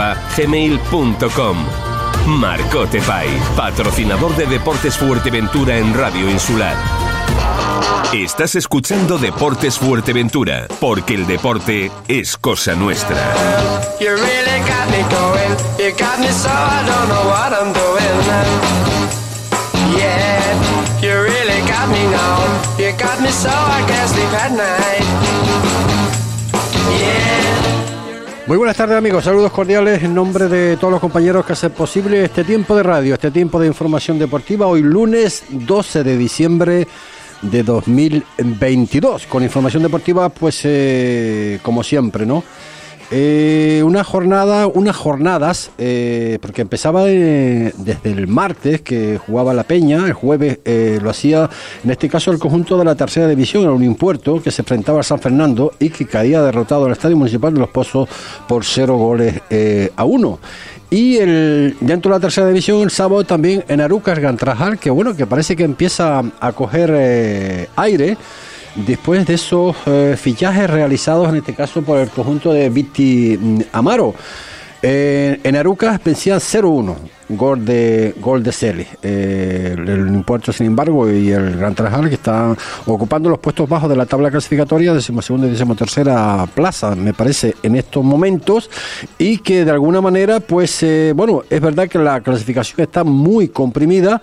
marcotepais@gmail.com. 0.00 1.56
Marcote 2.26 3.00
Pais, 3.02 3.42
patrocinador 3.56 4.34
de 4.36 4.46
Deportes 4.46 4.96
Fuerteventura 4.96 5.76
en 5.76 5.94
Radio 5.94 6.30
Insular. 6.30 6.76
Estás 8.12 8.54
escuchando 8.54 9.18
Deportes 9.18 9.78
Fuerteventura, 9.78 10.66
porque 10.80 11.14
el 11.14 11.26
deporte 11.26 11.90
es 12.08 12.36
cosa 12.36 12.74
nuestra. 12.74 13.16
You 14.00 14.16
got 15.96 16.18
me 16.20 16.30
so 16.32 16.48
I 16.48 16.84
don't 16.86 17.08
know 17.08 17.26
what 17.28 17.52
I'm 17.54 17.72
Muy 28.50 28.58
buenas 28.58 28.76
tardes 28.76 28.96
amigos, 28.96 29.22
saludos 29.22 29.52
cordiales 29.52 30.02
en 30.02 30.12
nombre 30.12 30.48
de 30.48 30.76
todos 30.76 30.90
los 30.90 31.00
compañeros 31.00 31.46
que 31.46 31.52
hacen 31.52 31.70
posible 31.70 32.24
este 32.24 32.42
tiempo 32.42 32.74
de 32.74 32.82
radio, 32.82 33.14
este 33.14 33.30
tiempo 33.30 33.60
de 33.60 33.68
información 33.68 34.18
deportiva, 34.18 34.66
hoy 34.66 34.82
lunes 34.82 35.44
12 35.50 36.02
de 36.02 36.16
diciembre 36.16 36.88
de 37.42 37.62
2022, 37.62 39.28
con 39.28 39.44
información 39.44 39.84
deportiva 39.84 40.30
pues 40.30 40.62
eh, 40.64 41.60
como 41.62 41.84
siempre, 41.84 42.26
¿no? 42.26 42.42
Eh, 43.12 43.82
una 43.84 44.04
jornada, 44.04 44.68
unas 44.68 44.94
jornadas, 44.94 45.72
eh, 45.78 46.38
porque 46.40 46.62
empezaba 46.62 47.02
eh, 47.08 47.72
desde 47.78 48.12
el 48.12 48.28
martes 48.28 48.82
que 48.82 49.18
jugaba 49.18 49.52
la 49.52 49.64
Peña, 49.64 50.06
el 50.06 50.12
jueves 50.12 50.60
eh, 50.64 51.00
lo 51.02 51.10
hacía, 51.10 51.50
en 51.82 51.90
este 51.90 52.08
caso 52.08 52.30
el 52.30 52.38
conjunto 52.38 52.78
de 52.78 52.84
la 52.84 52.94
tercera 52.94 53.26
división, 53.26 53.64
el 53.64 53.70
Unión 53.70 53.96
Puerto, 53.96 54.40
que 54.40 54.52
se 54.52 54.62
enfrentaba 54.62 54.98
al 54.98 55.04
San 55.04 55.18
Fernando 55.18 55.72
y 55.80 55.90
que 55.90 56.06
caía 56.06 56.40
derrotado 56.40 56.84
al 56.84 56.92
Estadio 56.92 57.16
Municipal 57.16 57.52
de 57.52 57.58
Los 57.58 57.70
Pozos 57.70 58.08
por 58.46 58.64
cero 58.64 58.96
goles 58.96 59.40
a 59.96 60.04
uno. 60.04 60.38
Y 60.88 61.16
el, 61.18 61.76
dentro 61.80 62.12
de 62.12 62.18
la 62.18 62.20
tercera 62.20 62.46
división, 62.46 62.82
el 62.82 62.90
sábado 62.90 63.24
también 63.24 63.64
en 63.66 63.80
Arucas 63.80 64.20
Gantrajal, 64.20 64.78
que 64.78 64.90
bueno, 64.90 65.16
que 65.16 65.26
parece 65.26 65.56
que 65.56 65.64
empieza 65.64 66.22
a 66.40 66.52
coger 66.52 67.68
aire 67.74 68.16
después 68.74 69.26
de 69.26 69.34
esos 69.34 69.76
eh, 69.86 70.16
fichajes 70.18 70.68
realizados 70.68 71.28
en 71.28 71.36
este 71.36 71.54
caso 71.54 71.82
por 71.82 71.98
el 71.98 72.08
conjunto 72.08 72.52
de 72.52 72.68
Viti 72.70 73.38
mm, 73.40 73.60
Amaro. 73.72 74.14
Eh, 74.82 75.38
en 75.44 75.56
Arucas 75.56 76.02
vencían 76.02 76.38
0-1, 76.38 76.96
gol 77.28 77.66
de, 77.66 78.14
gol 78.18 78.42
de 78.42 78.50
Celi. 78.50 78.86
Eh, 79.02 79.74
el, 79.76 79.86
el 79.86 80.24
Puerto, 80.24 80.54
sin 80.54 80.68
embargo, 80.68 81.10
y 81.10 81.30
el 81.30 81.58
Gran 81.58 81.74
Trajal, 81.74 82.08
que 82.08 82.14
están 82.14 82.56
ocupando 82.86 83.28
los 83.28 83.40
puestos 83.40 83.68
bajos 83.68 83.90
de 83.90 83.96
la 83.96 84.06
tabla 84.06 84.30
clasificatoria, 84.30 84.94
decimosegunda 84.94 85.46
y 85.46 85.50
decimotercera 85.50 86.46
plaza, 86.54 86.96
me 86.96 87.12
parece, 87.12 87.56
en 87.62 87.76
estos 87.76 88.02
momentos, 88.02 88.70
y 89.18 89.36
que 89.38 89.66
de 89.66 89.70
alguna 89.70 90.00
manera, 90.00 90.40
pues, 90.40 90.82
bueno, 91.14 91.42
es 91.50 91.60
verdad 91.60 91.86
que 91.86 91.98
la 91.98 92.22
clasificación 92.22 92.80
está 92.80 93.04
muy 93.04 93.48
comprimida, 93.48 94.22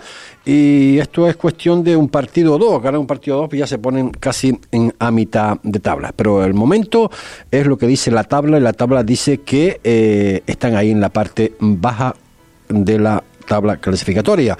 y 0.50 0.98
esto 0.98 1.28
es 1.28 1.36
cuestión 1.36 1.84
de 1.84 1.94
un 1.94 2.08
partido 2.08 2.54
o 2.54 2.58
dos, 2.58 2.82
ganar 2.82 2.98
un 2.98 3.06
partido 3.06 3.36
o 3.36 3.40
dos, 3.40 3.50
pues 3.50 3.60
ya 3.60 3.66
se 3.66 3.76
ponen 3.76 4.08
casi 4.08 4.58
en, 4.72 4.94
a 4.98 5.10
mitad 5.10 5.58
de 5.62 5.78
tabla. 5.78 6.14
Pero 6.16 6.42
el 6.42 6.54
momento 6.54 7.10
es 7.50 7.66
lo 7.66 7.76
que 7.76 7.86
dice 7.86 8.10
la 8.10 8.24
tabla, 8.24 8.56
y 8.56 8.62
la 8.62 8.72
tabla 8.72 9.02
dice 9.04 9.42
que 9.42 9.78
eh, 9.84 10.42
están 10.46 10.74
ahí 10.74 10.90
en 10.90 11.02
la 11.02 11.10
parte 11.10 11.52
baja 11.60 12.14
de 12.70 12.98
la 12.98 13.22
tabla 13.46 13.76
clasificatoria. 13.76 14.56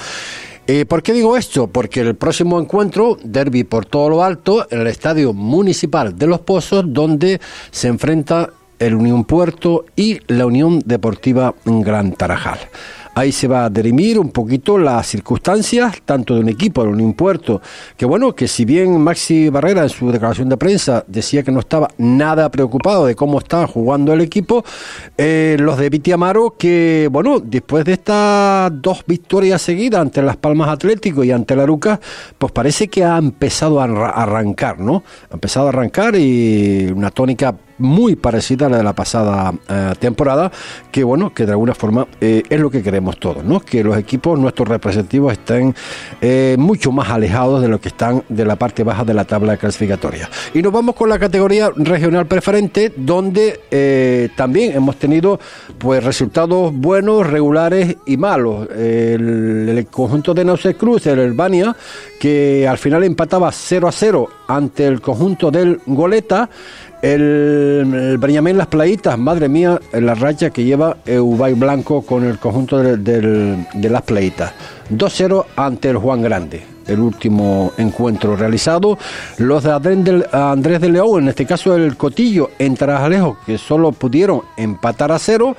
Eh, 0.67 0.85
¿Por 0.85 1.03
qué 1.03 1.15
digo 1.15 1.39
esto? 1.39 1.69
Porque 1.69 2.01
el 2.01 2.17
próximo 2.17 2.61
encuentro, 2.61 3.17
derby 3.25 3.65
por 3.65 3.87
todo 3.87 4.11
lo 4.11 4.23
alto, 4.23 4.67
en 4.71 4.83
el 4.83 4.89
Estadio 4.89 5.33
Municipal 5.33 6.19
de 6.19 6.27
Los 6.27 6.41
Pozos, 6.41 6.85
donde 6.87 7.41
se 7.71 7.89
enfrenta 7.89 8.51
el 8.79 8.95
Unión 8.95 9.25
Puerto 9.25 9.87
y 9.97 10.21
la 10.27 10.45
Unión 10.45 10.83
Deportiva 10.85 11.55
Gran 11.65 12.13
Tarajal. 12.13 12.59
Ahí 13.19 13.33
se 13.33 13.49
va 13.49 13.65
a 13.65 13.69
dirimir 13.69 14.17
un 14.17 14.31
poquito 14.31 14.79
las 14.79 15.09
circunstancias, 15.09 15.97
tanto 16.05 16.35
de 16.37 16.41
un 16.41 16.49
equipo, 16.49 16.85
de 16.85 16.91
un 16.91 17.15
Puerto, 17.15 17.61
que 17.97 18.07
bueno, 18.07 18.33
que 18.33 18.47
si 18.47 18.65
bien 18.65 19.01
Maxi 19.01 19.49
Barrera 19.49 19.83
en 19.83 19.89
su 19.89 20.09
declaración 20.13 20.49
de 20.49 20.57
prensa 20.57 21.03
decía 21.09 21.43
que 21.43 21.51
no 21.51 21.59
estaba 21.59 21.89
nada 21.99 22.49
preocupado 22.49 23.07
de 23.07 23.17
cómo 23.17 23.41
está 23.41 23.67
jugando 23.67 24.13
el 24.13 24.21
equipo, 24.21 24.65
eh, 25.17 25.57
los 25.59 25.79
de 25.79 25.91
Viti 25.91 26.13
Amaro, 26.13 26.55
que 26.57 27.09
bueno, 27.11 27.41
después 27.41 27.85
de 27.85 27.95
estas 27.95 28.71
dos 28.81 29.03
victorias 29.05 29.63
seguidas 29.63 30.01
ante 30.01 30.23
Las 30.23 30.37
Palmas 30.37 30.69
Atlético 30.69 31.25
y 31.25 31.33
ante 31.33 31.57
la 31.57 31.65
Aruca, 31.65 31.99
pues 32.39 32.53
parece 32.53 32.87
que 32.87 33.03
ha 33.03 33.19
empezado 33.19 33.81
a 33.81 33.85
arra- 33.89 34.11
arrancar, 34.11 34.79
¿no? 34.79 35.03
Ha 35.29 35.35
empezado 35.35 35.67
a 35.67 35.71
arrancar 35.71 36.15
y 36.15 36.87
una 36.95 37.11
tónica 37.11 37.53
muy 37.79 38.17
parecida 38.17 38.67
a 38.67 38.69
la 38.69 38.79
de 38.79 38.83
la 38.83 38.93
pasada 38.93 39.53
eh, 39.69 39.93
temporada, 39.99 40.51
que 40.91 41.05
bueno, 41.05 41.33
que 41.33 41.47
de 41.47 41.53
alguna 41.53 41.75
forma 41.75 42.07
eh, 42.21 42.43
es 42.49 42.61
lo 42.61 42.71
que 42.71 42.83
queremos 42.83 43.19
todos, 43.19 43.45
¿no? 43.45 43.61
Que 43.61 43.83
los 43.85 43.97
equipos, 43.97 44.39
nuestros 44.39 44.69
representativos 44.69 45.33
estén 45.33 45.75
eh, 46.21 46.57
mucho 46.59 46.93
más 46.93 47.11
alejados 47.11 47.63
de 47.63 47.69
lo 47.69 47.81
que 47.81 47.89
están 47.89 48.23
de 48.29 48.45
la 48.45 48.57
parte 48.57 48.85
baja 48.85 49.05
de 49.05 49.15
la 49.15 49.25
tabla 49.25 49.57
clasificatoria. 49.57 50.29
Y 50.55 50.63
nos 50.63 50.73
vamos 50.73 50.95
con 50.95 51.09
la 51.09 51.19
categoría 51.19 51.71
regional 51.77 52.27
preferente, 52.27 52.93
donde 52.97 54.31
también 54.37 54.73
hemos 54.77 54.97
tenido 54.97 55.39
pues 55.79 56.03
resultados 56.03 56.73
buenos, 56.75 57.27
regulares 57.27 57.97
y 58.07 58.17
malos. 58.17 58.69
El, 58.71 59.69
el 59.69 59.87
conjunto 59.87 60.35
de 60.35 60.45
Nauce 60.45 60.75
Cruz, 60.75 61.07
el 61.07 61.21
Albania, 61.21 61.75
que 62.19 62.67
al 62.67 62.79
final 62.79 63.05
empataba 63.05 63.51
0 63.53 63.89
a 63.89 63.93
0 63.93 64.29
ante 64.49 64.87
el 64.87 65.01
conjunto 65.01 65.51
del 65.51 65.81
Goleta. 65.87 66.49
El, 67.01 68.19
el 68.21 68.57
Las 68.57 68.67
Playitas, 68.67 69.17
madre 69.17 69.49
mía, 69.49 69.81
la 69.93 70.15
racha 70.15 70.51
que 70.51 70.65
lleva 70.65 70.97
Ubay 71.07 71.55
Blanco 71.55 72.03
con 72.03 72.25
el 72.25 72.39
conjunto 72.39 72.79
de, 72.79 73.89
Las 73.89 74.03
Playitas. 74.03 74.53
2-0 74.91 75.45
ante 75.55 75.91
el 75.91 75.99
Juan 75.99 76.23
Grande, 76.23 76.65
el 76.87 76.99
último 76.99 77.73
encuentro 77.79 78.35
realizado. 78.35 78.99
Los 79.37 79.63
de 79.63 80.27
Andrés 80.33 80.81
de 80.81 80.89
León, 80.89 81.25
en 81.25 81.29
este 81.29 81.47
caso 81.47 81.77
el 81.77 81.97
Cotillo, 81.97 82.51
en 82.59 82.77
Tarajalejo, 82.77 83.39
que 83.47 83.59
solo 83.59 83.93
pudieron 83.93 84.43
empatar 84.57 85.13
a 85.13 85.21
cero. 85.21 85.55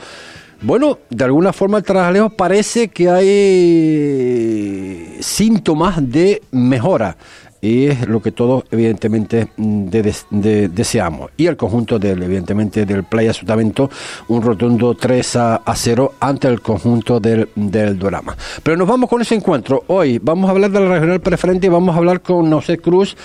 Bueno, 0.62 1.00
de 1.10 1.24
alguna 1.24 1.54
forma 1.54 1.78
el 1.78 1.86
Tarajalejo 1.86 2.32
parece 2.32 2.90
que 2.90 3.10
hay 3.10 5.18
síntomas 5.22 6.12
de 6.12 6.42
mejora. 6.52 7.16
Y 7.62 7.88
es 7.88 8.08
lo 8.08 8.22
que 8.22 8.32
todos, 8.32 8.64
evidentemente, 8.72 9.50
mm, 9.58 9.86
de- 9.88 10.16
de- 10.30 10.70
deseamos. 10.70 11.32
Y 11.36 11.48
el 11.48 11.58
conjunto 11.58 12.00
del, 12.00 12.24
evidentemente, 12.24 12.86
del 12.86 13.04
Playa 13.04 13.34
Sotavento, 13.34 13.90
un 14.30 14.42
rotundo 14.42 14.96
3 14.96 15.36
a, 15.36 15.56
a 15.58 15.76
0 15.76 16.14
ante 16.22 16.48
el 16.48 16.62
conjunto 16.62 17.20
del, 17.20 17.50
del 17.56 18.00
Dorama. 18.00 18.38
Pero 18.64 18.78
nos 18.78 18.88
vamos 18.88 19.10
con 19.10 19.22
ese 19.22 19.36
encuentro. 19.36 19.84
Hoy 19.88 20.20
vamos 20.22 20.48
a 20.48 20.52
hablar 20.52 20.72
de 20.72 20.80
la 20.80 20.88
regional 20.88 21.20
preferente 21.20 21.68
y 21.68 21.70
vamos 21.70 21.96
a 21.96 21.98
hablar 21.98 22.22
con 22.22 22.50
José 22.50 22.78
Cruz, 22.78 23.18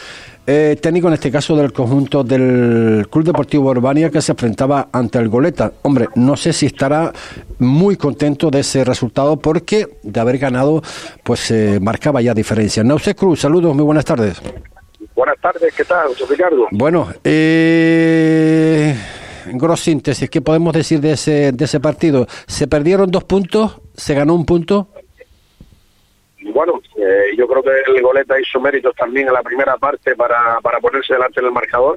eh, 0.46 0.76
técnico 0.80 1.08
en 1.08 1.14
este 1.14 1.30
caso 1.30 1.56
del 1.56 1.72
conjunto 1.72 2.22
del 2.22 3.06
Club 3.10 3.24
Deportivo 3.24 3.70
Urbania 3.70 4.10
que 4.10 4.20
se 4.20 4.32
enfrentaba 4.32 4.88
ante 4.92 5.18
el 5.18 5.28
Goleta. 5.28 5.72
Hombre, 5.82 6.08
no 6.14 6.36
sé 6.36 6.52
si 6.52 6.66
estará 6.66 7.12
muy 7.58 7.96
contento 7.96 8.50
de 8.50 8.60
ese 8.60 8.84
resultado 8.84 9.38
porque 9.38 9.88
de 10.02 10.20
haber 10.20 10.38
ganado, 10.38 10.82
pues 11.22 11.50
eh, 11.50 11.78
marcaba 11.80 12.20
ya 12.20 12.34
diferencia. 12.34 12.84
Nausé 12.84 13.14
Cruz, 13.14 13.40
saludos, 13.40 13.74
muy 13.74 13.84
buenas 13.84 14.04
tardes. 14.04 14.40
Buenas 15.14 15.38
tardes, 15.40 15.72
¿qué 15.74 15.84
tal, 15.84 16.08
José 16.08 16.26
Ricardo? 16.28 16.66
Bueno, 16.72 17.08
eh, 17.22 18.94
en 19.46 19.58
gros 19.58 19.80
síntesis, 19.80 20.28
¿qué 20.28 20.40
podemos 20.40 20.74
decir 20.74 21.00
de 21.00 21.12
ese, 21.12 21.52
de 21.52 21.64
ese 21.64 21.80
partido? 21.80 22.26
¿Se 22.46 22.66
perdieron 22.66 23.10
dos 23.10 23.24
puntos? 23.24 23.80
¿Se 23.94 24.14
ganó 24.14 24.34
un 24.34 24.44
punto? 24.44 24.88
Bueno, 26.52 26.80
eh, 27.06 27.36
yo 27.36 27.46
creo 27.46 27.62
que 27.62 27.92
el 27.92 28.02
Goleta 28.02 28.40
hizo 28.40 28.58
méritos 28.60 28.94
también 28.96 29.28
en 29.28 29.34
la 29.34 29.42
primera 29.42 29.76
parte 29.76 30.16
para, 30.16 30.58
para 30.62 30.80
ponerse 30.80 31.12
delante 31.12 31.42
del 31.42 31.52
marcador, 31.52 31.96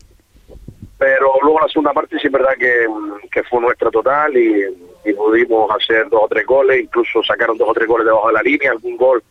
pero 0.98 1.34
luego 1.42 1.62
la 1.62 1.70
segunda 1.70 1.94
parte 1.94 2.20
sí 2.20 2.28
es 2.28 2.34
verdad 2.34 2.56
que, 2.60 2.86
que 3.32 3.44
fue 3.44 3.62
nuestra 3.62 3.90
total 3.90 4.36
y, 4.36 4.66
y 5.06 5.14
pudimos 5.14 5.70
hacer 5.72 6.10
dos 6.10 6.24
o 6.24 6.28
tres 6.28 6.46
goles, 6.46 6.84
incluso 6.84 7.24
sacaron 7.24 7.58
dos 7.58 7.70
o 7.70 7.74
tres 7.74 7.88
goles 7.88 8.06
debajo 8.06 8.28
de 8.28 8.34
la 8.34 8.42
línea, 8.42 8.72
algún 8.72 8.98
gol 8.98 9.24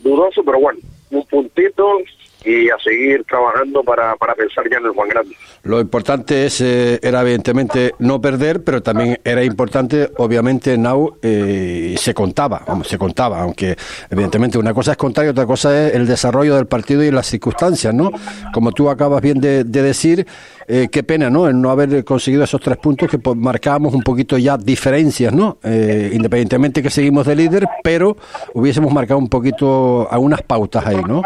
dudoso, 0.00 0.42
pero 0.42 0.58
bueno, 0.58 0.80
un 1.10 1.26
puntito 1.26 1.98
y 2.44 2.68
a 2.70 2.78
seguir 2.82 3.24
trabajando 3.24 3.82
para, 3.82 4.16
para 4.16 4.34
pensar 4.34 4.64
ya 4.70 4.78
en 4.78 4.86
el 4.86 4.92
Juan 4.92 5.08
Grande. 5.08 5.34
Lo 5.62 5.80
importante 5.80 6.46
es, 6.46 6.60
eh, 6.60 6.98
era 7.02 7.20
evidentemente 7.22 7.94
no 7.98 8.20
perder, 8.20 8.64
pero 8.64 8.82
también 8.82 9.18
era 9.24 9.44
importante, 9.44 10.10
obviamente, 10.16 10.76
Now 10.78 11.18
eh, 11.22 11.94
se 11.98 12.14
contaba, 12.14 12.62
vamos, 12.66 12.88
se 12.88 12.98
contaba, 12.98 13.40
aunque 13.40 13.76
evidentemente 14.08 14.58
una 14.58 14.72
cosa 14.72 14.92
es 14.92 14.96
contar 14.96 15.26
y 15.26 15.28
otra 15.28 15.46
cosa 15.46 15.88
es 15.88 15.94
el 15.94 16.06
desarrollo 16.06 16.56
del 16.56 16.66
partido 16.66 17.02
y 17.02 17.10
las 17.10 17.26
circunstancias, 17.26 17.92
¿no? 17.92 18.10
Como 18.52 18.72
tú 18.72 18.88
acabas 18.88 19.20
bien 19.20 19.40
de, 19.40 19.64
de 19.64 19.82
decir, 19.82 20.26
eh, 20.72 20.88
qué 20.88 21.02
pena, 21.02 21.28
¿no? 21.30 21.48
El 21.48 21.60
no 21.60 21.70
haber 21.70 22.04
conseguido 22.04 22.44
esos 22.44 22.60
tres 22.60 22.76
puntos 22.76 23.10
que 23.10 23.18
pues, 23.18 23.36
marcábamos 23.36 23.92
un 23.92 24.02
poquito 24.02 24.38
ya 24.38 24.56
diferencias, 24.56 25.32
¿no? 25.32 25.58
Eh, 25.64 26.10
independientemente 26.12 26.80
que 26.80 26.90
seguimos 26.90 27.26
de 27.26 27.34
líder, 27.34 27.66
pero 27.82 28.16
hubiésemos 28.54 28.92
marcado 28.92 29.18
un 29.18 29.28
poquito 29.28 30.06
algunas 30.10 30.42
pautas 30.42 30.86
ahí, 30.86 31.02
¿no? 31.08 31.22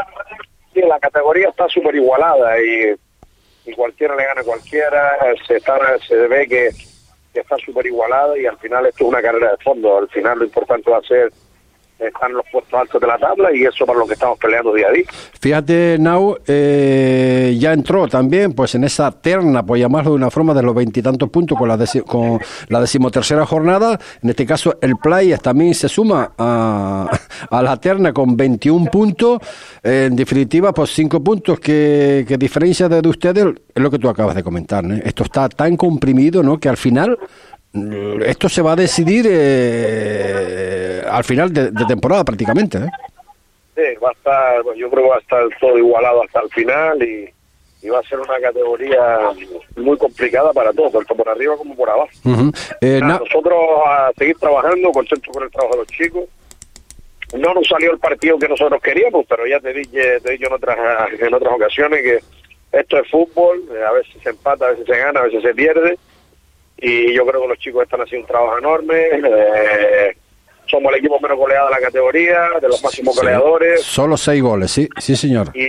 La 0.74 0.98
categoría 0.98 1.48
está 1.48 1.68
súper 1.68 1.94
igualada 1.94 2.60
y, 2.60 2.94
y 3.66 3.72
cualquiera 3.74 4.16
le 4.16 4.24
gana 4.24 4.40
a 4.40 4.44
cualquiera, 4.44 5.18
se, 5.46 5.56
está, 5.56 5.78
se 6.06 6.16
ve 6.16 6.46
que, 6.48 6.70
que 7.32 7.40
está 7.40 7.56
súper 7.58 7.86
igualada 7.86 8.36
y 8.38 8.46
al 8.46 8.58
final 8.58 8.86
esto 8.86 9.04
es 9.04 9.08
una 9.08 9.22
carrera 9.22 9.52
de 9.52 9.64
fondo, 9.64 9.98
al 9.98 10.08
final 10.08 10.38
lo 10.38 10.44
importante 10.44 10.90
va 10.90 10.98
a 10.98 11.02
ser 11.02 11.32
estar 12.08 12.30
en 12.30 12.36
los 12.36 12.46
puestos 12.50 12.74
altos 12.74 13.00
de 13.00 13.06
la 13.06 13.18
tabla 13.18 13.54
y 13.54 13.64
eso 13.64 13.84
para 13.86 13.98
lo 13.98 14.06
que 14.06 14.14
estamos 14.14 14.38
peleando 14.38 14.72
día 14.74 14.88
a 14.88 14.92
día. 14.92 15.04
Fíjate, 15.40 15.96
Nau, 15.98 16.36
eh, 16.46 17.56
ya 17.58 17.72
entró 17.72 18.08
también 18.08 18.52
pues 18.52 18.74
en 18.74 18.84
esa 18.84 19.10
terna, 19.10 19.64
por 19.64 19.78
llamarlo 19.78 20.10
de 20.10 20.16
una 20.16 20.30
forma, 20.30 20.54
de 20.54 20.62
los 20.62 20.74
veintitantos 20.74 21.28
puntos 21.30 21.58
con 21.58 21.68
la, 21.68 21.78
con 22.06 22.40
la 22.68 22.80
decimotercera 22.80 23.46
jornada. 23.46 23.98
En 24.22 24.30
este 24.30 24.46
caso, 24.46 24.78
el 24.80 24.96
Playas 24.96 25.40
también 25.40 25.74
se 25.74 25.88
suma 25.88 26.32
a, 26.38 27.08
a 27.50 27.62
la 27.62 27.76
terna 27.78 28.12
con 28.12 28.36
21 28.36 28.90
puntos. 28.90 29.38
En 29.82 30.16
definitiva, 30.16 30.72
pues 30.72 30.90
cinco 30.90 31.22
puntos 31.22 31.60
que, 31.60 32.24
que 32.26 32.38
diferencia 32.38 32.88
de, 32.88 33.02
de 33.02 33.08
ustedes 33.08 33.46
es 33.74 33.82
lo 33.82 33.90
que 33.90 33.98
tú 33.98 34.08
acabas 34.08 34.34
de 34.34 34.42
comentar. 34.42 34.84
¿no? 34.84 34.94
Esto 34.94 35.24
está 35.24 35.48
tan 35.48 35.76
comprimido 35.76 36.42
¿no? 36.42 36.58
que 36.58 36.68
al 36.68 36.76
final 36.76 37.18
esto 38.24 38.48
se 38.48 38.62
va 38.62 38.72
a 38.72 38.76
decidir 38.76 39.26
eh, 39.28 41.02
al 41.10 41.24
final 41.24 41.52
de, 41.52 41.70
de 41.70 41.84
temporada 41.86 42.24
prácticamente. 42.24 42.78
¿eh? 42.78 42.88
Sí, 43.74 43.82
va 44.02 44.10
a 44.10 44.12
estar, 44.12 44.62
bueno, 44.62 44.78
yo 44.78 44.90
creo 44.90 45.02
que 45.04 45.08
va 45.10 45.16
a 45.16 45.20
estar 45.20 45.42
todo 45.60 45.76
igualado 45.78 46.22
hasta 46.22 46.40
el 46.40 46.48
final 46.50 47.02
y, 47.02 47.28
y 47.82 47.88
va 47.88 47.98
a 47.98 48.02
ser 48.04 48.20
una 48.20 48.38
categoría 48.40 49.18
muy 49.76 49.96
complicada 49.98 50.52
para 50.52 50.72
todos, 50.72 50.92
tanto 50.92 51.14
por 51.16 51.28
arriba 51.28 51.56
como 51.56 51.74
por 51.74 51.90
abajo. 51.90 52.08
Ujú. 52.24 52.52
Eh, 52.80 53.00
Nada, 53.00 53.14
Na- 53.14 53.18
nosotros 53.18 53.58
a 53.86 54.10
seguir 54.16 54.36
trabajando, 54.38 54.92
contentos 54.92 55.34
con 55.34 55.42
el 55.42 55.50
trabajo 55.50 55.74
de 55.74 55.78
los 55.80 55.88
chicos. 55.88 56.24
No 57.36 57.52
nos 57.52 57.66
salió 57.66 57.90
el 57.90 57.98
partido 57.98 58.38
que 58.38 58.46
nosotros 58.48 58.80
queríamos, 58.80 59.26
pero 59.28 59.44
ya 59.46 59.58
te 59.58 59.72
dije, 59.72 60.20
te 60.20 60.28
he 60.28 60.32
dicho 60.32 60.46
en 60.46 60.52
otras, 60.52 60.78
en 61.18 61.34
otras 61.34 61.52
ocasiones 61.52 62.00
que 62.02 62.18
esto 62.78 62.98
es 62.98 63.10
fútbol, 63.10 63.64
eh, 63.74 63.82
a 63.84 63.90
veces 63.92 64.14
se 64.22 64.30
empata, 64.30 64.66
a 64.66 64.70
veces 64.70 64.86
se 64.86 64.96
gana, 64.96 65.18
a 65.20 65.24
veces 65.24 65.42
se 65.42 65.52
pierde. 65.54 65.98
Y 66.78 67.12
yo 67.14 67.24
creo 67.26 67.42
que 67.42 67.48
los 67.48 67.58
chicos 67.58 67.84
están 67.84 68.00
haciendo 68.02 68.24
un 68.26 68.28
trabajo 68.28 68.58
enorme. 68.58 69.02
eh, 69.12 70.16
somos 70.66 70.92
el 70.92 70.98
equipo 70.98 71.20
menos 71.20 71.36
goleado 71.38 71.66
de 71.68 71.74
la 71.74 71.80
categoría, 71.80 72.48
de 72.60 72.68
los 72.68 72.82
máximos 72.82 73.16
goleadores. 73.16 73.82
Solo 73.82 74.16
seis 74.16 74.42
goles, 74.42 74.70
sí, 74.70 74.88
sí 74.98 75.14
señor. 75.14 75.50
Y, 75.54 75.64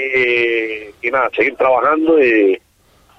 y 1.07 1.11
nada, 1.11 1.29
seguir 1.35 1.55
trabajando 1.55 2.21
y, 2.23 2.59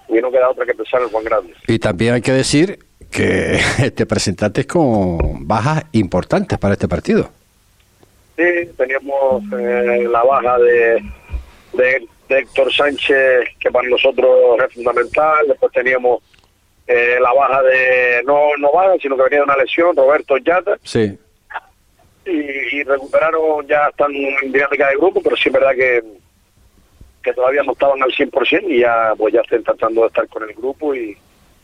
y 0.08 0.14
no 0.14 0.30
queda 0.30 0.50
otra 0.50 0.64
que 0.66 0.74
pensar 0.74 1.02
en 1.02 1.08
Juan 1.10 1.24
Grande. 1.24 1.54
Y 1.68 1.78
también 1.78 2.14
hay 2.14 2.22
que 2.22 2.32
decir 2.32 2.78
que 3.10 3.60
te 3.94 4.06
presentaste 4.06 4.66
con 4.66 5.46
bajas 5.46 5.84
importantes 5.92 6.58
para 6.58 6.74
este 6.74 6.88
partido. 6.88 7.30
Sí, 8.36 8.42
teníamos 8.76 9.42
eh, 9.58 10.06
la 10.10 10.22
baja 10.22 10.58
de, 10.58 11.02
de, 11.72 12.06
de 12.28 12.38
Héctor 12.38 12.72
Sánchez, 12.72 13.48
que 13.60 13.70
para 13.70 13.88
nosotros 13.88 14.58
es 14.66 14.74
fundamental. 14.74 15.46
Después 15.48 15.72
teníamos 15.72 16.22
eh, 16.86 17.18
la 17.20 17.32
baja 17.32 17.62
de, 17.62 18.22
no, 18.24 18.56
no 18.58 18.70
baja, 18.72 18.94
sino 19.00 19.16
que 19.16 19.22
venía 19.24 19.38
de 19.38 19.44
una 19.44 19.56
lesión, 19.56 19.96
Roberto 19.96 20.36
Yata. 20.38 20.76
Sí. 20.82 21.18
Y, 22.24 22.30
y 22.78 22.82
recuperaron, 22.82 23.66
ya 23.66 23.86
están 23.88 24.12
en 24.14 24.52
dinámica 24.52 24.88
de 24.88 24.96
grupo, 24.96 25.20
pero 25.22 25.36
sí 25.36 25.48
es 25.48 25.52
verdad 25.52 25.74
que, 25.74 26.02
que 27.22 27.32
todavía 27.32 27.62
no 27.62 27.72
estaban 27.72 28.02
al 28.02 28.10
100% 28.10 28.64
y 28.68 28.80
ya 28.80 29.12
pues 29.16 29.32
ya 29.34 29.40
están 29.42 29.62
tratando 29.62 30.00
de 30.02 30.06
estar 30.08 30.26
con 30.28 30.42
el 30.42 30.52
grupo 30.54 30.92
y, 30.94 31.16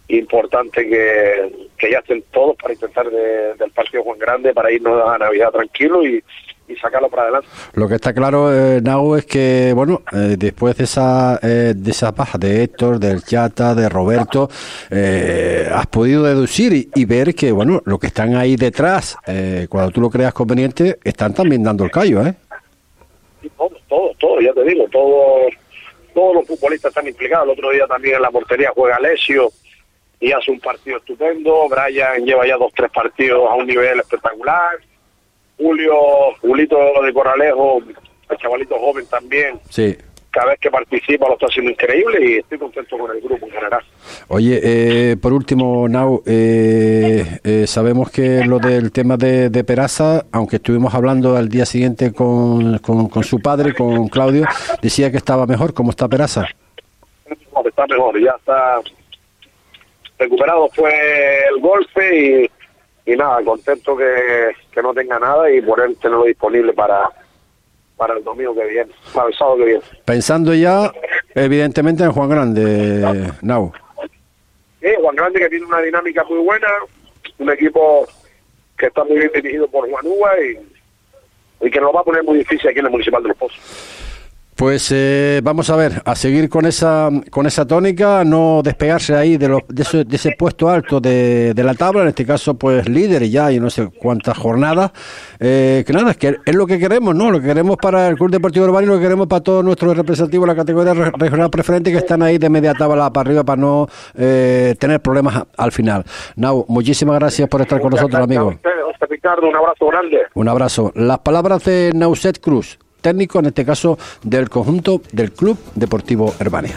y 0.09 0.19
importante 0.19 0.89
que, 0.89 1.69
que 1.77 1.91
ya 1.91 1.99
estén 1.99 2.23
todos 2.33 2.57
para 2.57 2.75
intentar 2.75 3.11
de- 3.11 3.55
del 3.55 3.71
partido 3.73 4.05
Juan 4.05 4.19
Grande 4.21 4.53
para 4.55 4.71
irnos 4.71 5.03
a 5.09 5.19
Navidad 5.19 5.51
tranquilo 5.51 6.05
y, 6.07 6.23
y 6.69 6.77
sacarlo 6.77 7.09
para 7.09 7.23
adelante. 7.25 7.49
Lo 7.75 7.89
que 7.89 7.97
está 7.97 8.13
claro, 8.13 8.53
eh, 8.53 8.81
Nau, 8.81 9.17
es 9.17 9.27
que, 9.27 9.73
bueno, 9.75 10.03
eh, 10.13 10.37
después 10.39 10.77
de 10.77 10.85
esa, 10.85 11.39
eh, 11.43 11.75
de 11.77 11.91
esa 11.91 12.13
baja 12.13 12.39
de 12.39 12.63
Héctor, 12.63 12.99
del 12.99 13.23
Chata, 13.23 13.75
de 13.75 13.89
Roberto, 13.89 14.49
eh, 14.91 15.69
has 15.73 15.87
podido 15.87 16.23
deducir 16.23 16.73
y, 16.73 16.89
y 16.95 17.05
ver 17.05 17.35
que, 17.35 17.53
bueno, 17.53 17.83
lo 17.85 17.99
que 17.99 18.07
están 18.07 18.37
ahí 18.37 18.57
detrás, 18.57 19.17
eh, 19.27 19.67
cuando 19.69 19.91
tú 19.91 20.01
lo 20.01 20.11
creas 20.11 20.33
conveniente, 20.33 20.99
están 21.05 21.35
también 21.35 21.63
dando 21.63 21.85
el 21.85 21.91
callo, 21.91 22.27
¿eh? 22.27 22.35
Todos, 23.57 23.83
todos, 23.89 24.17
todos, 24.19 24.45
ya 24.45 24.53
te 24.53 24.63
digo, 24.63 24.85
todos, 24.91 25.53
todos 26.15 26.35
los 26.37 26.47
futbolistas 26.47 26.91
están 26.91 27.09
implicados. 27.09 27.47
El 27.47 27.53
otro 27.53 27.71
día 27.71 27.87
también 27.87 28.17
en 28.17 28.23
la 28.23 28.31
portería 28.31 28.71
juega 28.75 28.97
Alessio 28.97 29.51
y 30.21 30.31
hace 30.31 30.53
un 30.53 30.61
partido 30.61 30.99
estupendo. 30.99 31.69
Brian 31.69 32.25
lleva 32.25 32.47
ya 32.47 32.57
dos, 32.57 32.73
tres 32.75 32.91
partidos 32.93 33.51
a 33.51 33.55
un 33.55 33.67
nivel 33.67 33.99
espectacular. 33.99 34.79
Julio, 35.63 35.95
Julito 36.41 36.77
de 37.05 37.13
Corralejo, 37.13 37.81
el 38.31 38.37
chavalito 38.39 38.75
joven 38.79 39.07
también, 39.07 39.61
Sí. 39.69 39.97
cada 40.31 40.49
vez 40.51 40.59
que 40.61 40.71
participa 40.71 41.29
lo 41.29 41.35
está 41.35 41.47
haciendo 41.47 41.71
increíble 41.71 42.19
y 42.27 42.39
estoy 42.39 42.59
contento 42.59 42.99
con 42.99 43.11
el 43.15 43.21
grupo 43.21 43.47
en 43.47 43.53
general. 43.53 43.83
Oye, 44.29 44.61
eh, 44.63 45.17
por 45.21 45.33
último, 45.35 45.87
Nau, 45.89 46.23
eh, 46.27 47.39
eh, 47.45 47.67
sabemos 47.67 48.11
que 48.11 48.45
lo 48.45 48.59
del 48.59 48.91
tema 48.93 49.17
de, 49.19 49.51
de 49.51 49.63
Peraza, 49.65 50.25
aunque 50.33 50.57
estuvimos 50.57 50.95
hablando 50.95 51.37
al 51.37 51.49
día 51.49 51.67
siguiente 51.67 52.13
con, 52.13 52.79
con, 52.79 53.09
con 53.09 53.23
su 53.25 53.41
padre, 53.41 53.75
con 53.75 54.09
Claudio, 54.09 54.47
decía 54.81 55.11
que 55.11 55.19
estaba 55.19 55.47
mejor. 55.47 55.75
¿Cómo 55.75 55.91
está 55.91 56.09
Peraza? 56.09 56.47
No, 57.55 57.69
está 57.69 57.87
mejor, 57.87 58.19
ya 58.21 58.35
está 58.39 58.81
recuperado 60.19 60.69
fue 60.73 60.93
el 61.55 61.61
golpe 61.61 62.51
y, 63.05 63.17
nada, 63.17 63.43
contento 63.43 63.97
que, 63.97 64.53
que 64.71 64.83
no 64.83 64.95
tenga 64.95 65.19
nada 65.19 65.51
y 65.51 65.61
poder 65.61 65.95
tenerlo 65.97 66.25
disponible 66.25 66.73
para, 66.73 67.03
para 67.97 68.15
el 68.15 68.25
domingo 68.25 68.55
que 68.55 68.65
viene, 68.65 68.93
para 69.13 69.29
el 69.29 69.35
sábado 69.35 69.59
que 69.59 69.65
viene. 69.65 69.83
Pensando 70.05 70.55
ya, 70.55 70.93
evidentemente, 71.35 72.05
en 72.05 72.13
Juan 72.13 72.31
Grande, 72.31 73.33
Nau. 73.43 73.73
Sí, 74.81 74.89
Juan 75.01 75.17
Grande 75.17 75.41
que 75.41 75.49
tiene 75.49 75.67
una 75.67 75.81
dinámica 75.81 76.25
muy 76.25 76.39
buena, 76.39 76.69
un 77.39 77.51
equipo 77.51 78.07
que 78.77 78.87
está 78.87 79.05
muy 79.05 79.17
bien 79.17 79.31
dirigido 79.35 79.69
por 79.69 79.89
Juan 79.89 80.05
Uva 80.07 80.33
y, 80.41 81.67
y 81.67 81.71
que 81.71 81.81
nos 81.81 81.95
va 81.95 82.01
a 82.01 82.05
poner 82.05 82.25
muy 82.25 82.39
difícil 82.39 82.69
aquí 82.69 82.81
en 82.81 82.87
el 82.87 82.91
Municipal 82.91 83.23
de 83.23 83.29
Los 83.29 83.39
Pozos. 83.39 84.02
Pues 84.63 84.93
eh, 84.95 85.41
vamos 85.43 85.71
a 85.71 85.75
ver, 85.77 86.03
a 86.05 86.15
seguir 86.15 86.49
con 86.49 86.67
esa 86.67 87.11
con 87.33 87.47
esa 87.47 87.67
tónica, 87.67 88.23
no 88.25 88.61
despegarse 88.63 89.17
ahí 89.17 89.37
de, 89.37 89.49
los, 89.49 89.63
de, 89.67 89.83
ese, 89.83 90.05
de 90.05 90.15
ese 90.15 90.37
puesto 90.39 90.69
alto 90.69 91.01
de, 91.01 91.53
de 91.53 91.65
la 91.65 91.75
tabla, 91.75 92.03
en 92.03 92.09
este 92.09 92.25
caso 92.25 92.55
pues 92.55 92.89
líder 92.89 93.29
ya 93.29 93.51
y 93.51 93.59
no 93.59 93.71
sé 93.71 93.89
cuántas 93.99 94.39
jornadas, 94.39 94.93
eh, 95.41 95.83
que 95.85 95.93
nada, 95.93 96.13
es 96.13 96.17
que 96.17 96.37
es 96.47 96.55
lo 96.55 96.65
que 96.69 96.79
queremos, 96.79 97.13
¿no? 97.13 97.33
Lo 97.33 97.41
que 97.41 97.49
queremos 97.49 97.77
para 97.77 98.07
el 98.07 98.15
Club 98.15 98.31
Deportivo 98.31 98.67
Urbano 98.67 98.85
y 98.87 98.91
lo 98.91 98.95
que 98.99 99.03
queremos 99.03 99.27
para 99.27 99.43
todos 99.43 99.65
nuestros 99.65 99.97
representativos 99.97 100.47
de 100.47 100.53
la 100.55 100.57
categoría 100.57 100.95
re- 100.95 101.11
regional 101.19 101.51
preferente 101.51 101.91
que 101.91 101.99
están 101.99 102.23
ahí 102.23 102.39
de 102.39 102.49
media 102.49 102.73
tabla 102.75 103.13
para 103.13 103.29
arriba 103.29 103.43
para 103.43 103.61
no 103.61 103.89
eh, 104.15 104.77
tener 104.79 105.01
problemas 105.01 105.39
a- 105.39 105.47
al 105.57 105.73
final. 105.73 106.05
Nau, 106.37 106.65
muchísimas 106.69 107.19
gracias 107.19 107.49
por 107.49 107.63
estar 107.63 107.81
con 107.81 107.91
nosotros, 107.91 108.15
a 108.21 108.23
amigo. 108.23 108.53
José 108.63 109.07
Ricardo, 109.11 109.49
un 109.49 109.57
abrazo 109.57 109.87
grande. 109.89 110.19
Un 110.35 110.49
abrazo. 110.49 110.93
Las 110.95 111.19
palabras 111.19 111.65
de 111.65 111.91
Nauset 111.97 112.39
Cruz, 112.41 112.79
técnico 113.03 113.41
en 113.41 113.47
este 113.47 113.67
caso 113.67 113.99
del 114.23 114.49
conjunto 114.49 115.03
del 115.13 115.33
Club 115.33 115.59
Deportivo 115.75 116.35
Herbania. 116.39 116.77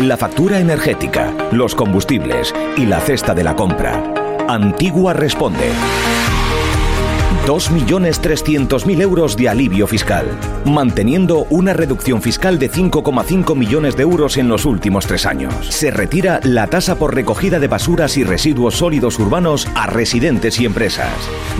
la 0.00 0.16
factura 0.16 0.58
energética, 0.58 1.32
los 1.52 1.74
combustibles 1.74 2.54
y 2.76 2.86
la 2.86 3.00
cesta 3.00 3.34
de 3.34 3.44
la 3.44 3.54
compra, 3.54 4.02
Antigua 4.48 5.12
responde. 5.12 5.70
2.300.000 7.46 9.00
euros 9.00 9.36
de 9.36 9.48
alivio 9.48 9.88
fiscal, 9.88 10.26
manteniendo 10.64 11.46
una 11.50 11.72
reducción 11.72 12.22
fiscal 12.22 12.58
de 12.58 12.70
5,5 12.70 13.56
millones 13.56 13.96
de 13.96 14.02
euros 14.02 14.36
en 14.36 14.48
los 14.48 14.64
últimos 14.64 15.06
tres 15.08 15.26
años. 15.26 15.52
Se 15.70 15.90
retira 15.90 16.38
la 16.44 16.68
tasa 16.68 16.94
por 16.96 17.14
recogida 17.16 17.58
de 17.58 17.66
basuras 17.66 18.16
y 18.16 18.22
residuos 18.22 18.76
sólidos 18.76 19.18
urbanos 19.18 19.66
a 19.74 19.88
residentes 19.88 20.60
y 20.60 20.66
empresas. 20.66 21.12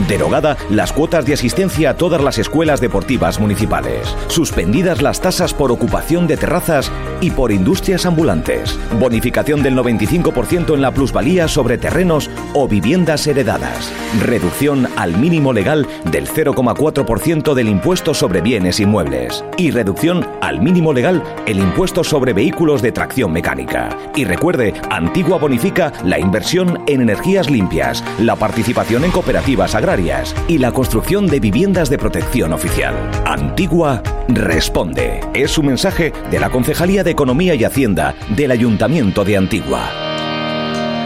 Derogada 0.09 0.57
las 0.71 0.93
cuotas 0.93 1.27
de 1.27 1.35
asistencia 1.35 1.91
a 1.91 1.97
todas 1.97 2.23
las 2.23 2.39
escuelas 2.39 2.81
deportivas 2.81 3.41
municipales. 3.41 4.15
Suspendidas 4.29 5.03
las 5.03 5.21
tasas 5.21 5.53
por 5.53 5.73
ocupación 5.73 6.29
de 6.29 6.37
terrazas 6.37 6.93
y 7.21 7.33
por 7.33 7.51
industrias 7.51 8.07
ambulantes. 8.07 8.79
Bonificación 9.01 9.65
del 9.65 9.75
95% 9.75 10.75
en 10.75 10.83
la 10.83 10.93
plusvalía 10.93 11.49
sobre 11.49 11.77
terrenos 11.77 12.31
o 12.55 12.69
viviendas 12.69 13.27
heredadas. 13.27 13.93
Reducción 14.21 14.87
al 14.97 15.17
mínimo 15.17 15.53
legal 15.53 15.62
del 15.63 16.27
0,4% 16.27 17.55
del 17.55 17.69
impuesto 17.69 18.15
sobre 18.15 18.41
bienes 18.41 18.81
inmuebles 18.81 19.45
y 19.57 19.71
reducción 19.71 20.27
al 20.41 20.61
mínimo 20.61 20.93
legal 20.93 21.23
el 21.47 21.59
impuesto 21.59 22.03
sobre 22.03 22.33
vehículos 22.33 22.83
de 22.83 22.91
tracción 22.91 23.33
mecánica. 23.33 23.97
Y 24.17 24.25
recuerde, 24.25 24.75
Antigua 24.91 25.39
bonifica 25.39 25.93
la 26.05 26.19
inversión 26.19 26.83
en 26.89 27.03
energías 27.03 27.49
limpias, 27.49 28.03
la 28.19 28.35
participación 28.35 29.05
en 29.05 29.13
cooperativas 29.13 29.77
agrarias 29.77 30.35
y 30.49 30.59
la 30.59 30.73
construcción 30.73 31.29
de 31.29 31.39
viviendas 31.39 31.89
de 31.89 31.99
protección 31.99 32.53
oficial. 32.53 32.95
Antigua 33.25 34.03
responde. 34.29 35.21
Es 35.33 35.59
un 35.59 35.67
mensaje 35.67 36.13
de 36.31 36.41
la 36.41 36.51
Concejalía 36.51 37.05
de 37.05 37.13
Economía 37.13 37.55
y 37.55 37.63
Hacienda 37.63 38.17
del 38.37 38.51
Ayuntamiento 38.51 39.25
de 39.25 39.37
Antigua. 39.37 39.91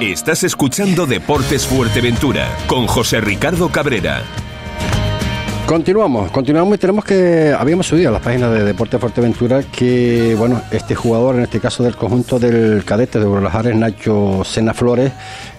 Estás 0.00 0.44
escuchando 0.44 1.06
Deportes 1.06 1.66
Fuerteventura 1.66 2.54
con 2.66 2.86
José 2.86 3.22
Ricardo 3.22 3.70
Cabrera. 3.70 4.22
Continuamos, 5.66 6.30
continuamos 6.30 6.76
y 6.76 6.78
tenemos 6.78 7.04
que, 7.04 7.52
habíamos 7.58 7.88
subido 7.88 8.10
a 8.10 8.12
las 8.12 8.22
páginas 8.22 8.52
de 8.52 8.62
Deporte 8.62 8.98
Fuerteventura 8.98 9.64
que, 9.64 10.36
bueno, 10.38 10.62
este 10.70 10.94
jugador, 10.94 11.34
en 11.34 11.42
este 11.42 11.58
caso 11.58 11.82
del 11.82 11.96
conjunto 11.96 12.38
del 12.38 12.84
cadete 12.84 13.18
de 13.18 13.24
Burlajares, 13.24 13.74
Nacho 13.74 14.44
Sena 14.44 14.74
Flores, 14.74 15.10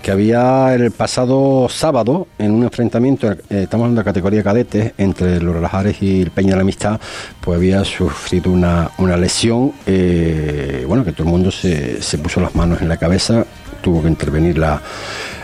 que 0.01 0.11
había 0.11 0.73
el 0.73 0.91
pasado 0.91 1.67
sábado 1.67 2.27
en 2.39 2.51
un 2.51 2.63
enfrentamiento, 2.63 3.29
eh, 3.29 3.37
estamos 3.49 3.83
hablando 3.83 3.99
de 3.99 4.05
categoría 4.05 4.43
cadete, 4.43 4.93
entre 4.97 5.41
los 5.41 5.55
Burlajares 5.55 6.01
y 6.01 6.21
el 6.21 6.31
Peña 6.31 6.51
de 6.51 6.55
la 6.55 6.61
Amistad, 6.61 7.01
pues 7.41 7.57
había 7.57 7.83
sufrido 7.83 8.49
una, 8.49 8.89
una 8.99 9.17
lesión, 9.17 9.73
eh, 9.85 10.85
bueno, 10.87 11.03
que 11.03 11.11
todo 11.11 11.23
el 11.23 11.29
mundo 11.29 11.51
se, 11.51 12.01
se 12.01 12.17
puso 12.17 12.39
las 12.39 12.55
manos 12.55 12.81
en 12.81 12.87
la 12.87 12.95
cabeza, 12.95 13.45
tuvo 13.81 14.03
que 14.03 14.07
intervenir 14.07 14.57
la, 14.57 14.81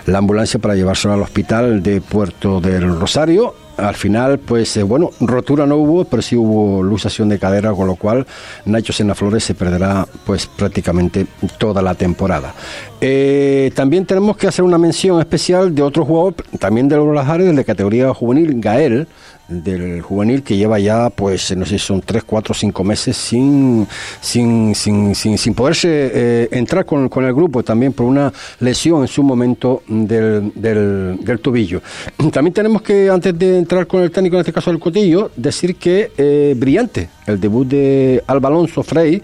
la 0.05 0.17
ambulancia 0.19 0.57
para 0.57 0.73
llevárselo 0.73 1.15
al 1.15 1.21
hospital 1.21 1.83
de 1.83 1.99
Puerto 1.99 2.61
del 2.61 2.97
Rosario 2.97 3.55
al 3.77 3.95
final, 3.95 4.39
pues 4.39 4.77
eh, 4.77 4.83
bueno, 4.83 5.11
rotura 5.19 5.65
no 5.65 5.77
hubo, 5.77 6.05
pero 6.05 6.21
sí 6.21 6.35
hubo 6.35 6.83
luxación 6.83 7.29
de 7.29 7.39
cadera, 7.39 7.71
con 7.73 7.87
lo 7.87 7.95
cual 7.95 8.25
Nacho 8.65 8.93
Senaflores 8.93 9.43
se 9.43 9.53
perderá 9.53 10.07
pues 10.25 10.47
prácticamente 10.47 11.25
toda 11.57 11.81
la 11.81 11.95
temporada. 11.95 12.53
Eh, 13.01 13.71
también 13.75 14.05
tenemos 14.05 14.37
que 14.37 14.47
hacer 14.47 14.63
una 14.63 14.77
mención 14.77 15.19
especial 15.19 15.73
de 15.73 15.81
otro 15.81 16.05
jugador, 16.05 16.35
también 16.59 16.87
de 16.87 16.97
los 16.97 17.13
Lajares, 17.13 17.55
de 17.55 17.65
categoría 17.65 18.13
juvenil, 18.13 18.61
Gael, 18.61 19.07
del 19.47 20.01
juvenil 20.01 20.43
que 20.43 20.55
lleva 20.55 20.79
ya, 20.79 21.09
pues, 21.09 21.55
no 21.55 21.65
sé 21.65 21.77
son 21.77 22.01
3, 22.01 22.23
4, 22.23 22.53
5 22.53 22.83
meses 22.83 23.17
sin, 23.17 23.87
sin, 24.21 24.73
sin, 24.75 25.13
sin, 25.15 25.53
poderse 25.53 26.11
eh, 26.13 26.47
entrar 26.51 26.85
con, 26.85 27.09
con, 27.09 27.25
el 27.25 27.33
grupo, 27.33 27.63
también 27.63 27.93
por 27.93 28.05
una 28.05 28.31
lesión 28.59 29.01
en 29.01 29.07
su 29.07 29.23
momento 29.23 29.83
del, 29.87 30.51
del, 30.55 31.19
del, 31.21 31.39
tobillo. 31.39 31.81
También 32.31 32.53
tenemos 32.53 32.81
que, 32.81 33.09
antes 33.09 33.37
de 33.37 33.57
entrar 33.57 33.85
con 33.87 34.01
el 34.01 34.11
técnico, 34.11 34.35
en 34.35 34.41
este 34.41 34.53
caso 34.53 34.71
el 34.71 34.79
Cotillo, 34.79 35.31
decir 35.35 35.75
que 35.75 36.11
eh, 36.17 36.53
brillante 36.57 37.09
el 37.27 37.39
debut 37.39 37.67
de 37.67 38.23
Alba 38.27 38.49
Alonso 38.49 38.83
Frey 38.83 39.21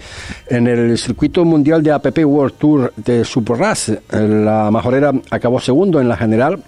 en 0.48 0.68
el 0.68 0.98
circuito 0.98 1.44
mundial 1.46 1.84
de 1.84 1.92
APP 1.92 2.20
World 2.26 2.54
Tour 2.58 2.94
de 2.96 3.26
Superras. 3.26 3.92
La 4.12 4.70
majorera 4.72 5.12
acabó 5.30 5.60
segundo 5.60 6.00
en 6.00 6.08
la 6.08 6.18
general 6.18 6.62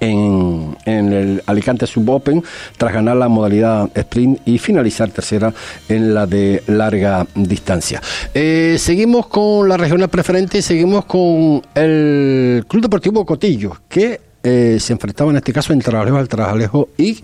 en, 0.00 0.76
en, 0.84 1.12
el 1.12 1.42
Alicante 1.46 1.86
Subopen 1.86 2.42
tras 2.76 2.92
ganar 2.92 3.16
la 3.16 3.28
modalidad 3.28 3.90
sprint 3.94 4.40
y 4.46 4.58
finalizar 4.58 5.10
tercera 5.10 5.52
en 5.88 6.14
la 6.14 6.26
de 6.26 6.62
larga 6.66 7.26
distancia. 7.34 8.00
Eh, 8.34 8.76
seguimos 8.78 9.26
con 9.28 9.68
la 9.68 9.76
regional 9.76 10.08
preferente 10.08 10.62
seguimos 10.62 11.04
con 11.04 11.62
el 11.74 12.64
Club 12.68 12.82
Deportivo 12.82 13.24
Cotillo, 13.24 13.76
que 13.88 14.20
eh, 14.42 14.78
se 14.80 14.92
enfrentaba 14.92 15.30
en 15.30 15.36
este 15.36 15.52
caso 15.52 15.72
entre 15.72 15.90
Trabajalejo 15.90 16.18
al 16.18 16.28
Trabajalejo 16.28 16.88
y 16.96 17.20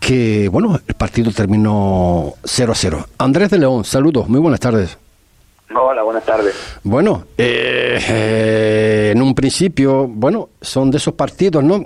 que, 0.00 0.48
bueno, 0.48 0.80
el 0.86 0.94
partido 0.94 1.30
terminó 1.32 2.34
0 2.44 2.72
a 2.72 2.74
0. 2.74 3.06
Andrés 3.18 3.50
de 3.50 3.58
León, 3.58 3.84
saludos, 3.84 4.28
muy 4.28 4.40
buenas 4.40 4.60
tardes. 4.60 4.98
Hola, 5.74 6.02
buenas 6.02 6.24
tardes. 6.24 6.78
Bueno, 6.82 7.24
eh, 7.36 7.98
eh, 8.08 9.12
en 9.14 9.20
un 9.20 9.34
principio, 9.34 10.06
bueno, 10.08 10.48
son 10.60 10.90
de 10.90 10.96
esos 10.96 11.14
partidos, 11.14 11.62
¿no? 11.62 11.84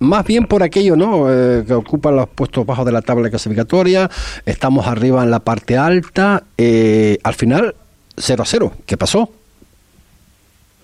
Más 0.00 0.24
bien 0.24 0.46
por 0.46 0.62
aquello, 0.62 0.96
¿no? 0.96 1.32
Eh, 1.32 1.64
que 1.66 1.74
ocupan 1.74 2.16
los 2.16 2.28
puestos 2.28 2.64
bajos 2.66 2.84
de 2.84 2.92
la 2.92 3.02
tabla 3.02 3.30
clasificatoria, 3.30 4.08
estamos 4.44 4.86
arriba 4.86 5.22
en 5.22 5.30
la 5.30 5.40
parte 5.40 5.76
alta, 5.76 6.44
eh, 6.58 7.18
al 7.22 7.34
final 7.34 7.74
0 8.16 8.42
a 8.42 8.46
0. 8.46 8.72
¿Qué 8.86 8.96
pasó? 8.96 9.28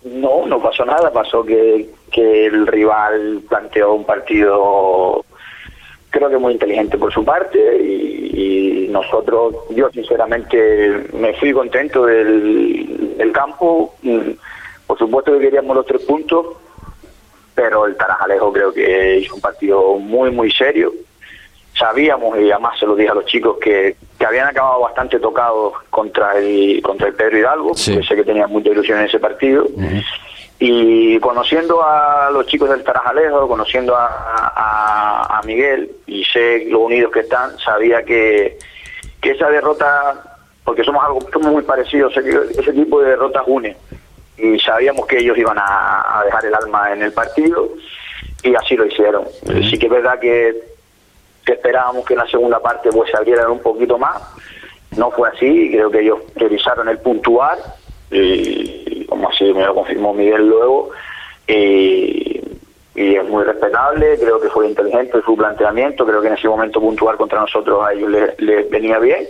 No, 0.04 0.47
no 0.47 0.61
pasó 0.62 0.85
nada, 0.85 1.12
pasó 1.12 1.45
que, 1.45 1.90
que 2.11 2.47
el 2.47 2.66
rival 2.66 3.42
planteó 3.49 3.92
un 3.95 4.04
partido 4.04 5.25
creo 6.10 6.28
que 6.28 6.38
muy 6.38 6.52
inteligente 6.52 6.98
por 6.98 7.12
su 7.12 7.24
parte 7.24 7.58
y, 7.82 8.84
y, 8.84 8.88
nosotros, 8.88 9.54
yo 9.70 9.88
sinceramente 9.90 11.06
me 11.14 11.32
fui 11.34 11.52
contento 11.52 12.04
del, 12.04 13.16
del, 13.16 13.32
campo, 13.32 13.94
por 14.86 14.98
supuesto 14.98 15.32
que 15.32 15.44
queríamos 15.44 15.76
los 15.76 15.86
tres 15.86 16.02
puntos, 16.02 16.46
pero 17.54 17.86
el 17.86 17.96
Tarajalejo 17.96 18.52
creo 18.52 18.72
que 18.72 19.18
hizo 19.18 19.36
un 19.36 19.40
partido 19.40 19.94
muy 19.94 20.32
muy 20.32 20.50
serio, 20.50 20.92
sabíamos 21.78 22.36
y 22.40 22.50
además 22.50 22.78
se 22.78 22.86
lo 22.86 22.96
dije 22.96 23.10
a 23.10 23.14
los 23.14 23.26
chicos 23.26 23.58
que, 23.62 23.96
que 24.18 24.26
habían 24.26 24.48
acabado 24.48 24.80
bastante 24.80 25.20
tocados 25.20 25.74
contra 25.88 26.36
el 26.36 26.82
contra 26.82 27.06
el 27.06 27.14
Pedro 27.14 27.38
Hidalgo, 27.38 27.74
sí. 27.74 27.96
que 27.96 28.02
sé 28.02 28.16
que 28.16 28.24
tenían 28.24 28.50
mucha 28.50 28.70
ilusión 28.70 28.98
en 28.98 29.06
ese 29.06 29.20
partido. 29.20 29.64
Uh 29.64 29.80
-huh 29.80 30.04
y 30.62 31.18
conociendo 31.20 31.82
a 31.82 32.30
los 32.30 32.46
chicos 32.46 32.68
del 32.68 32.84
Tarajalejo, 32.84 33.48
conociendo 33.48 33.96
a, 33.96 34.06
a, 34.06 35.38
a, 35.38 35.42
Miguel 35.42 35.90
y 36.06 36.22
sé 36.22 36.66
lo 36.66 36.80
unidos 36.80 37.10
que 37.10 37.20
están, 37.20 37.58
sabía 37.58 38.02
que, 38.04 38.58
que 39.22 39.30
esa 39.30 39.48
derrota, 39.48 40.38
porque 40.62 40.84
somos 40.84 41.02
algo 41.02 41.20
somos 41.32 41.50
muy 41.50 41.62
parecidos, 41.62 42.14
ese 42.14 42.74
tipo 42.74 43.00
de 43.00 43.08
derrotas 43.08 43.42
une. 43.46 43.74
Y 44.36 44.58
sabíamos 44.58 45.06
que 45.06 45.18
ellos 45.18 45.38
iban 45.38 45.58
a, 45.58 46.20
a 46.20 46.24
dejar 46.24 46.44
el 46.44 46.54
alma 46.54 46.92
en 46.92 47.02
el 47.02 47.12
partido 47.14 47.70
y 48.42 48.54
así 48.54 48.76
lo 48.76 48.84
hicieron. 48.84 49.24
Sí, 49.70 49.78
que 49.78 49.86
es 49.86 49.92
verdad 49.92 50.18
que, 50.18 50.62
que 51.42 51.52
esperábamos 51.52 52.04
que 52.04 52.12
en 52.12 52.20
la 52.20 52.28
segunda 52.28 52.60
parte 52.60 52.90
pues 52.92 53.10
salieran 53.10 53.50
un 53.50 53.60
poquito 53.60 53.96
más, 53.96 54.20
no 54.94 55.10
fue 55.10 55.30
así, 55.30 55.70
creo 55.70 55.90
que 55.90 56.00
ellos 56.00 56.18
priorizaron 56.34 56.86
el 56.90 56.98
puntuar 56.98 57.56
y 58.10 59.04
como 59.06 59.28
así 59.28 59.44
me 59.52 59.64
lo 59.64 59.74
confirmó 59.74 60.12
Miguel 60.12 60.48
luego 60.48 60.90
y, 61.46 62.40
y, 62.94 63.14
es 63.16 63.28
muy 63.28 63.44
respetable 63.44 64.18
creo 64.18 64.40
que 64.40 64.48
fue 64.48 64.68
inteligente 64.68 65.20
su 65.24 65.36
planteamiento 65.36 66.04
creo 66.04 66.20
que 66.20 66.28
en 66.28 66.34
ese 66.34 66.48
momento 66.48 66.80
puntuar 66.80 67.16
contra 67.16 67.40
nosotros 67.40 67.84
a 67.84 67.92
ellos 67.92 68.10
les, 68.38 68.70
venía 68.70 68.98
bien 68.98 69.26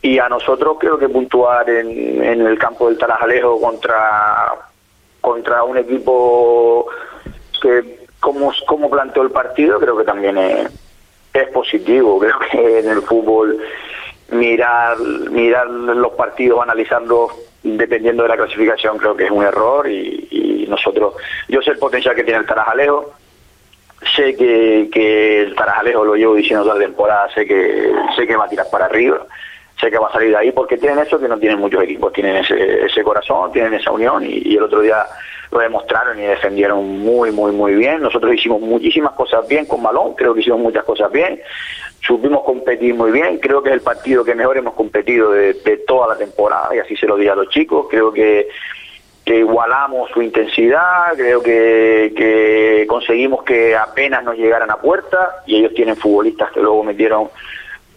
y 0.00 0.18
a 0.18 0.28
nosotros 0.28 0.78
creo 0.80 0.98
que 0.98 1.08
puntuar 1.08 1.68
en, 1.68 2.22
en 2.22 2.46
el 2.46 2.58
campo 2.58 2.88
del 2.88 2.98
Tarajalejo 2.98 3.60
contra 3.60 4.52
contra 5.20 5.64
un 5.64 5.76
equipo 5.76 6.86
que 7.60 8.06
como, 8.20 8.52
como 8.66 8.88
planteó 8.88 9.22
el 9.22 9.30
partido 9.30 9.78
creo 9.78 9.96
que 9.98 10.04
también 10.04 10.38
es, 10.38 10.70
es 11.34 11.48
positivo 11.48 12.18
creo 12.18 12.38
que 12.50 12.78
en 12.78 12.88
el 12.88 13.02
fútbol 13.02 13.58
mirar 14.30 14.98
mirar 15.30 15.68
los 15.68 16.12
partidos 16.12 16.62
analizarlos 16.62 17.47
dependiendo 17.76 18.22
de 18.22 18.28
la 18.28 18.36
clasificación 18.36 18.98
creo 18.98 19.16
que 19.16 19.24
es 19.24 19.30
un 19.30 19.44
error 19.44 19.88
y, 19.88 20.66
nosotros 20.68 21.14
yo 21.48 21.62
sé 21.62 21.70
el 21.70 21.78
potencial 21.78 22.14
que 22.14 22.24
tiene 22.24 22.40
el 22.40 22.46
Tarajalejo 22.46 23.14
sé 24.14 24.36
que, 24.36 24.90
que 24.92 25.40
el 25.40 25.54
Tarajalejo 25.54 26.04
lo 26.04 26.14
llevo 26.14 26.34
diciendo 26.34 26.62
toda 26.62 26.74
la 26.76 26.84
temporada 26.84 27.32
sé 27.32 27.46
que 27.46 27.90
sé 28.14 28.26
que 28.26 28.36
va 28.36 28.44
a 28.44 28.48
tirar 28.48 28.66
para 28.70 28.84
arriba 28.84 29.24
sé 29.80 29.90
que 29.90 29.96
va 29.96 30.08
a 30.08 30.12
salir 30.12 30.28
de 30.28 30.36
ahí 30.36 30.52
porque 30.52 30.76
tienen 30.76 30.98
eso 30.98 31.18
que 31.18 31.26
no 31.26 31.38
tienen 31.38 31.58
muchos 31.58 31.82
equipos 31.82 32.12
tienen 32.12 32.36
ese, 32.36 32.84
ese 32.84 33.02
corazón 33.02 33.50
tienen 33.50 33.72
esa 33.72 33.90
unión 33.90 34.22
y, 34.24 34.42
y 34.44 34.56
el 34.56 34.64
otro 34.64 34.82
día 34.82 35.06
lo 35.50 35.58
demostraron 35.60 36.18
y 36.18 36.22
defendieron 36.22 36.98
muy 37.00 37.30
muy 37.30 37.52
muy 37.52 37.74
bien. 37.74 38.02
Nosotros 38.02 38.34
hicimos 38.34 38.60
muchísimas 38.60 39.12
cosas 39.12 39.46
bien 39.48 39.66
con 39.66 39.82
balón 39.82 40.14
creo 40.14 40.34
que 40.34 40.40
hicimos 40.40 40.60
muchas 40.60 40.84
cosas 40.84 41.10
bien 41.10 41.40
supimos 42.00 42.42
competir 42.44 42.94
muy 42.94 43.10
bien, 43.10 43.38
creo 43.38 43.62
que 43.62 43.70
es 43.70 43.74
el 43.74 43.80
partido 43.80 44.24
que 44.24 44.34
mejor 44.34 44.56
hemos 44.56 44.74
competido 44.74 45.32
de, 45.32 45.54
de, 45.54 45.76
toda 45.78 46.08
la 46.08 46.16
temporada 46.16 46.74
y 46.74 46.78
así 46.78 46.96
se 46.96 47.06
lo 47.06 47.16
di 47.16 47.28
a 47.28 47.34
los 47.34 47.48
chicos, 47.48 47.86
creo 47.90 48.12
que 48.12 48.48
que 49.28 49.40
igualamos 49.40 50.10
su 50.10 50.22
intensidad, 50.22 51.12
creo 51.14 51.42
que, 51.42 52.14
que 52.16 52.86
conseguimos 52.88 53.42
que 53.42 53.76
apenas 53.76 54.24
nos 54.24 54.38
llegaran 54.38 54.70
a 54.70 54.78
puerta 54.78 55.42
y 55.44 55.58
ellos 55.58 55.74
tienen 55.74 55.96
futbolistas 55.96 56.50
que 56.50 56.60
luego 56.60 56.82
metieron 56.82 57.28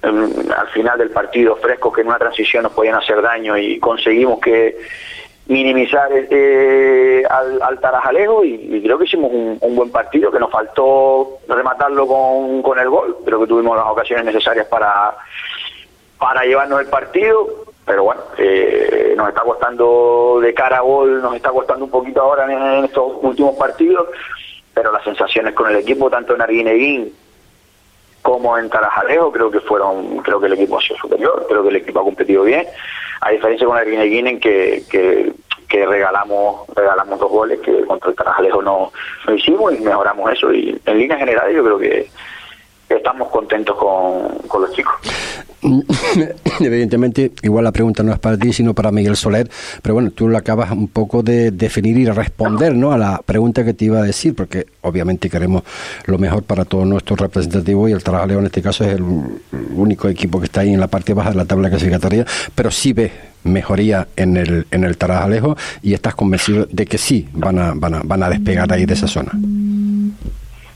em, 0.01 0.29
al 0.51 0.67
final 0.74 1.00
del 1.00 1.10
partido 1.12 1.55
frescos 1.55 1.93
que 1.93 2.01
en 2.01 2.08
una 2.08 2.17
transición 2.17 2.63
nos 2.63 2.74
podían 2.74 2.96
hacer 2.96 3.22
daño 3.22 3.58
y 3.58 3.79
conseguimos 3.79 4.41
que 4.41 4.77
minimizar 5.48 6.10
eh, 6.13 7.24
al, 7.29 7.62
al 7.62 7.79
Tarajalejo 7.79 8.45
y, 8.45 8.53
y 8.53 8.81
creo 8.81 8.98
que 8.98 9.05
hicimos 9.05 9.31
un, 9.31 9.57
un 9.60 9.75
buen 9.75 9.91
partido, 9.91 10.31
que 10.31 10.39
nos 10.39 10.51
faltó 10.51 11.39
rematarlo 11.48 12.07
con, 12.07 12.62
con 12.62 12.79
el 12.79 12.89
gol, 12.89 13.17
creo 13.25 13.41
que 13.41 13.48
tuvimos 13.48 13.75
las 13.75 13.88
ocasiones 13.88 14.25
necesarias 14.25 14.67
para, 14.67 15.15
para 16.17 16.43
llevarnos 16.43 16.79
el 16.79 16.88
partido, 16.88 17.48
pero 17.86 18.03
bueno, 18.03 18.21
eh, 18.38 19.13
nos 19.17 19.29
está 19.29 19.41
costando 19.41 20.39
de 20.41 20.53
cara 20.53 20.77
a 20.77 20.81
gol, 20.81 21.21
nos 21.21 21.36
está 21.36 21.50
costando 21.50 21.86
un 21.86 21.91
poquito 21.91 22.21
ahora 22.21 22.45
en, 22.45 22.51
en 22.51 22.86
estos 22.86 23.12
últimos 23.21 23.55
partidos, 23.55 24.07
pero 24.74 24.91
las 24.91 25.03
sensaciones 25.03 25.53
con 25.53 25.69
el 25.69 25.75
equipo, 25.77 26.10
tanto 26.10 26.33
en 26.36 26.41
Arguineguín 26.41 27.13
como 28.31 28.57
en 28.57 28.69
Tarajalejo, 28.69 29.31
creo 29.31 29.51
que 29.51 29.59
fueron, 29.59 30.17
creo 30.19 30.39
que 30.39 30.47
el 30.47 30.53
equipo 30.53 30.77
ha 30.77 30.81
sido 30.81 30.97
superior, 30.97 31.45
creo 31.47 31.63
que 31.63 31.69
el 31.69 31.75
equipo 31.77 32.00
ha 32.00 32.03
competido 32.03 32.43
bien, 32.43 32.65
a 33.21 33.29
diferencia 33.29 33.67
con 33.67 33.77
Arguineguín 33.77 34.27
en 34.27 34.39
que, 34.39 34.83
que, 34.89 35.33
que 35.67 35.85
regalamos 35.85 36.67
regalamos 36.75 37.19
dos 37.19 37.29
goles 37.29 37.59
que 37.59 37.85
contra 37.85 38.09
el 38.09 38.15
Tarajalejo 38.15 38.61
no, 38.61 38.91
no 39.27 39.35
hicimos 39.35 39.73
y 39.73 39.79
mejoramos 39.79 40.31
eso 40.31 40.53
y 40.53 40.79
en 40.85 40.97
líneas 40.97 41.19
generales 41.19 41.55
yo 41.55 41.63
creo 41.63 41.77
que 41.77 42.09
estamos 42.89 43.29
contentos 43.29 43.75
con, 43.77 44.39
con 44.47 44.61
los 44.61 44.71
chicos. 44.73 44.93
Evidentemente, 46.59 47.31
igual 47.43 47.63
la 47.63 47.71
pregunta 47.71 48.03
no 48.03 48.11
es 48.11 48.19
para 48.19 48.37
ti, 48.37 48.51
sino 48.53 48.73
para 48.73 48.91
Miguel 48.91 49.15
Soler, 49.15 49.49
pero 49.81 49.93
bueno, 49.93 50.11
tú 50.11 50.27
lo 50.27 50.37
acabas 50.37 50.71
un 50.71 50.87
poco 50.87 51.21
de 51.21 51.51
definir 51.51 51.97
y 51.97 52.05
responder 52.05 52.75
¿no? 52.75 52.91
a 52.91 52.97
la 52.97 53.21
pregunta 53.23 53.63
que 53.63 53.73
te 53.73 53.85
iba 53.85 53.99
a 53.99 54.03
decir, 54.03 54.35
porque 54.35 54.65
obviamente 54.81 55.29
queremos 55.29 55.63
lo 56.05 56.17
mejor 56.17 56.43
para 56.43 56.65
todos 56.65 56.87
nuestros 56.87 57.19
representativos 57.19 57.89
y 57.89 57.93
el 57.93 58.03
Tarajalejo 58.03 58.39
en 58.39 58.45
este 58.47 58.61
caso 58.61 58.83
es 58.85 58.95
el 58.95 59.03
único 59.75 60.09
equipo 60.09 60.39
que 60.39 60.45
está 60.45 60.61
ahí 60.61 60.73
en 60.73 60.79
la 60.79 60.87
parte 60.87 61.13
baja 61.13 61.29
de 61.31 61.37
la 61.37 61.45
tabla 61.45 61.69
clasificatoria, 61.69 62.25
pero 62.55 62.71
sí 62.71 62.93
ves 62.93 63.11
mejoría 63.43 64.07
en 64.15 64.37
el, 64.37 64.67
en 64.71 64.83
el 64.83 64.97
Tarajalejo 64.97 65.55
y 65.81 65.93
estás 65.93 66.15
convencido 66.15 66.67
de 66.71 66.85
que 66.85 66.97
sí 66.97 67.27
van 67.33 67.59
a, 67.59 67.73
van 67.73 67.95
a, 67.95 68.01
van 68.03 68.23
a 68.23 68.29
despegar 68.29 68.71
ahí 68.71 68.85
de 68.85 68.93
esa 68.93 69.07
zona. 69.07 69.31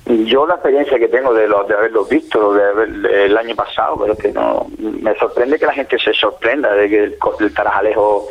Yo 0.06 0.46
la 0.46 0.54
experiencia 0.56 1.00
que 1.00 1.08
tengo 1.08 1.34
de, 1.34 1.48
los, 1.48 1.68
de 1.68 1.74
haberlos 1.74 2.08
visto 2.08 2.54
de 2.54 2.64
haber, 2.64 2.90
el 3.12 3.38
año 3.38 3.56
pasado, 3.56 3.98
pero 4.00 4.16
que 4.16 4.32
no 4.32 4.68
me 4.78 5.16
sorprende 5.18 5.58
que 5.58 5.66
la 5.66 5.74
gente 5.74 5.98
se 5.98 6.14
sorprenda 6.14 6.74
de 6.74 6.88
que 6.90 7.04
el, 7.06 7.18
el 7.40 7.54
Tarajalejo 7.54 8.28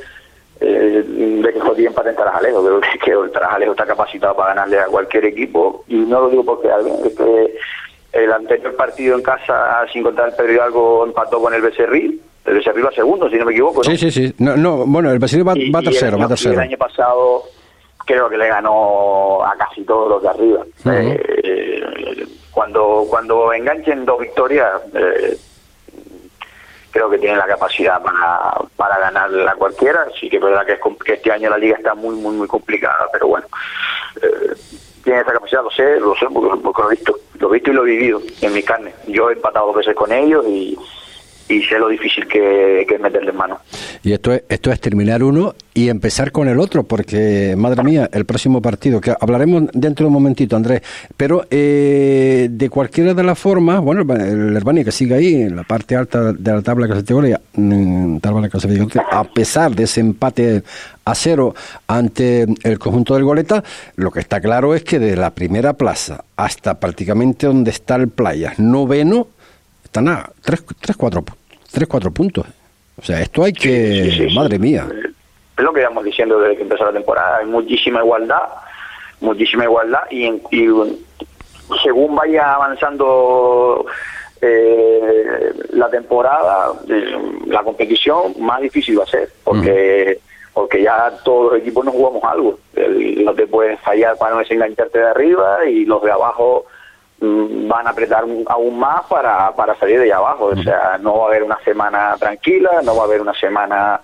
eh, 0.61 1.03
de 1.43 1.53
que 1.53 1.61
jodía 1.61 1.89
empate 1.89 2.11
en 2.11 2.17
Tarajalejo, 2.17 2.65
creo 2.65 2.81
que, 2.81 2.99
que 3.01 3.11
el 3.11 3.31
Tarajalejo 3.33 3.73
está 3.73 3.87
capacitado 3.87 4.37
para 4.37 4.51
ganarle 4.55 4.79
a 4.79 4.87
cualquier 4.87 5.25
equipo 5.25 5.85
y 5.89 5.97
no 5.97 6.21
lo 6.21 6.29
digo 6.31 6.45
porque 6.45 6.71
alguien 6.71 6.95
es 7.05 7.13
que 7.17 7.57
el 8.13 8.33
anterior 8.33 8.77
partido 8.77 9.17
en 9.17 9.23
casa 9.23 9.85
sin 9.93 10.05
contar 10.05 10.29
el 10.29 10.35
Pedro 10.37 10.53
Hidalgo 10.53 11.05
empató 11.07 11.41
con 11.41 11.53
el 11.55 11.61
Becerril 11.61 12.21
el 12.45 12.55
Becerril 12.55 12.87
va 12.87 12.93
segundo 12.93 13.29
si 13.29 13.37
no 13.37 13.47
me 13.47 13.53
equivoco 13.53 13.79
¿no? 13.79 13.85
Sí, 13.91 13.97
sí, 13.97 14.11
sí. 14.13 14.33
No, 14.39 14.57
no, 14.57 14.87
bueno, 14.87 15.11
el 15.11 15.19
Becerril 15.19 15.49
va, 15.49 15.55
Y- 15.59 15.73
va 15.73 15.81
y 15.83 15.87
el 15.87 15.91
tercero, 15.91 16.19
va 16.19 16.29
tercero. 16.29 16.55
el 16.55 16.61
año 16.61 16.79
pasado 16.79 17.43
creo 18.05 18.29
que 18.29 18.39
le 18.39 18.49
ganó 18.49 19.45
a 19.45 19.57
casi 19.57 19.85
todos 19.85 20.09
los 20.09 20.23
de 20.23 20.29
arriba. 20.29 20.65
Eh, 20.87 22.27
cuando 22.51 23.07
cuando 23.09 23.53
enganchen 23.53 24.05
dos 24.05 24.21
victorias, 24.21 24.83
eh, 24.95 25.37
creo 26.91 27.11
que 27.11 27.19
tienen 27.19 27.39
la 27.39 27.47
capacidad 27.47 28.03
para, 28.03 28.53
para 28.77 28.99
ganar 28.99 29.31
a 29.49 29.55
cualquiera. 29.55 30.07
Sí 30.19 30.29
que 30.29 30.37
es 30.37 30.43
verdad 30.43 30.65
que, 30.65 30.75
es 30.75 30.81
que 31.05 31.15
este 31.15 31.33
año 31.33 31.51
la 31.51 31.59
liga 31.59 31.77
está 31.77 31.95
muy, 31.95 32.15
muy, 32.15 32.35
muy 32.37 32.47
complicada, 32.47 33.09
pero 33.13 33.29
bueno. 33.29 33.47
Eh, 34.23 34.55
tiene 35.03 35.21
esa 35.21 35.33
capacidad, 35.33 35.63
lo 35.63 35.71
sé, 35.71 36.01
lo 36.01 36.15
sé 36.15 36.27
porque, 36.33 36.61
porque 36.63 36.83
lo 36.83 36.91
he 36.91 36.95
visto, 36.95 37.19
lo 37.39 37.49
he 37.49 37.53
visto 37.53 37.71
y 37.71 37.75
lo 37.75 37.83
he 37.83 37.91
vivido 37.91 38.23
en 38.41 38.55
mi 38.55 38.63
carne. 38.63 38.95
Yo 39.07 39.29
he 39.29 39.35
empatado 39.35 39.67
dos 39.67 39.77
veces 39.77 39.95
con 39.95 40.11
ellos 40.13 40.47
y, 40.47 40.79
y 41.49 41.63
sé 41.63 41.79
lo 41.79 41.89
difícil 41.89 42.27
que, 42.27 42.85
que 42.89 42.95
es 42.95 43.01
meterle 43.01 43.31
en 43.31 43.37
mano. 43.37 43.59
Y 44.03 44.13
esto 44.13 44.33
es, 44.33 44.45
esto 44.49 44.73
es 44.73 44.81
terminar 44.81 45.23
uno 45.23 45.55
y 45.75 45.89
empezar 45.89 46.31
con 46.31 46.49
el 46.49 46.61
otro, 46.61 46.85
porque, 46.85 47.55
madre 47.57 47.83
mía, 47.83 48.09
el 48.13 48.25
próximo 48.25 48.63
partido, 48.63 49.01
que 49.01 49.15
hablaremos 49.19 49.65
dentro 49.73 50.05
de 50.05 50.09
un 50.09 50.13
momentito, 50.13 50.57
Andrés, 50.57 50.83
pero 51.17 51.47
eh, 51.51 52.49
de 52.51 52.71
cualquiera 52.71 53.13
de 53.13 53.25
las 53.25 53.39
formas, 53.39 53.81
bueno, 53.81 54.03
el 54.15 54.57
Herbani 54.57 54.85
que 54.85 54.93
sigue 54.93 55.15
ahí 55.15 55.35
en 55.43 55.57
la 55.57 55.65
parte 55.65 55.97
alta 55.97 56.33
de 56.33 56.53
la 56.53 56.63
tabla 56.63 56.87
clasificatoria, 56.87 57.41
mm, 57.55 58.19
tabla 58.19 58.49
clasificatoria, 58.49 59.09
a 59.11 59.25
pesar 59.25 59.75
de 59.75 59.85
ese 59.85 60.01
empate 60.01 60.63
a 61.05 61.15
cero 61.15 61.55
ante 61.87 62.47
el 62.63 62.79
conjunto 62.79 63.15
del 63.15 63.25
Goleta, 63.25 63.65
lo 63.97 64.11
que 64.11 64.21
está 64.21 64.41
claro 64.41 64.75
es 64.75 64.85
que 64.85 64.99
de 64.99 65.17
la 65.17 65.31
primera 65.31 65.75
plaza 65.75 66.25
hasta 66.37 66.79
prácticamente 66.79 67.47
donde 67.47 67.71
está 67.71 67.97
el 67.97 68.09
Playas, 68.09 68.59
noveno, 68.59 69.29
están 69.95 70.09
a 70.09 70.29
3, 70.43 70.65
3, 70.81 70.97
4, 70.97 71.25
3, 71.71 71.87
4 71.89 72.11
puntos. 72.11 72.45
O 73.01 73.03
sea, 73.05 73.21
esto 73.21 73.45
hay 73.45 73.53
que, 73.53 74.05
Sí, 74.07 74.11
sí, 74.11 74.29
sí. 74.29 74.35
madre 74.35 74.59
mía. 74.59 74.89
Es 75.57 75.63
lo 75.63 75.73
que 75.73 75.83
íbamos 75.83 76.03
diciendo 76.05 76.41
desde 76.41 76.57
que 76.57 76.63
empezó 76.65 76.85
la 76.85 76.93
temporada. 76.93 77.37
Hay 77.39 77.47
muchísima 77.47 78.01
igualdad, 78.01 78.43
muchísima 79.21 79.63
igualdad 79.65 80.01
y, 80.11 80.25
en- 80.25 80.43
y 80.51 80.67
según 81.85 82.17
vaya 82.17 82.55
avanzando 82.55 83.87
eh, 84.41 85.53
la 85.71 85.89
temporada, 85.91 86.73
eh, 86.89 87.17
la 87.47 87.63
competición, 87.63 88.35
más 88.41 88.61
difícil 88.63 88.99
va 88.99 89.05
a 89.05 89.07
ser, 89.07 89.29
porque 89.45 90.19
porque 90.53 90.83
ya 90.83 91.11
todos 91.25 91.53
los 91.53 91.61
equipos 91.63 91.85
nos 91.85 91.95
jugamos 91.95 92.23
algo. 92.25 92.59
El- 92.75 93.25
no 93.25 93.33
te 93.35 93.47
puedes 93.47 93.79
fallar 93.81 94.17
para 94.19 94.35
no 94.35 94.41
desengancharte 94.41 94.99
de 94.99 95.07
arriba 95.09 95.65
y 95.69 95.85
los 95.85 96.03
de 96.03 96.11
abajo 96.13 96.67
van 97.69 97.87
a 97.87 97.91
apretar 97.91 98.25
aún 98.47 98.79
más 98.79 99.05
para, 99.07 99.53
para 99.55 99.75
salir 99.77 99.99
de 99.99 100.05
allá 100.05 100.17
abajo. 100.17 100.47
O 100.47 100.57
sea, 100.57 100.99
no 101.01 101.19
va 101.19 101.25
a 101.25 101.29
haber 101.29 101.43
una 101.43 101.59
semana 101.65 102.17
tranquila, 102.19 102.81
no 102.83 102.97
va 102.97 103.03
a 103.03 103.07
haber 103.07 103.21
una 103.21 103.35
semana 103.35 104.01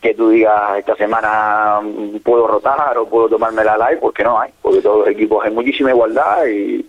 que 0.00 0.14
tú 0.14 0.28
digas 0.28 0.76
esta 0.78 0.94
semana 0.96 1.80
mm, 1.82 2.18
puedo 2.18 2.46
rotar 2.46 2.98
o 2.98 3.06
puedo 3.06 3.28
tomarme 3.28 3.64
la 3.64 3.78
live, 3.78 4.00
porque 4.02 4.22
no 4.22 4.38
hay, 4.38 4.50
porque 4.60 4.82
todos 4.82 4.98
los 4.98 5.08
equipos 5.08 5.42
hay 5.42 5.50
muchísima 5.50 5.90
igualdad 5.92 6.44
y, 6.44 6.86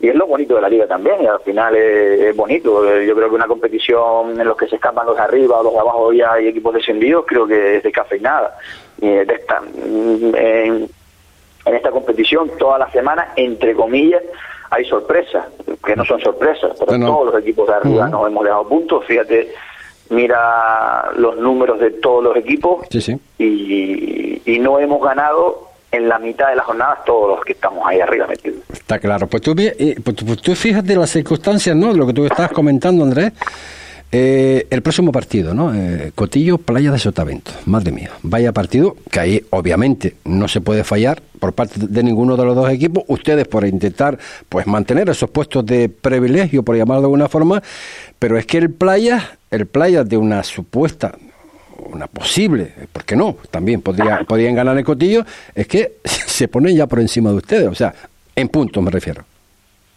y 0.00 0.08
es 0.08 0.14
lo 0.16 0.26
bonito 0.26 0.56
de 0.56 0.62
la 0.62 0.68
liga 0.68 0.86
también, 0.88 1.22
y 1.22 1.26
al 1.26 1.38
final 1.40 1.76
es, 1.76 2.20
es 2.20 2.36
bonito. 2.36 2.84
Eh, 2.90 3.06
Yo 3.06 3.14
creo 3.14 3.28
que 3.28 3.34
una 3.36 3.46
competición 3.46 4.40
en 4.40 4.48
los 4.48 4.56
que 4.56 4.66
se 4.66 4.76
escapan 4.76 5.06
los 5.06 5.14
de 5.14 5.22
arriba 5.22 5.60
o 5.60 5.62
los 5.62 5.74
de 5.74 5.78
abajo 5.78 6.12
ya 6.12 6.32
hay 6.32 6.48
equipos 6.48 6.74
descendidos, 6.74 7.24
creo 7.24 7.46
que 7.46 7.76
es 7.76 7.82
descafeinada. 7.84 8.56
Y 9.00 9.08
de 9.08 9.34
esta, 9.34 9.60
mm, 9.60 10.34
en, 10.34 10.88
en 11.66 11.74
esta 11.74 11.90
competición 11.92 12.50
toda 12.58 12.78
la 12.78 12.90
semana, 12.90 13.32
entre 13.36 13.74
comillas, 13.76 14.22
hay 14.70 14.84
sorpresas, 14.84 15.46
que 15.84 15.96
no 15.96 16.04
son 16.04 16.20
sorpresas, 16.20 16.72
pero 16.78 16.92
No, 16.92 16.98
no. 16.98 17.06
todos 17.12 17.32
los 17.34 17.42
equipos 17.42 17.66
de 17.68 17.74
arriba 17.74 18.04
Ujú. 18.06 18.10
nos 18.12 18.26
hemos 18.28 18.44
dejado 18.44 18.68
puntos. 18.68 19.04
Fíjate, 19.06 19.52
mira 20.10 21.10
los 21.16 21.36
números 21.38 21.78
de 21.80 21.90
todos 21.92 22.22
los 22.22 22.36
equipos 22.36 22.86
Sí, 22.90 23.00
sí. 23.00 23.16
y, 23.38 24.42
y 24.44 24.58
no 24.58 24.78
hemos 24.78 25.02
ganado 25.02 25.68
en 25.92 26.08
la 26.08 26.18
mitad 26.20 26.48
de 26.50 26.56
las 26.56 26.66
jornadas 26.66 27.04
todos 27.04 27.36
los 27.36 27.44
que 27.44 27.52
estamos 27.52 27.84
ahí 27.86 28.00
arriba 28.00 28.26
metidos. 28.28 28.60
Está 28.72 28.98
claro. 29.00 29.26
Pues 29.26 29.42
tú, 29.42 29.54
eh, 29.58 29.96
pues 30.04 30.16
tú, 30.16 30.24
pues 30.24 30.40
tú 30.40 30.54
fíjate 30.54 30.94
las 30.94 31.10
circunstancias, 31.10 31.74
¿no? 31.74 31.92
Lo 31.92 32.06
que 32.06 32.12
tú 32.12 32.24
estabas 32.26 32.52
comentando, 32.52 33.02
Andrés. 33.02 33.32
Eh, 34.12 34.66
el 34.70 34.82
próximo 34.82 35.12
partido, 35.12 35.54
¿no? 35.54 35.72
Eh, 35.72 36.10
Cotillo, 36.16 36.58
Playa 36.58 36.90
de 36.90 36.98
Sotavento. 36.98 37.52
Madre 37.66 37.92
mía, 37.92 38.10
vaya 38.22 38.52
partido, 38.52 38.96
que 39.08 39.20
ahí 39.20 39.44
obviamente 39.50 40.16
no 40.24 40.48
se 40.48 40.60
puede 40.60 40.82
fallar 40.82 41.22
por 41.38 41.52
parte 41.52 41.74
de 41.78 42.02
ninguno 42.02 42.36
de 42.36 42.44
los 42.44 42.56
dos 42.56 42.70
equipos. 42.70 43.04
Ustedes 43.06 43.46
por 43.46 43.64
intentar, 43.64 44.18
pues, 44.48 44.66
mantener 44.66 45.08
esos 45.10 45.30
puestos 45.30 45.64
de 45.64 45.88
privilegio, 45.88 46.64
por 46.64 46.76
llamarlo 46.76 47.02
de 47.02 47.06
alguna 47.06 47.28
forma, 47.28 47.62
pero 48.18 48.36
es 48.36 48.46
que 48.46 48.58
el 48.58 48.70
Playa, 48.70 49.38
el 49.50 49.66
Playa 49.66 50.02
de 50.02 50.16
una 50.16 50.42
supuesta 50.42 51.14
una 51.92 52.06
posible, 52.06 52.72
¿por 52.92 53.04
qué 53.04 53.16
no? 53.16 53.36
También 53.50 53.80
podría, 53.80 54.20
podrían 54.28 54.54
ganar 54.54 54.76
el 54.76 54.84
cotillo, 54.84 55.24
es 55.54 55.66
que 55.66 55.96
se 56.04 56.46
ponen 56.46 56.76
ya 56.76 56.86
por 56.86 57.00
encima 57.00 57.30
de 57.30 57.36
ustedes, 57.36 57.68
o 57.68 57.74
sea, 57.74 57.94
en 58.36 58.48
puntos 58.48 58.82
me 58.82 58.90
refiero. 58.90 59.24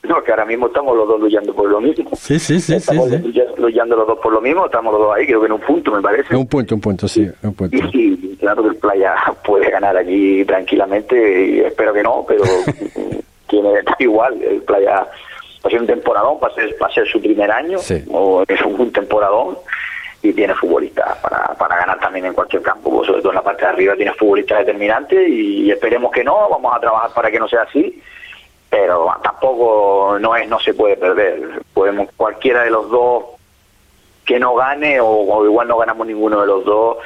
No, 0.04 0.22
que 0.22 0.32
ahora 0.32 0.44
mismo 0.46 0.68
estamos 0.68 0.98
los 0.98 1.08
dos 1.08 1.20
luchando 1.20 1.54
por 1.54 1.70
lo 1.70 1.80
mismo. 1.80 2.10
Sí, 2.14 2.38
sí, 2.38 2.60
sí, 2.60 2.76
estamos 2.76 3.10
sí, 3.10 3.18
sí. 3.18 3.24
lucha- 3.24 3.46
luchando 3.58 3.96
los 3.96 4.06
dos 4.08 4.20
por 4.20 4.34
lo 4.34 4.42
mismo, 4.42 4.66
estamos 4.66 4.92
los 4.94 5.02
dos 5.04 5.16
ahí, 5.16 5.26
creo 5.26 5.40
que 5.40 5.46
en 5.46 5.52
un 5.54 5.62
punto, 5.62 5.92
me 5.92 6.02
parece. 6.02 6.36
Un 6.36 6.46
punto, 6.48 6.76
un 6.76 6.82
punto, 6.82 7.08
sí, 7.08 7.26
un 7.42 7.54
punto. 7.54 7.78
Y, 7.78 8.20
y 8.22 8.36
claro 8.38 8.64
que 8.64 8.70
el 8.70 8.76
Playa 8.76 9.16
puede 9.46 9.70
ganar 9.72 9.96
aquí 9.96 10.44
tranquilamente, 10.46 11.46
y 11.46 11.60
espero 11.62 11.94
que 11.94 12.04
no, 12.04 12.26
pero 12.28 12.44
tiene 13.48 13.74
está 13.80 13.96
igual. 14.00 14.42
El 14.42 14.62
Playa 14.64 14.96
va 14.96 15.08
a 15.64 15.70
ser 15.70 15.80
un 15.80 15.88
temporadón, 15.88 16.38
va 16.44 16.48
a 16.50 16.54
ser, 16.54 16.76
va 16.82 16.88
a 16.88 16.92
ser 16.94 17.08
su 17.08 17.22
primer 17.22 17.50
año, 17.50 17.78
Sí. 17.80 18.04
o 18.12 18.44
es 18.46 18.62
un, 18.66 18.80
un 18.80 18.92
temporadón, 18.92 19.58
y 20.22 20.34
tiene 20.34 20.54
futbolistas 20.56 21.18
para, 21.20 21.54
para 21.58 21.78
ganar 21.78 22.00
también 22.02 22.26
en 22.26 22.34
cualquier 22.34 22.62
campo, 22.62 23.06
sobre 23.06 23.22
todo 23.22 23.32
en 23.32 23.36
la 23.38 23.42
parte 23.44 23.62
de 23.64 23.70
arriba 23.72 23.96
tiene 23.96 24.14
futbolistas 24.14 24.60
determinantes, 24.60 25.30
y 25.30 25.72
esperemos 25.72 26.12
que 26.12 26.26
no, 26.26 26.50
vamos 26.50 26.74
a 26.76 26.80
trabajar 26.82 27.12
para 27.14 27.32
que 27.32 27.40
no 27.40 27.48
sea 27.48 27.62
así. 27.62 28.02
Pero 28.74 29.08
tampoco 29.22 30.18
no 30.20 30.36
es 30.36 30.50
no 30.50 30.60
se 30.60 30.74
puede 30.74 30.98
perder. 30.98 31.62
Podemos 31.76 32.10
cualquiera 32.18 32.64
de 32.64 32.72
los 32.72 32.90
dos 32.90 33.26
que 34.26 34.40
no 34.40 34.56
gane 34.56 35.00
o, 35.00 35.08
o 35.08 35.46
igual 35.46 35.68
no 35.68 35.78
ganamos 35.78 36.08
ninguno 36.08 36.42
de 36.42 36.48
los 36.48 36.66
dos 36.66 36.98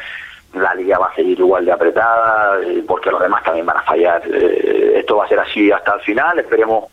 la 0.54 0.74
liga 0.76 0.98
va 0.98 1.08
a 1.08 1.16
seguir 1.16 1.38
igual 1.38 1.66
de 1.66 1.74
apretada, 1.74 2.58
eh, 2.62 2.82
porque 2.88 3.12
los 3.12 3.22
demás 3.22 3.44
también 3.44 3.66
van 3.66 3.78
a 3.78 3.82
fallar. 3.82 4.24
Eh, 4.26 4.94
esto 5.00 5.18
va 5.18 5.26
a 5.26 5.28
ser 5.28 5.40
así 5.40 5.70
hasta 5.70 5.96
el 5.96 6.00
final, 6.00 6.40
esperemos 6.40 6.86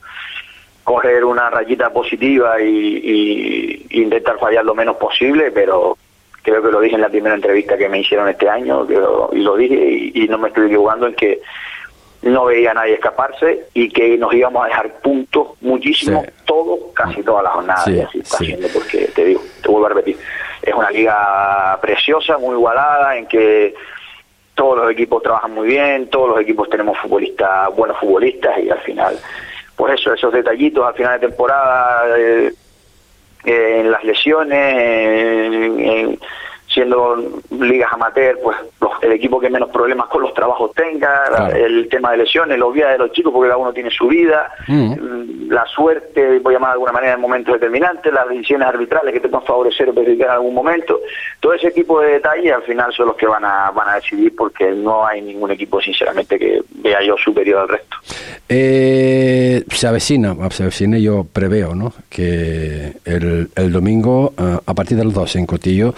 coger 0.83 1.25
una 1.25 1.49
rayita 1.51 1.91
positiva 1.91 2.61
y, 2.61 3.87
y 3.89 4.03
intentar 4.03 4.39
fallar 4.41 4.65
lo 4.65 4.75
menos 4.75 4.97
posible, 4.97 5.53
pero 5.53 5.97
creo 6.43 6.63
que 6.63 6.73
lo 6.73 6.81
dije 6.81 6.97
en 6.97 7.01
la 7.01 7.09
primera 7.09 7.37
entrevista 7.37 7.79
que 7.79 7.89
me 7.89 8.01
hicieron 8.01 8.29
este 8.29 8.49
año, 8.49 8.87
y 9.33 9.39
lo 9.39 9.57
dije 9.57 10.11
y, 10.15 10.27
no 10.29 10.37
me 10.37 10.49
estoy 10.49 10.67
equivocando 10.67 11.07
en 11.07 11.15
que 11.15 11.41
no 12.25 12.47
veía 12.47 12.71
a 12.71 12.75
nadie 12.75 12.95
escaparse 12.95 13.67
y 13.75 13.91
que 13.91 14.17
nos 14.17 14.33
íbamos 14.33 14.65
a 14.65 14.69
dejar 14.69 14.91
puntos 15.01 15.49
muchísimo, 15.61 16.25
todo, 16.45 16.93
casi 16.95 17.23
toda 17.23 17.43
la 17.43 17.51
jornada, 17.51 17.85
y 17.87 18.01
así 18.01 18.19
está 18.21 18.37
haciendo, 18.37 18.69
porque 18.73 19.09
te 19.15 19.25
digo, 19.25 19.43
te 19.63 19.69
vuelvo 19.69 19.87
a 19.87 19.89
repetir, 19.91 20.17
es 20.63 20.75
una 20.75 20.91
liga 20.91 21.79
preciosa, 21.81 22.39
muy 22.39 22.55
igualada, 22.55 23.17
en 23.17 23.27
que 23.27 23.75
todos 24.55 24.79
los 24.79 24.91
equipos 24.91 25.23
trabajan 25.23 25.53
muy 25.53 25.69
bien, 25.69 26.09
todos 26.09 26.31
los 26.31 26.41
equipos 26.41 26.71
tenemos 26.71 26.97
futbolistas, 26.99 27.75
buenos 27.77 27.99
futbolistas 27.99 28.59
y 28.59 28.71
al 28.71 28.81
final, 28.81 29.19
pues 29.77 30.01
eso, 30.01 30.15
esos 30.15 30.33
detallitos 30.33 30.87
al 30.87 30.95
final 30.95 31.21
de 31.21 31.29
temporada, 31.29 32.19
eh, 32.19 32.53
en 33.45 33.91
las 33.91 34.03
lesiones, 34.03 34.75
en, 34.75 36.19
siendo 36.75 37.17
ligas 37.51 37.93
amateur, 37.93 38.37
pues 38.43 38.57
el 39.03 39.13
equipo 39.13 39.39
que 39.39 39.49
menos 39.49 39.71
problemas 39.71 40.09
con 40.09 40.23
los 40.23 40.35
trabajos 40.35 40.73
tenga, 40.75 41.51
el 41.55 41.89
tema 41.89 42.11
de 42.11 42.19
lesiones, 42.19 42.59
los 42.59 42.75
días 42.75 42.93
de 42.93 42.99
los 42.99 43.13
chicos, 43.13 43.33
porque 43.33 43.49
cada 43.49 43.59
uno 43.59 43.73
tiene 43.73 43.91
su 43.91 44.09
vida, 44.09 44.51
mm. 44.67 45.51
la 45.51 45.65
suerte, 45.67 46.41
voy 46.41 46.55
a 46.55 46.57
llamar 46.57 46.71
de 46.71 46.73
alguna 46.73 46.93
manera 46.93 47.15
en 47.15 47.21
momentos 47.21 47.55
determinantes, 47.55 48.13
las 48.13 48.29
decisiones 48.29 48.67
arbitrales 48.67 49.15
que 49.15 49.21
te 49.21 49.29
pueden 49.29 49.47
favorecer 49.47 49.89
o 49.89 49.95
perjudicar 49.95 50.29
en 50.29 50.33
algún 50.35 50.55
momento, 50.55 51.01
todo 51.41 51.53
ese 51.53 51.71
tipo 51.71 52.01
de 52.01 52.15
detalles 52.15 52.53
al 52.53 52.63
final 52.63 52.93
son 52.93 53.07
los 53.07 53.17
que 53.17 53.27
van 53.27 53.45
a, 53.45 53.71
van 53.71 53.89
a 53.91 53.95
decidir 53.97 54.35
porque 54.35 54.71
no 54.73 55.07
hay 55.07 55.23
ningún 55.23 55.53
equipo 55.53 55.81
sinceramente 55.81 56.39
que 56.39 56.63
vea 56.83 57.03
yo 57.03 57.17
superior 57.17 57.61
al 57.61 57.69
resto. 57.69 57.97
Eh, 58.49 59.65
se 59.71 59.87
avecina, 59.87 60.35
se 60.51 60.65
avecina 60.65 60.99
yo 60.99 61.25
preveo, 61.31 61.75
¿no? 61.75 61.93
Que 62.09 62.95
el, 63.05 63.49
el 63.55 63.73
domingo, 63.73 64.33
eh, 64.39 64.59
a 64.65 64.75
partir 64.75 64.97
del 64.97 65.13
12 65.13 65.39
en 65.39 65.47
Cotillo, 65.47 65.95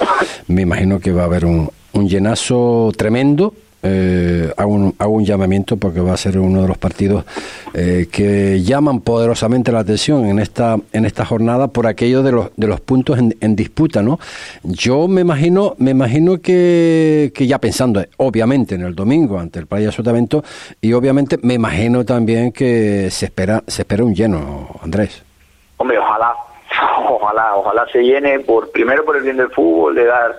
me 0.48 0.65
imagino 0.66 0.98
que 0.98 1.12
va 1.12 1.22
a 1.22 1.26
haber 1.26 1.44
un, 1.46 1.70
un 1.92 2.08
llenazo 2.08 2.92
tremendo. 2.96 3.54
Eh, 3.82 4.52
hago, 4.56 4.72
un, 4.72 4.94
hago, 4.98 5.12
un, 5.12 5.24
llamamiento 5.24 5.76
porque 5.76 6.00
va 6.00 6.12
a 6.12 6.16
ser 6.16 6.38
uno 6.38 6.62
de 6.62 6.66
los 6.66 6.76
partidos 6.76 7.24
eh, 7.72 8.08
que 8.10 8.60
llaman 8.62 9.00
poderosamente 9.00 9.70
la 9.70 9.80
atención 9.80 10.24
en 10.26 10.40
esta 10.40 10.76
en 10.92 11.04
esta 11.04 11.24
jornada 11.24 11.68
por 11.68 11.86
aquello 11.86 12.22
de 12.22 12.32
los 12.32 12.50
de 12.56 12.66
los 12.66 12.80
puntos 12.80 13.18
en, 13.18 13.36
en 13.40 13.54
disputa 13.54 14.02
no 14.02 14.18
yo 14.64 15.06
me 15.06 15.20
imagino 15.20 15.74
me 15.78 15.92
imagino 15.92 16.40
que, 16.40 17.30
que, 17.34 17.46
ya 17.46 17.58
pensando 17.60 18.02
obviamente 18.16 18.74
en 18.74 18.82
el 18.82 18.94
domingo 18.94 19.38
ante 19.38 19.60
el 19.60 19.66
Playa 19.66 19.92
Sotavento 19.92 20.42
y 20.80 20.92
obviamente 20.94 21.38
me 21.42 21.54
imagino 21.54 22.04
también 22.04 22.50
que 22.50 23.08
se 23.10 23.26
espera 23.26 23.62
se 23.68 23.82
espera 23.82 24.02
un 24.02 24.14
lleno 24.14 24.70
Andrés 24.82 25.22
hombre 25.76 25.98
ojalá 25.98 26.45
ojalá 27.10 27.56
ojalá 27.56 27.86
se 27.92 28.02
llene 28.02 28.40
por 28.40 28.70
primero 28.70 29.04
por 29.04 29.16
el 29.16 29.22
bien 29.22 29.36
del 29.36 29.50
fútbol 29.50 29.94
de 29.94 30.04
dar 30.04 30.36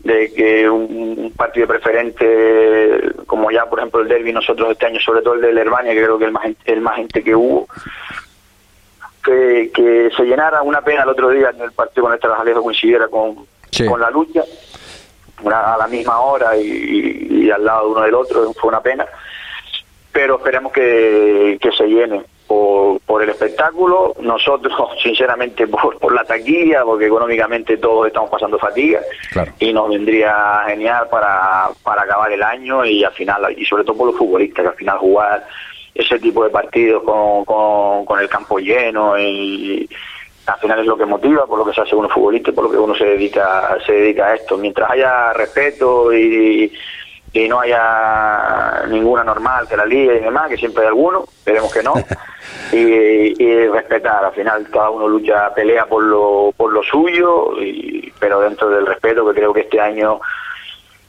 de 0.00 0.32
que 0.34 0.68
un, 0.68 1.32
partido 1.36 1.66
preferente 1.66 3.12
como 3.26 3.50
ya 3.50 3.66
por 3.66 3.78
ejemplo 3.78 4.00
el 4.00 4.08
derby 4.08 4.32
nosotros 4.32 4.70
este 4.70 4.86
año 4.86 5.00
sobre 5.00 5.22
todo 5.22 5.34
el 5.34 5.54
de 5.54 5.60
Herbania 5.60 5.92
que 5.92 6.02
creo 6.04 6.18
que 6.18 6.26
el 6.26 6.32
más 6.32 6.46
el 6.64 6.80
más 6.80 6.96
gente 6.96 7.22
que 7.22 7.34
hubo 7.34 7.66
que, 9.24 9.70
que 9.74 10.10
se 10.14 10.24
llenara. 10.24 10.62
Una 10.62 10.82
pena 10.82 11.02
el 11.02 11.08
otro 11.08 11.30
día 11.30 11.50
en 11.50 11.62
el 11.62 11.72
partido 11.72 12.04
con 12.04 12.12
el 12.12 12.20
Tarajalejo 12.20 12.62
coincidiera 12.62 13.08
con, 13.08 13.46
con 13.88 14.00
la 14.00 14.10
lucha 14.10 14.42
a 15.46 15.76
la 15.78 15.88
misma 15.88 16.20
hora 16.20 16.56
y, 16.56 17.50
al 17.50 17.64
lado 17.64 17.86
de 17.86 17.92
uno 17.92 18.02
del 18.02 18.14
otro 18.14 18.52
fue 18.54 18.68
una 18.68 18.80
pena 18.80 19.06
pero 20.10 20.36
esperemos 20.36 20.72
que, 20.72 21.58
que 21.60 21.72
se 21.72 21.86
llene 21.86 22.22
por, 22.54 23.00
por 23.00 23.22
el 23.22 23.30
espectáculo, 23.30 24.14
nosotros 24.20 24.72
sinceramente 25.02 25.66
por, 25.66 25.98
por 25.98 26.14
la 26.14 26.24
taquilla, 26.24 26.84
porque 26.84 27.06
económicamente 27.06 27.76
todos 27.78 28.06
estamos 28.06 28.30
pasando 28.30 28.58
fatiga. 28.58 29.00
Y 29.58 29.72
nos 29.72 29.88
vendría 29.88 30.64
genial 30.68 31.08
para, 31.10 31.70
para 31.82 32.02
acabar 32.02 32.30
el 32.30 32.42
año 32.42 32.84
y 32.84 33.02
al 33.02 33.12
final, 33.12 33.52
y 33.56 33.64
sobre 33.64 33.84
todo 33.84 33.96
por 33.96 34.06
los 34.08 34.16
futbolistas, 34.16 34.62
que 34.62 34.68
al 34.68 34.76
final 34.76 34.98
jugar 34.98 35.46
ese 35.94 36.18
tipo 36.18 36.44
de 36.44 36.50
partidos 36.50 37.02
con, 37.02 37.44
con, 37.44 38.20
el 38.20 38.28
campo 38.28 38.58
lleno 38.58 39.18
y 39.18 39.88
al 40.46 40.58
final 40.58 40.80
es 40.80 40.86
lo 40.86 40.96
que 40.96 41.06
motiva, 41.06 41.46
por 41.46 41.58
lo 41.58 41.64
que 41.64 41.72
se 41.72 41.80
hace 41.80 41.96
uno 41.96 42.08
futbolista 42.08 42.50
y 42.50 42.52
por 42.52 42.64
lo 42.64 42.70
que 42.70 42.76
uno 42.76 42.94
se 42.94 43.04
dedica, 43.04 43.76
se 43.84 43.92
dedica 43.92 44.26
a 44.26 44.34
esto. 44.34 44.56
Mientras 44.56 44.90
haya 44.90 45.32
respeto 45.32 46.12
y 46.12 46.64
y 46.66 46.70
no 47.48 47.60
haya 47.60 48.84
ninguna 48.88 49.24
normal 49.24 49.66
que 49.68 49.76
la 49.76 49.84
liga 49.84 50.14
y 50.14 50.20
demás, 50.20 50.48
que 50.48 50.56
siempre 50.56 50.82
hay 50.82 50.88
alguno, 50.88 51.24
esperemos 51.24 51.72
que 51.72 51.82
no, 51.82 51.94
y, 52.72 53.66
respetar, 53.66 54.24
al 54.24 54.32
final 54.32 54.66
cada 54.70 54.90
uno 54.90 55.08
lucha, 55.08 55.52
pelea 55.54 55.86
por 55.86 56.02
lo, 56.02 56.52
por 56.56 56.72
lo 56.72 56.82
suyo, 56.82 57.60
y, 57.60 58.12
pero 58.18 58.40
dentro 58.40 58.70
del 58.70 58.86
respeto 58.86 59.26
que 59.26 59.34
creo 59.34 59.52
que 59.52 59.62
este 59.62 59.80
año, 59.80 60.20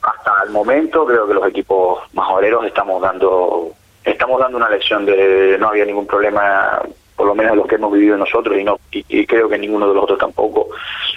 hasta 0.01 0.43
el 0.43 0.49
momento, 0.49 1.05
creo 1.05 1.27
que 1.27 1.33
los 1.33 1.47
equipos 1.47 2.03
majoreros 2.13 2.65
estamos 2.65 3.01
dando 3.01 3.71
estamos 4.03 4.39
dando 4.39 4.57
una 4.57 4.69
lección 4.69 5.05
de 5.05 5.57
no 5.59 5.69
había 5.69 5.83
ningún 5.83 6.05
problema 6.05 6.81
por 7.15 7.27
lo 7.27 7.35
menos 7.35 7.55
lo 7.55 7.65
que 7.65 7.75
hemos 7.75 7.93
vivido 7.93 8.17
nosotros 8.17 8.57
y 8.59 8.63
no 8.63 8.77
y, 8.91 9.25
creo 9.25 9.47
que 9.47 9.57
ninguno 9.57 9.87
de 9.87 9.95
los 9.95 10.03
otros 10.03 10.19
tampoco. 10.19 10.67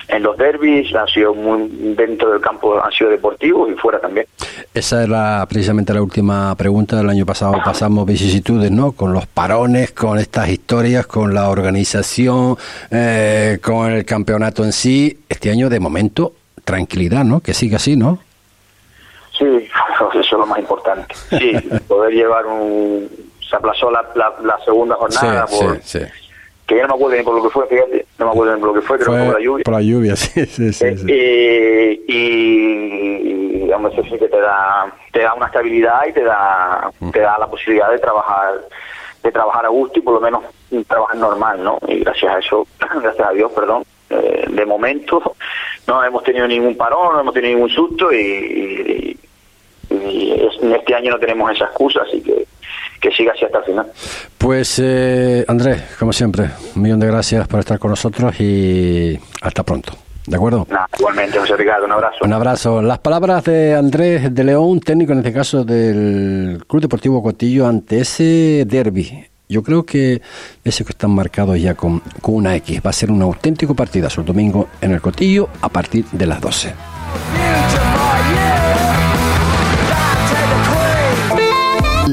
En 0.09 0.23
los 0.23 0.37
derbis 0.37 0.95
han 0.95 1.09
sido 1.09 1.35
muy 1.35 1.69
dentro 1.97 2.31
del 2.31 2.41
campo 2.41 2.83
han 2.83 2.93
sido 2.93 3.11
deportivos 3.11 3.71
y 3.71 3.75
fuera 3.75 4.01
también. 4.01 4.27
Esa 4.73 5.03
era 5.03 5.45
precisamente 5.49 5.93
la 5.93 6.03
última 6.03 6.55
pregunta 6.55 6.97
del 6.97 7.11
año 7.11 7.27
pasado. 7.27 7.55
Pasamos 7.65 8.07
vicisitudes 8.07 8.71
no 8.71 8.93
con 8.93 9.13
los 9.13 9.27
parones 9.27 9.93
con 9.93 10.19
estas 10.19 10.49
historias 10.49 11.07
con 11.07 11.35
la 11.35 11.49
organización 11.51 12.57
eh, 12.91 13.59
con 13.63 13.91
el 13.91 14.05
campeonato 14.05 14.65
en 14.65 14.73
sí. 14.73 15.19
Este 15.29 15.51
año 15.51 15.69
de 15.69 15.81
momento 15.81 16.33
tranquilidad 16.65 17.25
no 17.25 17.41
que 17.41 17.55
siga 17.55 17.77
así 17.77 17.97
no 17.97 18.19
sí 19.39 19.45
eso 20.11 20.21
es 20.21 20.33
lo 20.33 20.47
más 20.47 20.59
importante. 20.59 21.15
Sí 21.31 21.53
poder 21.87 22.13
llevar 22.15 22.47
un 22.47 23.28
se 23.49 23.57
aplazó 23.57 23.91
la, 23.91 24.05
la, 24.15 24.59
segunda 24.65 24.95
jornada 24.97 25.47
por, 25.47 25.79
que 26.69 26.77
ya 26.77 26.83
no 26.83 26.89
me 26.89 26.95
acuerdo 26.95 27.17
ni 27.17 27.23
por 27.23 27.35
lo 27.35 27.43
que 27.45 27.51
fue, 27.51 27.67
fíjate, 27.67 28.07
no 28.19 28.27
me 28.27 28.31
acuerdo 28.33 28.55
ni 28.55 28.61
por 28.61 28.69
lo 28.69 28.75
que 28.75 28.87
fue, 28.87 28.99
creo 28.99 29.15
que 29.15 29.25
por 29.25 29.35
la 29.35 29.41
lluvia. 29.41 29.65
Por 29.65 29.75
la 29.75 29.81
lluvia, 29.81 30.17
sí, 30.17 30.45
sí, 30.45 30.71
sí. 30.71 30.85
Eh, 31.09 32.01
y, 32.07 33.59
digamos, 33.61 33.93
eso 33.95 34.03
sí 34.03 34.19
que 34.19 34.29
te 34.29 34.39
da, 34.39 34.93
te 35.11 35.21
da 35.21 35.33
una 35.33 35.47
estabilidad 35.47 36.07
y 36.07 36.13
te 36.13 36.25
da, 36.25 36.91
mm. 37.01 37.11
te 37.11 37.21
da 37.21 37.39
la 37.39 37.47
posibilidad 37.47 37.91
de 37.91 37.99
trabajar 37.99 38.61
de 39.23 39.33
trabajar 39.33 39.65
a 39.65 39.69
gusto 39.69 39.99
y 39.99 40.03
por 40.03 40.15
lo 40.15 40.21
menos 40.21 40.45
trabajar 40.87 41.17
normal, 41.17 41.65
¿no? 41.65 41.79
Y 41.89 42.01
gracias 42.01 42.35
a 42.35 42.39
eso, 42.39 42.67
gracias 43.03 43.27
a 43.27 43.33
Dios, 43.33 43.51
perdón, 43.53 43.85
eh, 44.11 44.45
de 44.49 44.67
momento 44.67 45.35
no 45.87 46.05
hemos 46.05 46.23
tenido 46.23 46.47
ningún 46.47 46.77
parón, 46.77 47.15
no 47.15 47.21
hemos 47.21 47.35
tenido 47.35 47.55
ningún 47.55 47.71
susto 47.71 48.13
y, 48.13 49.19
y, 49.91 50.39
en 50.61 50.75
este 50.75 50.95
año 50.95 51.13
no 51.13 51.19
tenemos 51.19 51.51
esa 51.51 51.65
excusa, 51.65 52.03
así 52.03 52.21
que 52.21 52.47
que 53.09 53.17
siga 53.17 53.33
así 53.33 53.45
hasta 53.45 53.59
el 53.59 53.65
final. 53.65 53.87
Pues 54.37 54.81
eh, 54.83 55.45
Andrés, 55.49 55.97
como 55.99 56.13
siempre, 56.13 56.51
un 56.77 56.83
millón 56.83 57.01
de 57.01 57.07
gracias 57.07 57.47
por 57.49 57.61
estar 57.61 57.79
con 57.79 57.91
nosotros 57.91 58.39
y 58.41 59.19
hasta 59.43 59.63
pronto. 59.63 59.93
¿De 60.27 60.37
acuerdo? 60.37 60.67
igualmente, 60.99 61.39
José 61.39 61.57
Ricardo, 61.57 61.87
un 61.87 61.93
abrazo. 61.93 62.17
Un 62.23 62.33
abrazo. 62.35 62.83
Las 62.83 62.99
palabras 62.99 63.45
de 63.45 63.75
Andrés 63.75 64.35
de 64.35 64.45
León, 64.45 64.81
técnico 64.81 65.13
en 65.13 65.19
este 65.19 65.33
caso 65.33 65.65
del 65.65 66.63
Club 66.69 66.83
Deportivo 66.83 67.23
Cotillo, 67.23 67.67
ante 67.67 68.01
ese 68.01 68.65
derby. 68.67 69.27
Yo 69.49 69.63
creo 69.63 69.87
que 69.87 70.21
ese 70.63 70.85
que 70.85 70.91
están 70.91 71.13
marcados 71.13 71.59
ya 71.59 71.75
con, 71.75 72.01
con 72.21 72.35
una 72.35 72.55
X 72.57 72.83
va 72.85 72.91
a 72.91 72.93
ser 72.93 73.11
un 73.11 73.23
auténtico 73.23 73.75
partidazo 73.75 74.21
el 74.21 74.27
domingo 74.27 74.69
en 74.83 74.93
el 74.93 75.01
Cotillo 75.01 75.49
a 75.63 75.71
partir 75.71 76.05
de 76.13 76.27
las 76.27 76.43
12. 76.43 76.75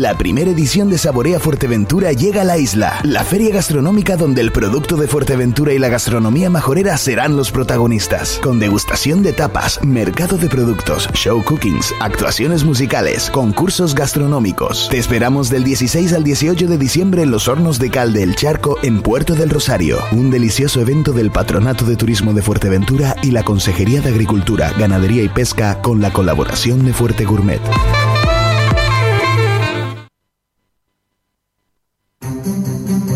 La 0.05 0.15
primera 0.15 0.51
edición 0.51 0.91
de 0.91 0.99
Saborea 0.99 1.39
Fuerteventura 1.39 2.11
llega 2.11 2.41
a 2.41 2.43
la 2.43 2.59
isla, 2.59 2.99
la 3.01 3.23
feria 3.23 3.51
gastronómica 3.51 4.17
donde 4.17 4.39
el 4.39 4.51
producto 4.51 4.97
de 4.97 5.07
Fuerteventura 5.07 5.73
y 5.73 5.79
la 5.79 5.89
gastronomía 5.89 6.51
majorera 6.51 6.95
serán 6.97 7.35
los 7.35 7.49
protagonistas, 7.49 8.39
con 8.43 8.59
degustación 8.59 9.23
de 9.23 9.33
tapas, 9.33 9.83
mercado 9.83 10.37
de 10.37 10.47
productos, 10.47 11.09
show 11.15 11.43
cookings, 11.43 11.91
actuaciones 11.99 12.63
musicales, 12.63 13.31
concursos 13.31 13.95
gastronómicos. 13.95 14.89
Te 14.91 14.99
esperamos 14.99 15.49
del 15.49 15.63
16 15.63 16.13
al 16.13 16.23
18 16.23 16.67
de 16.67 16.77
diciembre 16.77 17.23
en 17.23 17.31
los 17.31 17.47
hornos 17.47 17.79
de 17.79 17.89
cal 17.89 18.13
del 18.13 18.35
Charco 18.35 18.77
en 18.83 19.01
Puerto 19.01 19.33
del 19.33 19.49
Rosario, 19.49 19.97
un 20.11 20.29
delicioso 20.29 20.81
evento 20.81 21.13
del 21.13 21.31
Patronato 21.31 21.83
de 21.83 21.95
Turismo 21.95 22.33
de 22.33 22.43
Fuerteventura 22.43 23.15
y 23.23 23.31
la 23.31 23.41
Consejería 23.41 24.01
de 24.01 24.09
Agricultura, 24.09 24.71
Ganadería 24.77 25.23
y 25.23 25.29
Pesca 25.29 25.81
con 25.81 25.99
la 25.99 26.13
colaboración 26.13 26.85
de 26.85 26.93
Fuerte 26.93 27.25
Gourmet. 27.25 27.61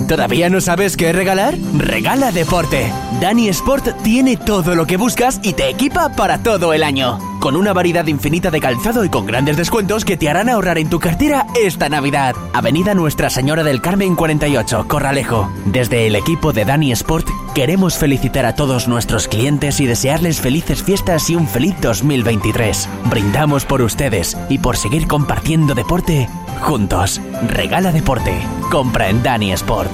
¿Todavía 0.10 0.50
no 0.50 0.60
sabes 0.60 0.98
qué 0.98 1.14
regalar? 1.14 1.54
Regala 1.78 2.32
deporte. 2.32 2.92
Dani 3.22 3.48
Sport 3.50 4.02
tiene 4.02 4.38
todo 4.38 4.74
lo 4.74 4.88
que 4.88 4.98
buscas 4.98 5.40
y 5.44 5.54
te 5.54 5.70
equipa 5.70 6.10
para 6.10 6.42
todo 6.42 6.74
el 6.74 6.82
año. 6.82 7.20
Con 7.40 7.56
una 7.56 7.74
variedad 7.74 8.08
infinita 8.08 8.50
de 8.50 8.60
calzado 8.60 9.06
y 9.06 9.10
con 9.10 9.28
grandes 9.28 9.56
descuentos 9.56 10.06
que 10.06 10.18
te 10.18 10.28
harán 10.28 10.50
ahorrar 10.50 10.80
en 10.80 10.90
tu 10.90 11.00
cartera 11.00 11.46
esta 11.56 11.90
Navidad. 11.90 12.36
Avenida 12.54 12.96
Nuestra 12.96 13.30
Señora 13.30 13.64
del 13.64 13.82
Carmen 13.82 14.16
48, 14.16 14.88
Corralejo. 14.88 15.48
Desde 15.66 16.08
el 16.08 16.16
equipo 16.16 16.54
de 16.54 16.66
Dani 16.66 16.92
Sport 16.92 17.28
queremos 17.54 17.96
felicitar 17.96 18.48
a 18.48 18.56
todos 18.56 18.88
nuestros 18.88 19.28
clientes 19.28 19.80
y 19.80 19.86
desearles 19.86 20.42
felices 20.42 20.82
fiestas 20.82 21.30
y 21.30 21.36
un 21.36 21.48
feliz 21.48 21.76
2023. 21.82 22.90
Brindamos 23.12 23.64
por 23.64 23.84
ustedes 23.84 24.36
y 24.50 24.58
por 24.58 24.76
seguir 24.76 25.08
compartiendo 25.08 25.76
deporte 25.76 26.28
juntos. 26.62 27.22
Regala 27.48 27.92
deporte. 27.92 28.34
Compra 28.72 29.10
en 29.10 29.24
Dani 29.24 29.52
Sport. 29.54 29.92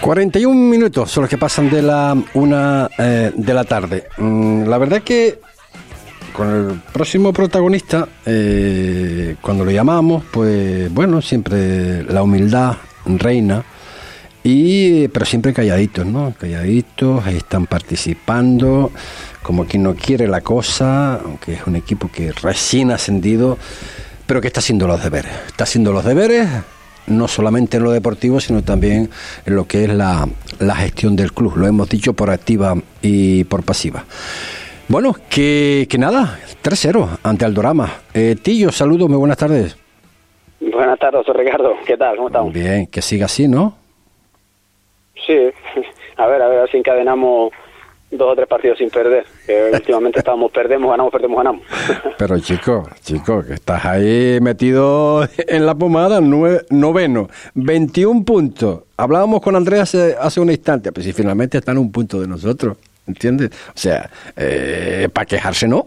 41 0.00 0.54
minutos 0.54 1.10
son 1.10 1.22
los 1.22 1.30
que 1.30 1.36
pasan 1.36 1.68
de 1.68 1.82
la 1.82 2.16
una 2.34 2.88
eh, 2.96 3.32
de 3.34 3.54
la 3.54 3.64
tarde. 3.64 4.04
Mm, 4.18 4.64
la 4.64 4.78
verdad 4.78 4.98
es 4.98 5.04
que 5.04 5.40
con 6.32 6.48
el 6.48 6.80
próximo 6.92 7.32
protagonista, 7.32 8.06
eh, 8.24 9.36
cuando 9.40 9.64
lo 9.64 9.70
llamamos, 9.70 10.22
pues 10.30 10.92
bueno, 10.92 11.22
siempre 11.22 12.04
la 12.04 12.22
humildad 12.22 12.76
reina. 13.06 13.64
Y, 14.44 15.08
pero 15.08 15.26
siempre 15.26 15.52
calladitos, 15.52 16.06
¿no? 16.06 16.32
Calladitos, 16.38 17.26
están 17.26 17.66
participando, 17.66 18.92
como 19.46 19.64
quien 19.64 19.84
no 19.84 19.94
quiere 19.94 20.26
la 20.26 20.40
cosa, 20.40 21.20
aunque 21.24 21.52
es 21.52 21.66
un 21.68 21.76
equipo 21.76 22.10
que 22.12 22.32
recién 22.32 22.90
ascendido, 22.90 23.58
pero 24.26 24.40
que 24.40 24.48
está 24.48 24.58
haciendo 24.58 24.88
los 24.88 25.00
deberes. 25.00 25.30
Está 25.46 25.62
haciendo 25.62 25.92
los 25.92 26.04
deberes, 26.04 26.48
no 27.06 27.28
solamente 27.28 27.76
en 27.76 27.84
lo 27.84 27.92
deportivo, 27.92 28.40
sino 28.40 28.64
también 28.64 29.08
en 29.46 29.54
lo 29.54 29.68
que 29.68 29.84
es 29.84 29.90
la, 29.90 30.28
la 30.58 30.74
gestión 30.74 31.14
del 31.14 31.32
club. 31.32 31.56
Lo 31.56 31.68
hemos 31.68 31.88
dicho 31.88 32.12
por 32.12 32.28
activa 32.28 32.74
y 33.02 33.44
por 33.44 33.62
pasiva. 33.62 34.04
Bueno, 34.88 35.14
que, 35.30 35.86
que 35.88 35.96
nada, 35.96 36.40
3-0 36.64 37.18
ante 37.22 37.44
Aldorama. 37.44 38.00
Eh, 38.14 38.34
Tillo, 38.42 38.72
saludos, 38.72 39.08
muy 39.08 39.18
buenas 39.18 39.38
tardes. 39.38 39.76
Buenas 40.58 40.98
tardes, 40.98 41.24
Ricardo. 41.28 41.74
¿Qué 41.86 41.96
tal? 41.96 42.16
¿Cómo 42.16 42.28
estamos? 42.28 42.52
Bien, 42.52 42.88
que 42.88 43.00
siga 43.00 43.26
así, 43.26 43.46
¿no? 43.46 43.76
Sí, 45.24 45.34
a 46.16 46.26
ver, 46.26 46.42
a 46.42 46.48
ver 46.48 46.68
si 46.68 46.78
encadenamos 46.78 47.52
dos 48.10 48.32
o 48.32 48.36
tres 48.36 48.46
partidos 48.48 48.78
sin 48.78 48.90
perder. 48.90 49.24
Que 49.46 49.70
últimamente 49.74 50.18
estábamos 50.20 50.50
perdemos, 50.52 50.90
ganamos, 50.90 51.12
perdemos, 51.12 51.36
ganamos. 51.38 51.62
Pero 52.18 52.38
chico, 52.40 52.88
chico, 53.02 53.42
que 53.44 53.54
estás 53.54 53.84
ahí 53.84 54.38
metido 54.40 55.26
en 55.36 55.66
la 55.66 55.74
pomada, 55.74 56.20
nue- 56.20 56.64
noveno, 56.70 57.28
21 57.54 58.24
puntos. 58.24 58.82
Hablábamos 58.96 59.40
con 59.42 59.56
Andrés 59.56 59.80
hace, 59.80 60.16
hace 60.18 60.40
un 60.40 60.50
instante, 60.50 60.92
pues 60.92 61.04
si 61.06 61.12
finalmente 61.12 61.58
están 61.58 61.78
un 61.78 61.92
punto 61.92 62.20
de 62.20 62.26
nosotros, 62.28 62.76
¿entiendes? 63.06 63.50
O 63.68 63.78
sea, 63.78 64.08
eh, 64.36 65.08
para 65.12 65.26
quejarse 65.26 65.68
no. 65.68 65.86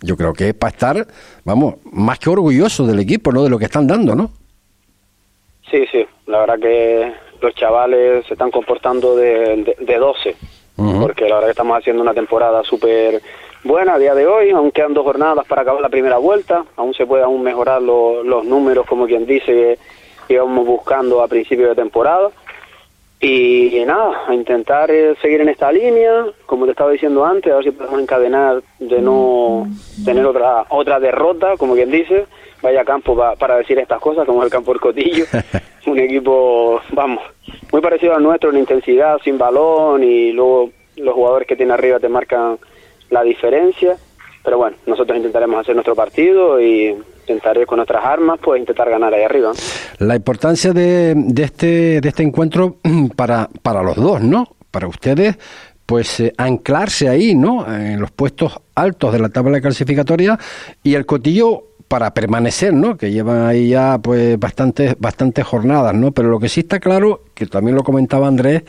Yo 0.00 0.16
creo 0.16 0.32
que 0.32 0.50
es 0.50 0.54
para 0.54 0.70
estar, 0.70 1.06
vamos, 1.44 1.74
más 1.90 2.20
que 2.20 2.30
orgulloso 2.30 2.86
del 2.86 3.00
equipo, 3.00 3.32
¿no? 3.32 3.42
De 3.42 3.50
lo 3.50 3.58
que 3.58 3.64
están 3.64 3.86
dando, 3.88 4.14
¿no? 4.14 4.30
Sí, 5.70 5.84
sí, 5.90 6.06
la 6.26 6.38
verdad 6.40 6.58
que 6.60 7.12
los 7.42 7.54
chavales 7.54 8.24
se 8.26 8.34
están 8.34 8.50
comportando 8.50 9.16
de, 9.16 9.64
de, 9.64 9.76
de 9.80 9.98
12, 9.98 10.36
Porque 11.00 11.24
la 11.28 11.34
verdad 11.36 11.48
que 11.48 11.52
estamos 11.52 11.76
haciendo 11.78 12.02
una 12.02 12.14
temporada 12.14 12.62
súper 12.62 13.20
buena 13.64 13.94
a 13.94 13.98
día 13.98 14.14
de 14.14 14.26
hoy, 14.26 14.50
aún 14.50 14.70
quedan 14.70 14.94
dos 14.94 15.04
jornadas 15.04 15.44
para 15.46 15.62
acabar 15.62 15.80
la 15.82 15.88
primera 15.88 16.18
vuelta, 16.18 16.64
aún 16.76 16.94
se 16.94 17.04
puede 17.04 17.24
aún 17.24 17.42
mejorar 17.42 17.82
lo- 17.82 18.22
los 18.22 18.44
números, 18.44 18.86
como 18.86 19.06
quien 19.06 19.26
dice, 19.26 19.78
que 20.28 20.34
íbamos 20.34 20.64
buscando 20.66 21.20
a 21.22 21.26
principio 21.28 21.68
de 21.68 21.74
temporada. 21.74 22.30
Y, 23.20 23.82
nada, 23.84 24.28
a 24.28 24.34
intentar 24.34 24.90
eh, 24.92 25.16
seguir 25.20 25.40
en 25.40 25.48
esta 25.48 25.72
línea, 25.72 26.26
como 26.46 26.66
te 26.66 26.70
estaba 26.70 26.92
diciendo 26.92 27.24
antes, 27.24 27.52
a 27.52 27.56
ver 27.56 27.64
si 27.64 27.70
podemos 27.72 28.00
encadenar 28.00 28.62
de 28.78 29.00
no 29.02 29.66
tener 30.04 30.24
otra 30.24 30.66
otra 30.68 31.00
derrota, 31.00 31.56
como 31.56 31.74
quien 31.74 31.90
dice, 31.90 32.26
vaya 32.62 32.84
campo 32.84 33.16
pa- 33.16 33.34
para 33.34 33.56
decir 33.56 33.76
estas 33.80 34.00
cosas, 34.00 34.24
como 34.24 34.44
el 34.44 34.50
campo 34.50 34.70
del 34.72 34.80
Cotillo, 34.80 35.24
un 35.86 35.98
equipo, 35.98 36.80
vamos, 36.92 37.20
muy 37.72 37.80
parecido 37.80 38.14
al 38.14 38.22
nuestro 38.22 38.50
en 38.50 38.58
intensidad, 38.58 39.18
sin 39.24 39.36
balón, 39.36 40.04
y 40.04 40.30
luego 40.30 40.70
los 40.96 41.14
jugadores 41.14 41.48
que 41.48 41.56
tiene 41.56 41.72
arriba 41.72 41.98
te 41.98 42.08
marcan 42.08 42.56
la 43.10 43.24
diferencia, 43.24 43.96
pero 44.44 44.58
bueno, 44.58 44.76
nosotros 44.86 45.16
intentaremos 45.16 45.58
hacer 45.58 45.74
nuestro 45.74 45.96
partido 45.96 46.60
y 46.60 46.96
con 47.66 47.76
nuestras 47.76 48.04
armas, 48.04 48.38
pues 48.42 48.60
intentar 48.60 48.90
ganar 48.90 49.12
ahí 49.12 49.22
arriba. 49.22 49.52
La 49.98 50.16
importancia 50.16 50.72
de, 50.72 51.14
de 51.14 51.42
este, 51.42 52.00
de 52.00 52.08
este 52.08 52.22
encuentro 52.22 52.76
para, 53.16 53.48
para 53.62 53.82
los 53.82 53.96
dos, 53.96 54.20
¿no? 54.20 54.46
Para 54.70 54.86
ustedes, 54.86 55.38
pues 55.86 56.20
eh, 56.20 56.34
anclarse 56.36 57.08
ahí, 57.08 57.34
¿no? 57.34 57.66
En 57.74 58.00
los 58.00 58.10
puestos 58.10 58.60
altos 58.74 59.12
de 59.12 59.18
la 59.18 59.28
tabla 59.28 59.60
clasificatoria 59.60 60.38
y 60.82 60.94
el 60.94 61.06
Cotillo 61.06 61.64
para 61.88 62.12
permanecer, 62.12 62.74
¿no? 62.74 62.96
Que 62.96 63.10
llevan 63.10 63.46
ahí 63.46 63.70
ya 63.70 63.98
pues 63.98 64.38
bastantes, 64.38 64.94
bastantes 64.98 65.46
jornadas, 65.46 65.94
¿no? 65.94 66.12
Pero 66.12 66.28
lo 66.28 66.38
que 66.38 66.50
sí 66.50 66.60
está 66.60 66.78
claro, 66.80 67.22
que 67.34 67.46
también 67.46 67.74
lo 67.74 67.82
comentaba 67.82 68.28
Andrés, 68.28 68.64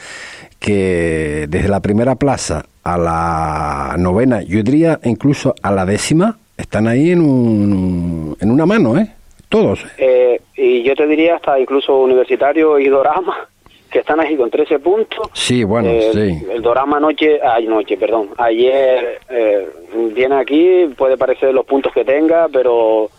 que 0.58 1.48
desde 1.50 1.67
la 1.67 1.82
primera 1.82 2.15
plaza 2.15 2.65
a 2.84 2.98
la 2.98 3.95
novena, 3.98 4.41
yo 4.41 4.63
diría 4.63 5.00
incluso 5.04 5.54
a 5.62 5.72
la 5.72 5.86
décima, 5.86 6.38
están 6.60 6.88
ahí 6.88 7.12
en, 7.12 7.22
un, 7.22 8.38
en 8.39 8.52
una 8.52 8.65
mano, 8.65 8.98
¿eh? 8.98 9.08
Todos. 9.48 9.84
Eh, 9.98 10.39
y 10.56 10.84
yo 10.84 10.93
te 10.95 11.08
diría 11.08 11.36
hasta 11.38 11.60
incluso 11.60 11.98
Universitario 12.00 12.78
y 12.78 12.88
Dorama, 12.88 13.48
que 13.89 14.00
están 14.00 14.19
ahí 14.19 14.36
con 14.36 14.52
13 14.52 14.78
puntos. 14.80 15.30
Sí, 15.34 15.63
bueno, 15.63 15.89
Eh, 15.89 16.12
sí. 16.13 16.45
El 16.52 16.62
Dorama 16.62 16.98
anoche, 16.98 17.39
ay, 17.41 17.65
noche, 17.65 17.98
perdón, 17.98 18.30
ayer 18.38 19.19
eh, 19.30 19.67
viene 20.13 20.36
aquí, 20.36 20.88
puede 20.95 21.17
parecer 21.17 21.54
los 21.54 21.65
puntos 21.65 21.91
que 21.93 22.06
tenga, 22.06 22.48
pero 22.52 23.10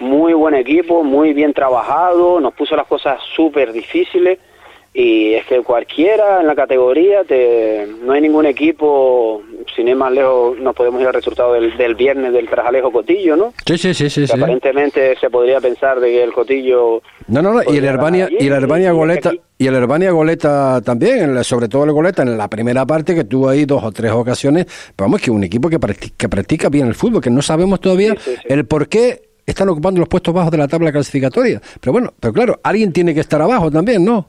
muy 0.00 0.32
buen 0.32 0.54
equipo, 0.54 1.02
muy 1.04 1.34
bien 1.34 1.52
trabajado, 1.52 2.40
nos 2.40 2.54
puso 2.54 2.74
las 2.76 2.86
cosas 2.86 3.20
súper 3.36 3.72
difíciles 3.72 4.38
y 4.96 5.34
es 5.34 5.44
que 5.46 5.60
cualquiera 5.62 6.40
en 6.40 6.46
la 6.46 6.54
categoría, 6.54 7.24
te, 7.24 7.84
no 8.04 8.12
hay 8.12 8.20
ningún 8.20 8.46
equipo, 8.46 9.42
sin 9.74 9.88
ir 9.88 9.96
más 9.96 10.12
lejos, 10.12 10.56
nos 10.60 10.74
podemos 10.76 11.00
ir 11.00 11.08
al 11.08 11.14
resultado 11.14 11.52
del, 11.54 11.76
del 11.76 11.96
viernes 11.96 12.32
del 12.32 12.48
Trajalejo 12.48 12.92
Cotillo, 12.92 13.34
¿no? 13.36 13.52
Sí, 13.66 13.76
sí, 13.76 13.92
sí, 13.92 14.08
sí. 14.08 14.24
Aparentemente 14.32 15.16
se 15.20 15.28
podría 15.30 15.60
pensar 15.60 15.98
de 15.98 16.08
que 16.08 16.22
el 16.22 16.32
Cotillo 16.32 17.02
No, 17.26 17.42
no, 17.42 17.52
no, 17.54 17.60
y 17.72 17.76
el 17.78 17.84
Herbania, 17.84 18.28
y 18.30 18.46
el 18.46 18.52
Herbania 18.52 18.90
y- 18.90 18.94
Goleta, 18.94 19.28
aquí- 19.30 19.40
y 19.58 19.66
el 19.66 19.74
Herbania 19.74 20.10
Goleta 20.12 20.80
también, 20.82 21.42
sobre 21.42 21.68
todo 21.68 21.84
el 21.84 21.92
Goleta 21.92 22.22
en 22.22 22.38
la 22.38 22.46
primera 22.48 22.86
parte 22.86 23.14
que 23.16 23.24
tuvo 23.24 23.48
ahí 23.48 23.64
dos 23.64 23.82
o 23.82 23.90
tres 23.90 24.12
ocasiones, 24.12 24.66
pero 24.94 25.06
vamos 25.08 25.20
que 25.20 25.30
un 25.32 25.42
equipo 25.42 25.68
que 25.68 25.80
practica, 25.80 26.14
que 26.16 26.28
practica 26.28 26.68
bien 26.68 26.86
el 26.86 26.94
fútbol, 26.94 27.20
que 27.20 27.30
no 27.30 27.42
sabemos 27.42 27.80
todavía 27.80 28.12
Sí, 28.14 28.30
sí, 28.30 28.36
sí. 28.36 28.42
el 28.48 28.64
por 28.64 28.88
qué 28.88 29.22
están 29.46 29.68
ocupando 29.68 29.98
los 30.00 30.08
puestos 30.08 30.32
bajos 30.32 30.50
de 30.52 30.58
la 30.58 30.68
tabla 30.68 30.90
clasificatoria. 30.92 31.60
Pero 31.80 31.92
bueno, 31.92 32.14
pero 32.18 32.32
claro, 32.32 32.60
alguien 32.62 32.92
tiene 32.92 33.12
que 33.12 33.20
estar 33.20 33.42
abajo 33.42 33.70
también, 33.70 34.04
¿no? 34.04 34.28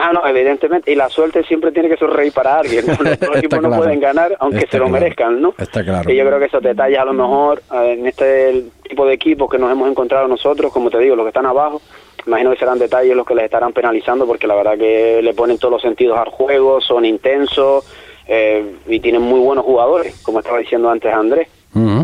Ah, 0.00 0.12
no, 0.12 0.24
evidentemente. 0.26 0.92
Y 0.92 0.94
la 0.94 1.08
suerte 1.08 1.42
siempre 1.42 1.72
tiene 1.72 1.88
que 1.88 1.96
sonreír 1.96 2.32
para 2.32 2.60
alguien. 2.60 2.86
¿no? 2.86 2.92
Los 3.02 3.36
equipos 3.36 3.60
no 3.60 3.68
claro. 3.68 3.82
pueden 3.82 3.98
ganar, 4.00 4.36
aunque 4.38 4.58
Está 4.58 4.70
se 4.70 4.78
lo 4.78 4.84
claro. 4.84 5.00
merezcan, 5.00 5.42
¿no? 5.42 5.54
Está 5.58 5.84
claro. 5.84 6.10
Y 6.10 6.16
yo 6.16 6.24
creo 6.24 6.38
que 6.38 6.44
esos 6.44 6.62
detalles, 6.62 6.98
a 7.00 7.04
lo 7.04 7.12
mejor, 7.12 7.62
eh, 7.74 7.96
en 7.98 8.06
este 8.06 8.64
tipo 8.88 9.04
de 9.04 9.14
equipos 9.14 9.50
que 9.50 9.58
nos 9.58 9.72
hemos 9.72 9.90
encontrado 9.90 10.28
nosotros, 10.28 10.72
como 10.72 10.88
te 10.88 10.98
digo, 11.00 11.16
los 11.16 11.24
que 11.24 11.30
están 11.30 11.46
abajo, 11.46 11.82
imagino 12.26 12.52
que 12.52 12.58
serán 12.58 12.78
detalles 12.78 13.16
los 13.16 13.26
que 13.26 13.34
les 13.34 13.46
estarán 13.46 13.72
penalizando, 13.72 14.24
porque 14.24 14.46
la 14.46 14.54
verdad 14.54 14.78
que 14.78 15.20
le 15.20 15.34
ponen 15.34 15.58
todos 15.58 15.72
los 15.72 15.82
sentidos 15.82 16.16
al 16.16 16.28
juego, 16.28 16.80
son 16.80 17.04
intensos 17.04 17.84
eh, 18.28 18.76
y 18.86 19.00
tienen 19.00 19.22
muy 19.22 19.40
buenos 19.40 19.64
jugadores, 19.64 20.20
como 20.22 20.38
estaba 20.38 20.58
diciendo 20.58 20.90
antes 20.90 21.12
Andrés. 21.12 21.48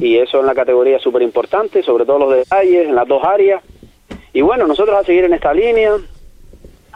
Y 0.01 0.19
eso 0.19 0.39
en 0.39 0.47
la 0.47 0.55
categoría 0.55 0.99
es 0.99 1.03
súper 1.03 1.23
importante, 1.23 1.83
sobre 1.83 2.05
todo 2.05 2.19
los 2.21 2.33
detalles 2.35 2.87
en 2.89 2.95
las 2.95 3.09
dos 3.09 3.25
áreas. 3.25 3.61
Y 4.33 4.41
bueno, 4.41 4.67
nosotros 4.69 4.97
a 4.97 5.03
seguir 5.03 5.25
en 5.25 5.35
esta 5.35 5.53
línea 5.53 5.97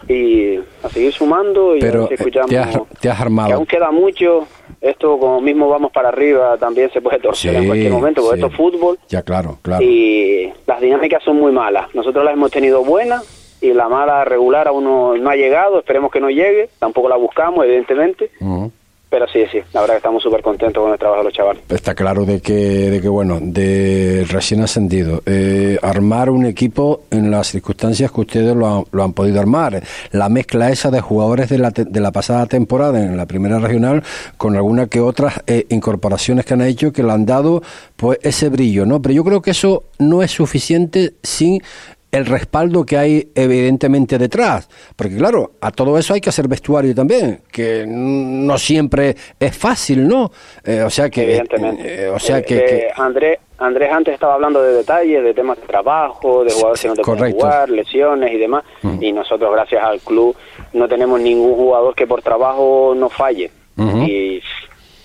y 0.08 0.56
a 0.82 0.88
seguir 0.90 1.12
sumando 1.12 1.74
y 1.76 1.80
Pero 1.80 2.04
eh, 2.04 2.14
escuchamos 2.14 2.50
te 2.50 2.58
has, 2.58 2.70
te 3.00 3.08
has 3.10 3.16
que 3.16 3.22
armado. 3.22 3.54
aún 3.54 3.66
queda 3.66 3.90
mucho. 3.90 4.46
Esto, 4.80 5.18
como 5.18 5.40
mismo 5.40 5.68
vamos 5.68 5.90
para 5.90 6.08
arriba, 6.10 6.56
también 6.56 6.88
se 6.92 7.00
puede 7.00 7.18
torcer 7.18 7.56
en 7.56 7.66
cualquier 7.66 7.90
momento, 7.90 8.22
porque 8.22 8.38
sí. 8.38 8.44
esto 8.46 8.52
es 8.52 8.56
fútbol 8.56 8.98
Ya, 9.08 9.22
claro, 9.22 9.58
claro. 9.60 9.82
y 9.82 10.52
las 10.66 10.80
dinámicas 10.80 11.22
son 11.24 11.36
muy 11.36 11.50
malas. 11.50 11.92
Nosotros 11.96 12.24
las 12.24 12.34
hemos 12.34 12.52
tenido 12.52 12.84
buenas 12.84 13.56
y 13.60 13.72
la 13.72 13.88
mala 13.88 14.24
regular 14.24 14.68
aún 14.68 14.84
no, 14.84 15.16
no 15.16 15.30
ha 15.30 15.34
llegado, 15.34 15.80
esperemos 15.80 16.12
que 16.12 16.20
no 16.20 16.30
llegue, 16.30 16.68
tampoco 16.78 17.08
la 17.08 17.16
buscamos, 17.16 17.64
evidentemente, 17.64 18.30
Ujú. 18.40 18.70
Pero 19.10 19.26
sí, 19.28 19.40
sí, 19.50 19.58
la 19.72 19.80
verdad 19.80 19.94
que 19.94 19.98
estamos 19.98 20.22
súper 20.22 20.42
contentos 20.42 20.82
con 20.82 20.92
el 20.92 20.98
trabajo 20.98 21.20
de 21.20 21.24
los 21.24 21.32
chavales. 21.32 21.62
Está 21.68 21.94
claro 21.94 22.24
de 22.24 22.40
que, 22.40 22.52
de 22.54 23.00
que 23.00 23.08
bueno, 23.08 23.38
de 23.40 24.26
recién 24.28 24.60
ascendido, 24.62 25.22
eh, 25.26 25.78
armar 25.82 26.30
un 26.30 26.44
equipo 26.46 27.02
en 27.10 27.30
las 27.30 27.48
circunstancias 27.48 28.12
que 28.12 28.20
ustedes 28.20 28.54
lo 28.54 28.66
han, 28.66 28.84
lo 28.92 29.02
han 29.04 29.12
podido 29.12 29.40
armar. 29.40 29.82
La 30.12 30.28
mezcla 30.28 30.70
esa 30.70 30.90
de 30.90 31.00
jugadores 31.00 31.48
de 31.48 31.58
la, 31.58 31.70
te- 31.70 31.84
de 31.84 32.00
la 32.00 32.12
pasada 32.12 32.46
temporada 32.46 33.02
en 33.02 33.16
la 33.16 33.26
primera 33.26 33.58
regional 33.58 34.02
con 34.36 34.56
alguna 34.56 34.86
que 34.88 35.00
otras 35.00 35.40
eh, 35.46 35.66
incorporaciones 35.70 36.44
que 36.44 36.54
han 36.54 36.62
hecho 36.62 36.92
que 36.92 37.02
le 37.02 37.12
han 37.12 37.24
dado 37.26 37.62
pues 37.96 38.18
ese 38.22 38.48
brillo, 38.48 38.84
¿no? 38.86 39.00
Pero 39.02 39.14
yo 39.14 39.24
creo 39.24 39.42
que 39.42 39.50
eso 39.52 39.84
no 39.98 40.22
es 40.22 40.30
suficiente 40.30 41.14
sin 41.22 41.62
el 42.10 42.24
respaldo 42.26 42.84
que 42.86 42.96
hay 42.96 43.28
evidentemente 43.34 44.16
detrás. 44.18 44.68
Porque 44.96 45.16
claro, 45.16 45.52
a 45.60 45.70
todo 45.70 45.98
eso 45.98 46.14
hay 46.14 46.20
que 46.20 46.30
hacer 46.30 46.48
vestuario 46.48 46.94
también, 46.94 47.40
que 47.52 47.84
no 47.86 48.56
siempre 48.58 49.14
es 49.38 49.56
fácil, 49.56 50.08
¿no? 50.08 50.30
Eh, 50.64 50.82
o 50.82 50.90
sea 50.90 51.10
que... 51.10 51.22
Evidentemente. 51.24 52.04
eh, 52.04 52.08
o 52.08 52.18
sea 52.18 52.38
Eh, 52.38 52.44
que... 52.44 52.56
eh, 52.56 52.64
que- 52.66 52.88
Andrés, 52.96 53.38
Andrés 53.58 53.90
antes 53.92 54.14
estaba 54.14 54.34
hablando 54.34 54.62
de 54.62 54.72
detalles, 54.74 55.22
de 55.22 55.34
temas 55.34 55.60
de 55.60 55.66
trabajo, 55.66 56.44
de 56.44 56.50
jugadores 56.52 56.80
que 56.80 56.88
no 56.88 56.94
te 56.94 57.02
pueden 57.02 57.32
jugar, 57.32 57.68
lesiones 57.70 58.32
y 58.32 58.38
demás. 58.38 58.64
Y 59.00 59.12
nosotros, 59.12 59.50
gracias 59.52 59.82
al 59.82 60.00
club, 60.00 60.34
no 60.72 60.88
tenemos 60.88 61.20
ningún 61.20 61.54
jugador 61.56 61.94
que 61.94 62.06
por 62.06 62.22
trabajo 62.22 62.94
no 62.96 63.08
falle. 63.08 63.50
Y 63.76 64.40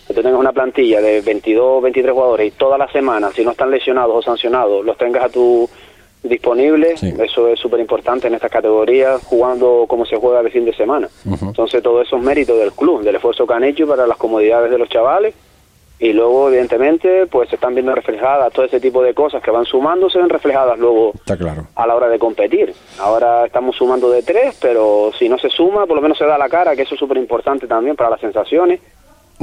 que 0.08 0.14
tú 0.14 0.22
tengas 0.22 0.40
una 0.40 0.52
plantilla 0.52 1.00
de 1.02 1.22
22, 1.22 1.82
23 1.82 2.14
jugadores 2.14 2.48
y 2.48 2.52
todas 2.52 2.78
las 2.80 2.92
semanas, 2.92 3.34
si 3.36 3.44
no 3.44 3.52
están 3.52 3.72
lesionados 3.72 4.16
o 4.16 4.22
sancionados, 4.22 4.84
los 4.86 4.98
tengas 4.98 5.24
a 5.26 5.30
tu 5.30 5.68
disponible, 6.24 6.94
eso 6.94 7.48
es 7.50 7.60
súper 7.60 7.80
importante 7.80 8.28
en 8.28 8.34
estas 8.34 8.50
categorías, 8.52 9.22
jugando 9.26 9.86
como 9.88 10.06
se 10.06 10.16
juega 10.16 10.42
de 10.42 10.50
fin 10.50 10.66
de 10.66 10.74
semana. 10.74 11.10
Entonces 11.26 11.84
todo 11.84 12.02
eso 12.02 12.18
es 12.18 12.24
mérito 12.24 12.56
del 12.58 12.72
club, 12.72 13.04
del 13.04 13.16
esfuerzo 13.16 13.46
que 13.46 13.54
han 13.54 13.64
hecho 13.64 13.86
para 13.86 14.08
las 14.08 14.18
comodidades 14.18 14.72
de 14.72 14.78
los 14.78 14.90
chavales 14.90 15.36
y 16.00 16.12
luego 16.12 16.50
evidentemente 16.50 17.28
pues 17.28 17.50
se 17.50 17.56
están 17.56 17.76
viendo 17.76 17.94
reflejadas 17.94 18.52
todo 18.52 18.66
ese 18.66 18.80
tipo 18.80 19.02
de 19.04 19.14
cosas 19.14 19.42
que 19.44 19.52
van 19.52 19.66
sumando, 19.66 20.10
se 20.10 20.18
ven 20.18 20.30
reflejadas 20.30 20.78
luego 20.80 21.12
Está 21.14 21.38
claro. 21.38 21.68
a 21.76 21.88
la 21.88 21.96
hora 21.96 22.10
de 22.10 22.20
competir. 22.20 22.74
Ahora 23.00 23.46
estamos 23.46 23.76
sumando 23.76 24.10
de 24.10 24.24
tres, 24.24 24.58
pero 24.62 25.12
si 25.18 25.30
no 25.30 25.38
se 25.38 25.50
suma, 25.50 25.86
por 25.86 25.96
lo 25.96 26.02
menos 26.02 26.18
se 26.18 26.26
da 26.26 26.38
la 26.38 26.50
cara, 26.50 26.76
que 26.76 26.82
eso 26.82 26.96
es 26.96 27.00
súper 27.00 27.18
importante 27.18 27.68
también 27.68 27.96
para 27.96 28.10
las 28.10 28.20
sensaciones. 28.22 28.82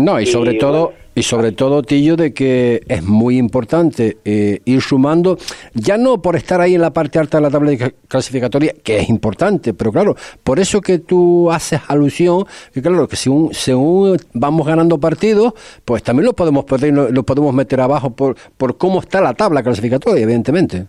No, 0.01 0.19
y 0.19 0.23
Y, 0.25 0.27
sobre 0.27 0.55
todo, 0.55 0.93
y 1.15 1.23
sobre 1.23 1.53
todo, 1.53 1.83
Tillo, 1.83 2.17
de 2.17 2.33
que 2.33 2.81
es 2.89 3.03
muy 3.03 3.37
importante 3.37 4.17
eh, 4.25 4.61
ir 4.65 4.81
sumando, 4.81 5.37
ya 5.75 5.99
no 5.99 6.23
por 6.23 6.37
estar 6.37 6.61
ahí 6.61 6.75
en 6.75 6.81
la 6.81 6.91
parte 6.93 7.19
alta 7.19 7.39
de 7.39 7.43
la 7.43 7.51
tabla 7.51 7.71
de 7.71 7.79
ca- 7.79 7.93
clasificatoria, 8.09 8.75
que 8.83 8.99
es 8.99 9.09
importante, 9.11 9.75
pero 9.75 9.93
claro, 9.93 10.15
por 10.43 10.59
eso 10.59 10.81
que 10.81 11.01
tú 11.01 11.51
haces 11.51 11.81
alusión, 11.89 12.47
que 12.73 12.81
claro, 12.81 13.07
que 13.09 13.17
según, 13.17 13.53
según 13.53 14.17
vamos 14.33 14.67
ganando 14.67 14.99
partidos, 14.99 15.53
pues 15.85 16.03
también 16.03 16.27
lo 16.27 16.33
podemos 16.33 16.65
perder, 16.65 16.93
y 16.93 16.97
lo, 16.97 17.11
lo 17.11 17.23
podemos 17.25 17.53
meter 17.53 17.81
abajo 17.81 18.11
por, 18.11 18.37
por 18.57 18.79
cómo 18.79 19.01
está 19.01 19.21
la 19.21 19.35
tabla 19.35 19.63
clasificatoria, 19.63 20.23
evidentemente. 20.23 20.87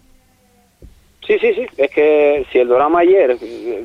Sí, 1.27 1.37
sí, 1.39 1.53
sí, 1.53 1.65
es 1.77 1.91
que 1.91 2.45
si 2.51 2.59
el 2.59 2.67
Dorama 2.67 2.99
ayer 2.99 3.37
eh, 3.41 3.83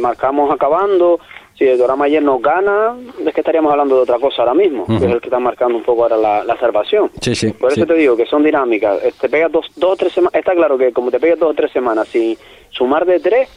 marcamos 0.00 0.52
acabando, 0.52 1.18
si 1.56 1.64
el 1.64 1.78
Dorama 1.78 2.06
ayer 2.06 2.22
nos 2.22 2.42
gana, 2.42 2.96
es 3.24 3.32
que 3.32 3.40
estaríamos 3.40 3.70
hablando 3.70 3.94
de 3.96 4.02
otra 4.02 4.18
cosa 4.18 4.42
ahora 4.42 4.54
mismo, 4.54 4.86
que 4.86 4.96
es 4.96 5.02
el 5.02 5.20
que 5.20 5.28
está 5.28 5.38
marcando 5.38 5.76
un 5.76 5.84
poco 5.84 6.02
ahora 6.02 6.16
la, 6.16 6.44
la 6.44 6.56
salvación. 6.58 7.10
Sí, 7.20 7.34
sí. 7.34 7.52
Por 7.52 7.70
eso 7.70 7.82
sí. 7.82 7.86
te 7.86 7.94
digo 7.94 8.16
que 8.16 8.26
son 8.26 8.42
dinámicas. 8.42 9.02
Eh, 9.04 9.12
Te 9.20 9.28
pegas 9.28 9.52
dos, 9.52 9.66
dos 9.76 9.92
o 9.92 9.96
tres 9.96 10.12
semanas. 10.12 10.34
Está 10.34 10.52
claro 10.54 10.76
que 10.76 10.92
como 10.92 11.10
te 11.12 11.20
pegas 11.20 11.38
dos 11.38 11.50
o 11.50 11.54
tres 11.54 11.70
semanas 11.70 12.08
sin 12.08 12.36
sumar 12.70 13.04
de 13.06 13.20
tres, 13.20 13.48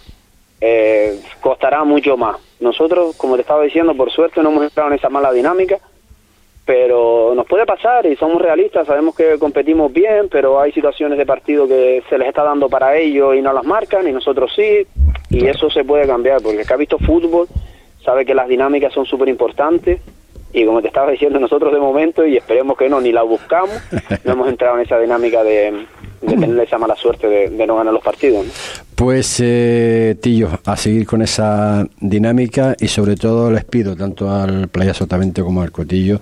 eh, 0.61 1.19
costará 1.41 1.83
mucho 1.83 2.17
más. 2.17 2.37
Nosotros, 2.59 3.15
como 3.17 3.35
te 3.35 3.41
estaba 3.41 3.63
diciendo, 3.63 3.95
por 3.95 4.11
suerte 4.11 4.41
no 4.43 4.49
hemos 4.49 4.63
entrado 4.63 4.89
en 4.89 4.95
esa 4.95 5.09
mala 5.09 5.31
dinámica, 5.31 5.79
pero 6.65 7.33
nos 7.33 7.47
puede 7.47 7.65
pasar 7.65 8.05
y 8.05 8.15
somos 8.15 8.41
realistas. 8.41 8.85
Sabemos 8.85 9.15
que 9.15 9.39
competimos 9.39 9.91
bien, 9.91 10.27
pero 10.29 10.59
hay 10.59 10.71
situaciones 10.71 11.17
de 11.17 11.25
partido 11.25 11.67
que 11.67 12.03
se 12.09 12.17
les 12.17 12.27
está 12.27 12.43
dando 12.43 12.69
para 12.69 12.95
ellos 12.97 13.35
y 13.35 13.41
no 13.41 13.53
las 13.53 13.65
marcan, 13.65 14.07
y 14.07 14.11
nosotros 14.11 14.51
sí. 14.55 14.85
Y 15.29 15.47
eso 15.47 15.69
se 15.69 15.83
puede 15.83 16.05
cambiar, 16.05 16.41
porque 16.41 16.61
el 16.61 16.67
que 16.67 16.73
ha 16.73 16.77
visto 16.77 16.97
fútbol 16.99 17.47
sabe 18.07 18.25
que 18.25 18.33
las 18.33 18.47
dinámicas 18.47 18.93
son 18.93 19.05
súper 19.05 19.27
importantes 19.27 19.99
y 20.53 20.65
como 20.65 20.81
te 20.81 20.87
estaba 20.87 21.11
diciendo 21.11 21.41
nosotros 21.41 21.73
de 21.73 21.79
momento 21.79 22.25
y 22.25 22.37
esperemos 22.37 22.77
que 22.77 22.87
no 22.87 23.01
ni 23.01 23.11
la 23.11 23.23
buscamos 23.23 23.75
no 24.23 24.31
hemos 24.31 24.47
entrado 24.47 24.77
en 24.77 24.85
esa 24.85 24.97
dinámica 24.97 25.43
de, 25.43 25.73
de 26.21 26.37
tener 26.37 26.57
esa 26.57 26.77
mala 26.77 26.95
suerte 26.95 27.27
de, 27.27 27.49
de 27.49 27.67
no 27.67 27.75
ganar 27.75 27.93
los 27.93 28.01
partidos 28.01 28.45
¿no? 28.45 28.51
Pues, 28.95 29.41
eh, 29.43 30.15
Tillo, 30.21 30.49
a 30.65 30.77
seguir 30.77 31.05
con 31.05 31.21
esa 31.21 31.85
dinámica 31.99 32.75
y 32.79 32.87
sobre 32.87 33.17
todo 33.17 33.51
les 33.51 33.65
pido 33.65 33.93
tanto 33.97 34.31
al 34.31 34.69
Playa 34.69 34.93
Sotavento 34.93 35.43
como 35.43 35.61
al 35.61 35.71
Cotillo 35.71 36.21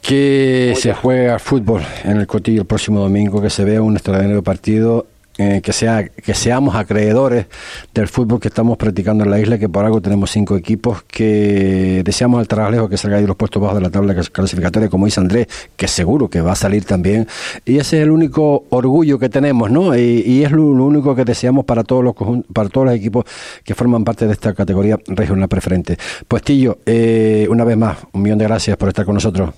que 0.00 0.74
se 0.78 0.94
juegue 0.94 1.28
al 1.28 1.40
fútbol 1.40 1.82
en 2.04 2.18
el 2.18 2.26
Cotillo 2.28 2.62
el 2.62 2.66
próximo 2.66 3.00
domingo, 3.00 3.42
que 3.42 3.50
se 3.50 3.64
vea 3.64 3.82
un 3.82 3.96
extraordinario 3.96 4.42
partido. 4.42 5.06
Eh, 5.40 5.60
que 5.62 5.72
sea 5.72 6.08
que 6.08 6.34
seamos 6.34 6.74
acreedores 6.74 7.46
del 7.94 8.08
fútbol 8.08 8.40
que 8.40 8.48
estamos 8.48 8.76
practicando 8.76 9.22
en 9.22 9.30
la 9.30 9.38
isla 9.38 9.56
que 9.56 9.68
por 9.68 9.84
algo 9.84 10.00
tenemos 10.00 10.32
cinco 10.32 10.56
equipos 10.56 11.04
que 11.04 12.02
deseamos 12.04 12.40
al 12.40 12.48
trabajo 12.48 12.88
que 12.88 12.96
salga 12.96 13.20
de 13.20 13.26
los 13.28 13.36
puestos 13.36 13.62
bajos 13.62 13.76
de 13.76 13.82
la 13.82 13.90
tabla 13.90 14.16
clasificatoria 14.32 14.88
como 14.88 15.04
dice 15.06 15.20
Andrés 15.20 15.46
que 15.76 15.86
seguro 15.86 16.28
que 16.28 16.40
va 16.40 16.52
a 16.52 16.56
salir 16.56 16.84
también. 16.84 17.28
Y 17.64 17.78
ese 17.78 17.98
es 17.98 18.02
el 18.02 18.10
único 18.10 18.64
orgullo 18.70 19.20
que 19.20 19.28
tenemos 19.28 19.70
no 19.70 19.96
y, 19.96 20.42
es 20.42 20.50
lo, 20.50 20.64
único 20.64 21.14
que 21.14 21.24
deseamos 21.24 21.64
para 21.64 21.84
todos 21.84 22.02
los 22.02 22.14
para 22.52 22.68
todos 22.68 22.88
los 22.88 22.96
equipos 22.96 23.24
que 23.64 23.76
forman 23.76 24.02
parte 24.02 24.26
de 24.26 24.32
esta 24.32 24.54
categoría 24.54 24.98
regional 25.06 25.48
preferente. 25.48 25.96
Pues 26.26 26.42
Tillo 26.42 26.78
eh, 26.84 27.46
una 27.48 27.62
vez 27.62 27.76
más 27.76 27.98
un 28.12 28.22
millón 28.22 28.38
de 28.38 28.44
gracias 28.46 28.76
por 28.76 28.88
estar 28.88 29.04
con 29.04 29.14
nosotros. 29.14 29.50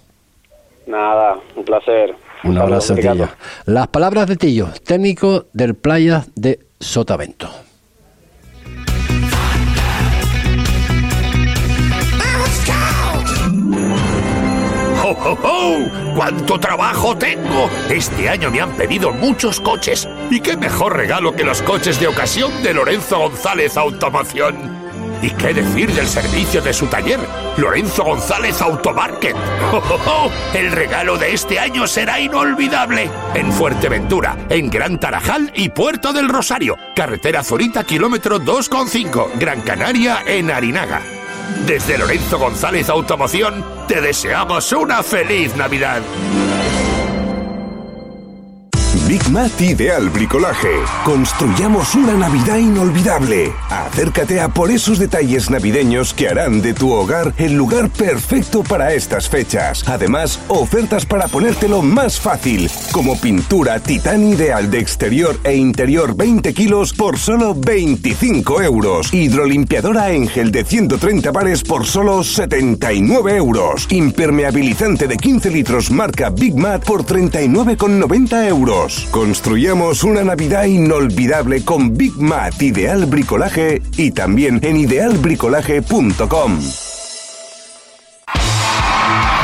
Nada 0.87 1.37
un 1.57 1.65
placer 1.65 2.15
un 2.45 2.59
abrazo. 2.59 2.95
Tillo. 2.95 3.29
Las 3.67 3.89
palabras 3.89 4.27
de 4.27 4.37
Tillo, 4.37 4.69
técnico 4.85 5.47
del 5.53 5.75
Playa 5.75 6.25
de 6.35 6.61
Sotavento. 6.79 7.51
¡Oh, 15.03 15.17
oh, 15.25 15.39
oh! 15.43 16.15
¡Cuánto 16.15 16.61
trabajo 16.61 17.17
tengo! 17.17 17.69
Este 17.89 18.29
año 18.29 18.51
me 18.51 18.61
han 18.61 18.71
pedido 18.77 19.13
muchos 19.13 19.61
coches. 19.61 20.09
¿Y 20.31 20.41
qué 20.41 20.57
mejor 20.57 20.97
regalo 20.97 21.33
que 21.33 21.43
los 21.43 21.63
coches 21.63 21.99
de 21.99 22.07
ocasión 22.07 22.63
de 22.63 22.75
Lorenzo 22.75 23.19
González 23.19 23.77
Automoción? 23.77 24.90
¿Y 25.23 25.31
qué 25.31 25.53
decir 25.53 25.93
del 25.93 26.07
servicio 26.07 26.63
de 26.63 26.73
su 26.73 26.87
taller? 26.87 27.21
Lorenzo 27.57 28.05
González 28.05 28.61
Automarket. 28.63 29.37
¡Oh, 29.73 29.83
oh, 29.91 30.01
oh! 30.07 30.31
El 30.55 30.73
regalo 30.73 31.19
de 31.19 31.35
este 31.35 31.59
año 31.59 31.87
será 31.87 32.19
inolvidable. 32.19 33.11
En 33.35 33.53
Fuerteventura, 33.53 34.37
en 34.49 34.71
Gran 34.71 34.99
Tarajal 34.99 35.53
y 35.55 35.69
Puerto 35.69 36.13
del 36.13 36.29
Rosario. 36.29 36.77
Carretera 36.95 37.45
Zorita, 37.45 37.85
kilómetro 37.85 38.41
2,5. 38.41 39.33
Gran 39.39 39.61
Canaria, 39.61 40.23
en 40.27 40.51
Arinaga. 40.51 41.03
Desde 41.67 41.99
Lorenzo 41.99 42.39
González 42.39 42.89
Automoción, 42.89 43.65
te 43.87 44.01
deseamos 44.01 44.73
una 44.73 45.03
feliz 45.03 45.55
Navidad. 45.57 46.01
Big 49.11 49.29
Mat 49.31 49.61
Ideal 49.61 50.09
Bricolaje. 50.09 50.69
Construyamos 51.05 51.97
una 51.97 52.15
Navidad 52.15 52.59
inolvidable. 52.59 53.53
Acércate 53.69 54.41
a 54.41 54.51
por 54.51 54.71
esos 54.71 55.01
detalles 55.01 55.51
navideños 55.51 56.15
que 56.15 56.29
harán 56.29 56.63
de 56.63 56.75
tu 56.75 56.93
hogar 56.93 57.35
el 57.37 57.55
lugar 57.55 57.91
perfecto 57.91 58.63
para 58.63 58.95
estas 58.95 59.29
fechas. 59.29 59.83
Además, 59.89 60.39
ofertas 60.47 61.07
para 61.07 61.27
ponértelo 61.27 61.83
más 61.83 62.21
fácil, 62.21 62.71
como 62.93 63.21
pintura 63.21 63.81
Titán 63.81 64.23
Ideal 64.23 64.71
de 64.71 64.79
exterior 64.79 65.41
e 65.43 65.57
interior 65.57 66.15
20 66.15 66.55
kilos 66.55 66.93
por 66.93 67.19
solo 67.19 67.57
25 67.57 68.63
euros. 68.63 69.13
Hidrolimpiadora 69.13 70.13
Engel 70.13 70.53
de 70.53 70.65
130 70.65 71.33
bares 71.33 71.65
por 71.65 71.85
solo 71.85 72.23
79 72.23 73.37
euros. 73.37 73.89
Impermeabilizante 73.91 75.09
de 75.09 75.17
15 75.17 75.51
litros 75.51 75.91
marca 75.91 76.31
Big 76.31 76.55
Mat 76.55 76.85
por 76.85 77.05
39,90 77.05 78.47
euros. 78.47 79.00
Construyamos 79.11 80.05
una 80.05 80.23
Navidad 80.23 80.65
inolvidable 80.65 81.65
con 81.65 81.97
Big 81.97 82.17
Mat 82.17 82.63
Ideal 82.63 83.07
Bricolaje 83.07 83.83
y 83.97 84.13
también 84.13 84.61
en 84.63 84.77
idealbricolaje.com. 84.77 86.90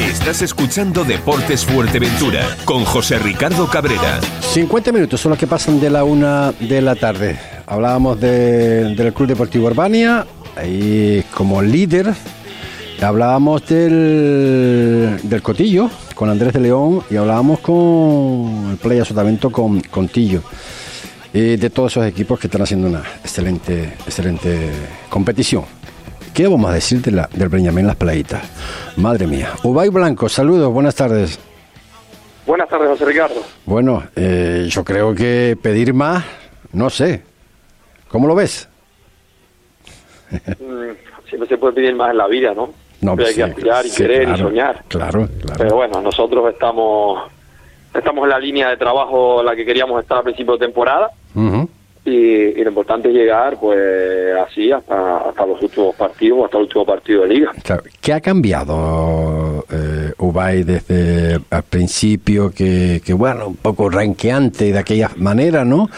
Estás 0.00 0.42
escuchando 0.42 1.04
Deportes 1.04 1.64
Fuerteventura 1.64 2.42
con 2.64 2.84
José 2.84 3.18
Ricardo 3.18 3.68
Cabrera. 3.68 4.20
50 4.40 4.90
minutos 4.92 5.20
son 5.20 5.30
los 5.30 5.38
que 5.38 5.46
pasan 5.46 5.78
de 5.80 5.88
la 5.90 6.02
una 6.04 6.52
de 6.52 6.80
la 6.82 6.96
tarde. 6.96 7.38
Hablábamos 7.66 8.20
de- 8.20 8.94
del 8.94 9.12
Club 9.12 9.28
Deportivo 9.28 9.66
Urbania, 9.66 10.26
ahí 10.56 11.24
como 11.34 11.62
líder. 11.62 12.12
Hablábamos 13.00 13.66
del, 13.68 15.20
del 15.22 15.42
Cotillo 15.42 15.90
con 16.14 16.28
Andrés 16.30 16.52
de 16.54 16.60
León 16.60 17.02
y 17.10 17.16
hablábamos 17.16 17.60
con 17.60 18.68
el 18.72 18.76
Playa 18.80 19.04
Sotavento 19.04 19.50
con, 19.50 19.80
con 19.82 20.08
Tillo. 20.08 20.42
Y 21.32 21.56
de 21.56 21.70
todos 21.70 21.92
esos 21.92 22.06
equipos 22.06 22.38
que 22.40 22.46
están 22.46 22.62
haciendo 22.62 22.88
una 22.88 23.02
excelente, 23.22 23.94
excelente 24.06 24.70
competición. 25.08 25.64
¿Qué 26.34 26.48
vamos 26.48 26.68
a 26.68 26.74
decir 26.74 27.00
de 27.00 27.12
la, 27.12 27.28
del 27.32 27.48
Benjamín 27.48 27.86
Las 27.86 27.94
Playitas? 27.96 28.42
Madre 28.96 29.26
mía. 29.26 29.50
Ubay 29.62 29.88
Blanco, 29.88 30.28
saludos, 30.28 30.72
buenas 30.72 30.94
tardes. 30.96 31.38
Buenas 32.44 32.68
tardes, 32.68 32.88
José 32.88 33.04
Ricardo. 33.04 33.40
Bueno, 33.64 34.02
eh, 34.16 34.66
yo 34.68 34.84
creo 34.84 35.14
que 35.14 35.56
pedir 35.62 35.94
más, 35.94 36.24
no 36.72 36.90
sé. 36.90 37.22
¿Cómo 38.08 38.26
lo 38.26 38.34
ves? 38.34 38.68
Mm, 40.30 40.90
Siempre 41.28 41.48
se 41.48 41.56
puede 41.56 41.72
pedir 41.74 41.94
más 41.94 42.10
en 42.10 42.18
la 42.18 42.26
vida, 42.26 42.52
¿no? 42.52 42.70
No, 43.00 43.16
Siempre 43.16 43.26
hay 43.26 43.32
sí, 43.32 43.36
que 43.36 43.42
aspirar 43.44 43.86
y 43.86 43.88
sí, 43.90 43.96
querer 44.02 44.24
claro, 44.24 44.38
y 44.38 44.42
soñar. 44.42 44.84
Claro, 44.88 45.28
claro. 45.40 45.54
Pero 45.58 45.76
bueno, 45.76 46.00
nosotros 46.02 46.52
estamos 46.52 47.30
estamos 47.94 48.24
en 48.24 48.30
la 48.30 48.38
línea 48.40 48.70
de 48.70 48.76
trabajo 48.76 49.40
en 49.40 49.46
la 49.46 49.54
que 49.54 49.64
queríamos 49.64 50.02
estar 50.02 50.18
a 50.18 50.22
principio 50.24 50.54
de 50.54 50.66
temporada 50.66 51.10
Ujú. 51.34 51.68
Y, 52.04 52.10
y 52.10 52.62
lo 52.62 52.68
importante 52.68 53.08
es 53.08 53.14
llegar 53.14 53.58
pues 53.58 54.36
así 54.46 54.70
hasta, 54.70 55.28
hasta 55.28 55.46
los 55.46 55.62
últimos 55.62 55.94
partidos, 55.94 56.44
hasta 56.44 56.58
el 56.58 56.64
último 56.64 56.84
partido 56.84 57.22
de 57.22 57.28
liga. 57.28 57.52
Claro. 57.62 57.82
¿Qué 58.00 58.12
ha 58.12 58.20
cambiado 58.20 59.64
eh, 59.70 60.12
Ubay 60.18 60.64
desde 60.64 61.40
al 61.50 61.62
principio? 61.62 62.50
Que, 62.50 63.00
que, 63.04 63.14
bueno, 63.14 63.48
un 63.48 63.56
poco 63.56 63.88
ranqueante 63.88 64.72
de 64.72 64.78
aquella 64.78 65.10
manera, 65.16 65.64
¿no? 65.64 65.88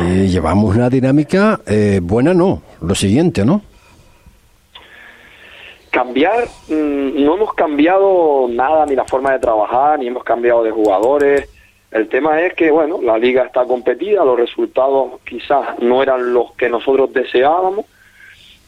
Eh, 0.00 0.26
llevamos 0.28 0.74
una 0.74 0.88
dinámica 0.88 1.60
eh, 1.66 2.00
buena, 2.02 2.32
no. 2.32 2.62
Lo 2.80 2.94
siguiente, 2.94 3.44
¿no? 3.44 3.62
Cambiar, 5.90 6.44
mm, 6.68 7.24
no 7.24 7.36
hemos 7.36 7.54
cambiado 7.54 8.46
nada, 8.48 8.86
ni 8.86 8.94
la 8.94 9.04
forma 9.04 9.32
de 9.32 9.38
trabajar, 9.38 9.98
ni 9.98 10.08
hemos 10.08 10.24
cambiado 10.24 10.62
de 10.62 10.70
jugadores. 10.70 11.48
El 11.90 12.08
tema 12.08 12.40
es 12.42 12.54
que, 12.54 12.70
bueno, 12.70 13.00
la 13.00 13.16
liga 13.16 13.44
está 13.44 13.64
competida, 13.64 14.24
los 14.24 14.38
resultados 14.38 15.20
quizás 15.24 15.78
no 15.80 16.02
eran 16.02 16.34
los 16.34 16.52
que 16.52 16.68
nosotros 16.68 17.12
deseábamos. 17.12 17.86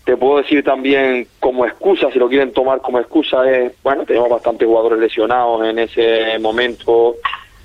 Te 0.05 0.16
puedo 0.16 0.39
decir 0.39 0.64
también 0.64 1.27
como 1.39 1.66
excusa, 1.66 2.11
si 2.11 2.19
lo 2.19 2.29
quieren 2.29 2.53
tomar 2.53 2.81
como 2.81 2.99
excusa, 2.99 3.51
es, 3.51 3.73
bueno, 3.83 4.05
tenemos 4.07 4.31
bastantes 4.31 4.66
jugadores 4.66 4.99
lesionados 4.99 5.66
en 5.66 5.79
ese 5.81 6.39
momento, 6.39 7.16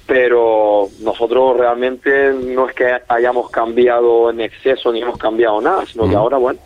pero 0.06 0.90
nosotros 1.02 1.58
realmente 1.58 2.34
no 2.34 2.68
es 2.68 2.76
que 2.76 2.98
hayamos 3.08 3.50
cambiado 3.50 4.30
en 4.30 4.42
exceso 4.42 4.92
ni 4.92 5.02
hemos 5.02 5.18
cambiado 5.18 5.62
nada, 5.62 5.86
sino 5.86 6.10
que 6.10 6.16
ahora, 6.16 6.38
bueno, 6.38 6.60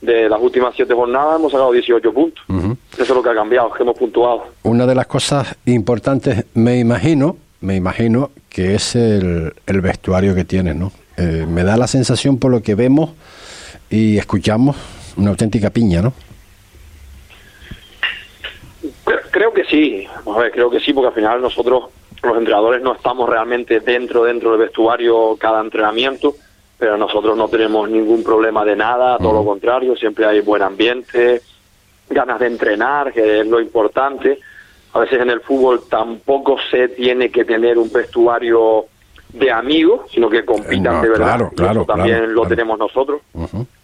de 0.00 0.28
las 0.28 0.40
últimas 0.40 0.74
siete 0.76 0.94
jornadas 0.94 1.40
hemos 1.40 1.50
sacado 1.50 1.72
18 1.72 2.12
puntos. 2.12 2.44
Eso 2.92 3.02
es 3.02 3.10
lo 3.10 3.22
que 3.22 3.30
ha 3.30 3.34
cambiado, 3.34 3.72
que 3.72 3.82
hemos 3.82 3.98
puntuado. 3.98 4.44
Una 4.62 4.86
de 4.86 4.94
las 4.94 5.06
cosas 5.06 5.56
importantes, 5.64 6.44
me 6.54 6.78
imagino, 6.78 7.36
me 7.66 7.74
imagino 7.74 8.30
que 8.48 8.76
es 8.76 8.94
el, 8.94 9.52
el 9.66 9.80
vestuario 9.80 10.36
que 10.36 10.44
tienes, 10.44 10.76
¿no? 10.76 10.92
Eh, 11.16 11.46
me 11.48 11.64
da 11.64 11.76
la 11.76 11.88
sensación 11.88 12.38
por 12.38 12.52
lo 12.52 12.62
que 12.62 12.76
vemos 12.76 13.10
y 13.90 14.18
escuchamos 14.18 14.76
una 15.16 15.30
auténtica 15.30 15.70
piña, 15.70 16.00
¿no? 16.00 16.12
Cre- 19.04 19.22
Creo 19.32 19.52
que 19.52 19.64
sí, 19.64 20.06
a 20.26 20.38
ver, 20.38 20.52
creo 20.52 20.70
que 20.70 20.78
sí, 20.78 20.92
porque 20.92 21.08
al 21.08 21.14
final 21.14 21.42
nosotros, 21.42 21.84
los 22.22 22.38
entrenadores, 22.38 22.82
no 22.82 22.94
estamos 22.94 23.28
realmente 23.28 23.80
dentro, 23.80 24.22
dentro 24.24 24.52
del 24.52 24.60
vestuario 24.60 25.36
cada 25.36 25.60
entrenamiento, 25.60 26.36
pero 26.78 26.96
nosotros 26.96 27.36
no 27.36 27.48
tenemos 27.48 27.88
ningún 27.90 28.22
problema 28.22 28.64
de 28.64 28.76
nada, 28.76 29.18
todo 29.18 29.32
lo 29.32 29.44
contrario, 29.44 29.96
siempre 29.96 30.24
hay 30.26 30.40
buen 30.40 30.62
ambiente, 30.62 31.40
ganas 32.08 32.38
de 32.38 32.46
entrenar, 32.46 33.12
que 33.12 33.40
es 33.40 33.46
lo 33.46 33.60
importante. 33.60 34.38
A 34.96 35.00
veces 35.00 35.20
en 35.20 35.30
el 35.30 35.40
fútbol 35.40 35.82
tampoco 35.90 36.56
se 36.70 36.88
tiene 36.88 37.30
que 37.30 37.44
tener 37.44 37.76
un 37.78 37.90
vestuario 37.92 38.86
de 39.32 39.50
amigos, 39.50 40.10
sino 40.12 40.30
que 40.30 40.44
compitan 40.44 40.94
No, 40.96 41.02
de 41.02 41.08
verdad. 41.10 41.26
claro, 41.26 41.50
claro, 41.54 41.80
eso 41.82 41.84
también 41.86 42.16
claro, 42.18 42.32
lo 42.32 42.40
claro. 42.42 42.48
tenemos 42.56 42.78
nosotros. 42.78 43.20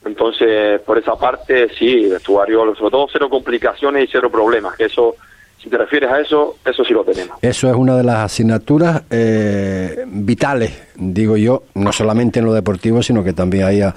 Entonces, 0.05 0.81
por 0.81 0.99
esa 0.99 1.17
parte, 1.17 1.69
sí, 1.79 2.07
vestuario, 2.09 2.75
sobre 2.75 2.91
todo 2.91 3.07
cero 3.13 3.29
complicaciones 3.29 4.05
y 4.05 4.09
cero 4.11 4.31
problemas. 4.31 4.75
Que 4.77 4.85
eso, 4.87 5.15
si 5.63 5.69
te 5.69 5.77
refieres 5.77 6.11
a 6.11 6.21
eso, 6.21 6.57
eso 6.65 6.85
sí 6.85 6.95
lo 6.95 7.05
tenemos. 7.05 7.37
Eso 7.43 7.69
es 7.69 7.75
una 7.77 7.97
de 7.97 8.05
las 8.05 8.17
asignaturas 8.21 9.03
eh, 9.11 10.05
vitales, 10.07 10.73
digo 10.97 11.37
yo, 11.37 11.65
no 11.75 11.93
solamente 11.93 12.39
en 12.39 12.47
lo 12.47 12.55
deportivo, 12.55 13.03
sino 13.03 13.23
que 13.23 13.33
también 13.35 13.65
haya 13.65 13.95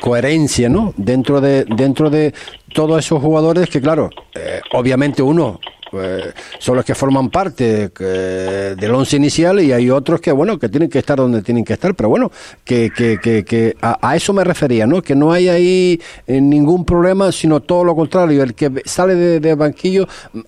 coherencia, 0.00 0.68
¿no? 0.68 0.92
Dentro 0.96 1.40
de 1.40 1.64
dentro 1.64 2.10
de 2.10 2.34
todos 2.74 2.98
esos 2.98 3.22
jugadores 3.22 3.70
que, 3.70 3.80
claro, 3.80 4.10
eh, 4.34 4.60
obviamente 4.72 5.22
uno 5.22 5.60
eh, 5.92 6.32
son 6.58 6.76
los 6.76 6.84
que 6.84 6.94
forman 6.94 7.30
parte 7.30 7.88
del 7.88 8.94
once 8.94 9.16
inicial 9.16 9.60
y 9.60 9.72
hay 9.72 9.90
otros 9.90 10.20
que, 10.20 10.32
bueno, 10.32 10.58
que 10.58 10.68
tienen 10.68 10.90
que 10.90 10.98
estar 10.98 11.16
donde 11.16 11.42
tienen 11.42 11.64
que 11.64 11.74
estar, 11.74 11.94
pero 11.94 12.08
bueno, 12.08 12.30
que, 12.64 12.90
que, 12.90 13.18
que, 13.18 13.44
que 13.44 13.76
a, 13.80 14.16
eso 14.16 14.32
me 14.32 14.44
refería, 14.44 14.86
¿no? 14.86 15.02
Que 15.02 15.14
no 15.14 15.32
hay 15.32 15.48
ahí 15.48 16.00
eh, 16.26 16.40
ningún 16.40 16.84
problema, 16.84 17.32
sino 17.32 17.60
todo 17.60 17.84
lo 17.84 17.94
contrario, 17.94 18.42
el 18.42 18.54
que 18.54 18.82
sale 18.84 19.14
de, 19.14 19.54
banquillo 19.54 20.06
mm, 20.32 20.40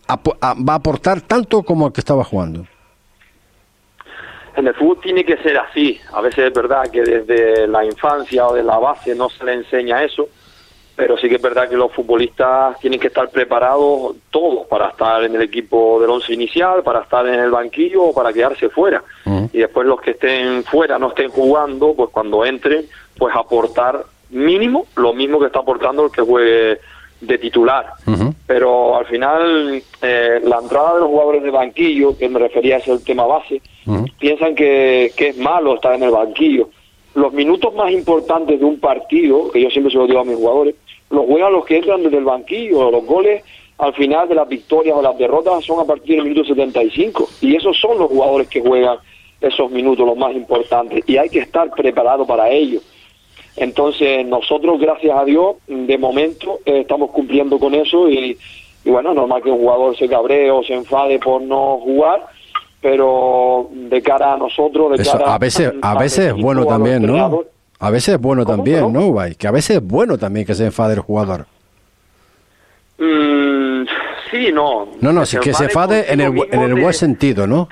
va 0.68 0.72
a 0.72 0.76
aportar 0.76 1.20
tanto 1.22 1.62
como 1.62 1.86
el 1.86 1.92
que 1.92 2.00
estaba 2.00 2.24
jugando. 2.24 2.66
En 4.56 4.66
el 4.66 4.74
fútbol 4.74 4.98
tiene 5.00 5.24
que 5.24 5.36
ser 5.36 5.56
así. 5.56 6.00
A 6.12 6.20
veces 6.20 6.46
es 6.48 6.52
verdad 6.52 6.90
que 6.90 7.02
desde 7.02 7.68
la 7.68 7.84
infancia 7.84 8.48
o 8.48 8.54
de 8.54 8.64
la 8.64 8.76
base 8.78 9.14
no 9.14 9.28
se 9.28 9.44
le 9.44 9.54
enseña 9.54 10.02
eso, 10.02 10.28
pero 10.98 11.16
sí 11.16 11.28
que 11.28 11.36
es 11.36 11.42
verdad 11.42 11.68
que 11.68 11.76
los 11.76 11.92
futbolistas 11.92 12.76
tienen 12.80 12.98
que 12.98 13.06
estar 13.06 13.30
preparados 13.30 14.16
todos 14.30 14.66
para 14.66 14.88
estar 14.88 15.22
en 15.22 15.32
el 15.36 15.42
equipo 15.42 16.00
del 16.00 16.10
once 16.10 16.34
inicial, 16.34 16.82
para 16.82 17.02
estar 17.02 17.24
en 17.24 17.38
el 17.38 17.52
banquillo 17.52 18.02
o 18.02 18.12
para 18.12 18.32
quedarse 18.32 18.68
fuera. 18.68 19.04
Y 19.52 19.58
después 19.58 19.86
los 19.86 20.00
que 20.00 20.10
estén 20.10 20.64
fuera, 20.64 20.98
no 20.98 21.10
estén 21.10 21.30
jugando, 21.30 21.94
pues 21.94 22.10
cuando 22.10 22.44
entren, 22.44 22.84
pues 23.16 23.32
aportar 23.36 24.06
mínimo 24.30 24.86
lo 24.96 25.12
mismo 25.12 25.38
que 25.38 25.46
está 25.46 25.60
aportando 25.60 26.06
el 26.06 26.10
que 26.10 26.22
juegue 26.22 26.80
de 27.20 27.38
titular. 27.38 27.92
Pero 28.48 28.96
al 28.96 29.06
final, 29.06 29.80
eh, 30.02 30.40
la 30.42 30.58
entrada 30.58 30.94
de 30.94 31.00
los 31.00 31.10
jugadores 31.10 31.44
de 31.44 31.50
banquillo, 31.52 32.18
que 32.18 32.28
me 32.28 32.40
refería 32.40 32.74
a 32.74 32.78
ese 32.78 32.98
tema 32.98 33.24
base, 33.24 33.62
piensan 34.18 34.56
que, 34.56 35.12
que 35.16 35.28
es 35.28 35.38
malo 35.38 35.76
estar 35.76 35.94
en 35.94 36.02
el 36.02 36.10
banquillo. 36.10 36.70
Los 37.14 37.32
minutos 37.32 37.72
más 37.74 37.92
importantes 37.92 38.58
de 38.58 38.64
un 38.64 38.80
partido, 38.80 39.52
que 39.52 39.62
yo 39.62 39.70
siempre 39.70 39.92
se 39.92 39.98
lo 39.98 40.08
digo 40.08 40.18
a 40.18 40.24
mis 40.24 40.36
jugadores, 40.36 40.74
los 41.10 41.26
juegan 41.26 41.52
los 41.52 41.64
que 41.64 41.76
entran 41.76 42.02
desde 42.02 42.18
el 42.18 42.24
banquillo. 42.24 42.90
Los 42.90 43.04
goles 43.04 43.42
al 43.78 43.94
final 43.94 44.28
de 44.28 44.34
las 44.34 44.48
victorias 44.48 44.96
o 44.96 45.02
las 45.02 45.16
derrotas 45.16 45.64
son 45.64 45.80
a 45.80 45.84
partir 45.84 46.16
del 46.16 46.24
minuto 46.24 46.44
75. 46.44 47.28
Y 47.40 47.56
esos 47.56 47.78
son 47.78 47.98
los 47.98 48.08
jugadores 48.08 48.48
que 48.48 48.60
juegan 48.60 48.98
esos 49.40 49.70
minutos, 49.70 50.06
los 50.06 50.16
más 50.16 50.34
importantes. 50.34 51.04
Y 51.06 51.16
hay 51.16 51.28
que 51.28 51.38
estar 51.40 51.70
preparado 51.70 52.26
para 52.26 52.50
ello. 52.50 52.80
Entonces, 53.56 54.24
nosotros, 54.26 54.80
gracias 54.80 55.16
a 55.16 55.24
Dios, 55.24 55.56
de 55.66 55.98
momento 55.98 56.60
eh, 56.64 56.80
estamos 56.80 57.10
cumpliendo 57.10 57.58
con 57.58 57.74
eso 57.74 58.08
y, 58.08 58.38
y 58.84 58.90
bueno, 58.90 59.14
normal 59.14 59.42
que 59.42 59.50
un 59.50 59.58
jugador 59.58 59.96
se 59.96 60.08
cabree 60.08 60.50
o 60.50 60.62
se 60.62 60.74
enfade 60.74 61.18
por 61.18 61.42
no 61.42 61.78
jugar, 61.78 62.24
pero 62.80 63.68
de 63.72 64.00
cara 64.00 64.34
a 64.34 64.36
nosotros, 64.36 64.96
de 64.96 65.02
Eso 65.02 65.12
cara 65.18 65.34
a 65.34 65.38
veces, 65.38 65.72
a 65.82 65.92
al 65.92 65.98
veces 65.98 66.26
es 66.26 66.34
bueno 66.34 66.62
a 66.62 66.66
también, 66.66 67.02
¿no? 67.04 67.44
A 67.80 67.90
veces 67.90 68.14
es 68.14 68.20
bueno 68.20 68.44
también, 68.44 68.92
¿no, 68.92 69.06
Ubay? 69.06 69.34
Que 69.36 69.46
a 69.46 69.52
veces 69.52 69.76
es 69.76 69.82
bueno 69.82 70.18
también 70.18 70.44
que 70.46 70.54
se 70.54 70.64
enfade 70.64 70.94
el 70.94 71.00
jugador. 71.00 71.46
mm, 72.98 73.84
sí, 74.30 74.50
no. 74.52 74.88
No, 75.00 75.12
no, 75.12 75.24
sí 75.24 75.38
que 75.38 75.54
se 75.54 75.64
enfade 75.64 76.12
en 76.12 76.20
el, 76.20 76.32
en 76.50 76.60
el 76.62 76.74
buen 76.74 76.92
sentido, 76.94 77.46
¿no? 77.46 77.68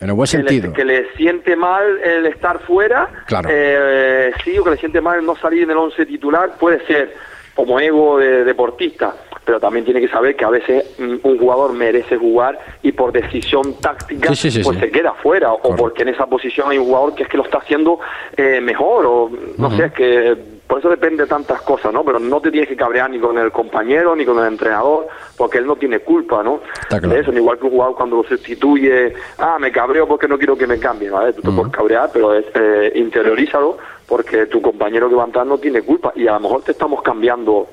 En 0.00 0.08
el 0.08 0.14
buen 0.14 0.28
que 0.28 0.38
le, 0.38 0.48
sentido. 0.48 0.72
que 0.72 0.84
le 0.84 1.12
siente 1.16 1.54
mal 1.54 1.82
el 2.02 2.26
estar 2.26 2.58
fuera, 2.60 3.08
Claro. 3.26 3.48
eh, 3.52 4.32
sí, 4.42 4.58
o 4.58 4.64
que 4.64 4.70
le 4.70 4.76
siente 4.78 5.00
mal 5.00 5.20
el 5.20 5.26
no 5.26 5.36
salir 5.36 5.62
en 5.64 5.70
el 5.70 5.76
once 5.76 6.04
titular, 6.06 6.56
puede 6.58 6.84
ser 6.86 7.14
como 7.54 7.78
ego 7.78 8.18
de 8.18 8.44
deportista, 8.44 9.14
pero 9.44 9.60
también 9.60 9.84
tiene 9.84 10.00
que 10.00 10.08
saber 10.08 10.36
que 10.36 10.44
a 10.44 10.50
veces 10.50 10.84
mm, 10.98 11.16
un 11.22 11.38
jugador 11.38 11.72
merece 11.72 12.16
jugar 12.16 12.58
y 12.82 12.92
por 12.92 13.12
decisión 13.12 13.74
táctica 13.80 14.28
Sí, 14.34 14.50
sí, 14.50 14.50
sí, 14.50 14.62
pues 14.62 14.78
se 14.78 14.90
queda 14.90 15.12
fuera, 15.14 15.52
o 15.52 15.76
porque 15.76 16.02
en 16.02 16.08
esa 16.08 16.26
posición 16.26 16.70
hay 16.70 16.78
un 16.78 16.86
jugador 16.86 17.14
que 17.14 17.24
es 17.24 17.28
que 17.28 17.36
lo 17.36 17.44
está 17.44 17.58
haciendo 17.58 17.98
eh, 18.36 18.60
mejor, 18.60 19.06
o 19.06 19.30
no 19.58 19.70
sé, 19.70 19.86
es 19.86 19.92
que 19.92 20.36
por 20.72 20.78
eso 20.78 20.88
depende 20.88 21.24
de 21.24 21.28
tantas 21.28 21.60
cosas, 21.60 21.92
¿no? 21.92 22.02
Pero 22.02 22.18
no 22.18 22.40
te 22.40 22.50
tienes 22.50 22.66
que 22.66 22.76
cabrear 22.76 23.10
ni 23.10 23.18
con 23.18 23.36
el 23.36 23.52
compañero 23.52 24.16
ni 24.16 24.24
con 24.24 24.38
el 24.38 24.46
entrenador, 24.46 25.06
porque 25.36 25.58
él 25.58 25.66
no 25.66 25.76
tiene 25.76 25.98
culpa, 25.98 26.42
¿no? 26.42 26.60
claro. 26.88 27.10
De 27.10 27.20
eso, 27.20 27.30
ni 27.30 27.40
igual 27.40 27.58
que 27.58 27.64
un 27.64 27.72
jugador 27.72 27.94
cuando 27.94 28.16
lo 28.16 28.24
sustituye, 28.24 29.12
ah, 29.36 29.58
me 29.60 29.70
cabreo 29.70 30.08
porque 30.08 30.26
no 30.26 30.38
quiero 30.38 30.56
que 30.56 30.66
me 30.66 30.78
cambien, 30.78 31.12
¿vale? 31.12 31.34
Tú 31.34 31.42
te 31.42 31.50
puedes 31.50 31.70
cabrear, 31.70 32.08
pero 32.10 32.32
es, 32.34 32.46
eh, 32.54 32.90
interiorízalo, 32.94 33.76
porque 34.08 34.46
tu 34.46 34.62
compañero 34.62 35.10
que 35.10 35.14
va 35.14 35.24
a 35.24 35.26
entrar 35.26 35.46
no 35.46 35.58
tiene 35.58 35.82
culpa, 35.82 36.12
y 36.16 36.26
a 36.26 36.32
lo 36.32 36.40
mejor 36.40 36.62
te 36.62 36.72
estamos 36.72 37.02
cambiando, 37.02 37.68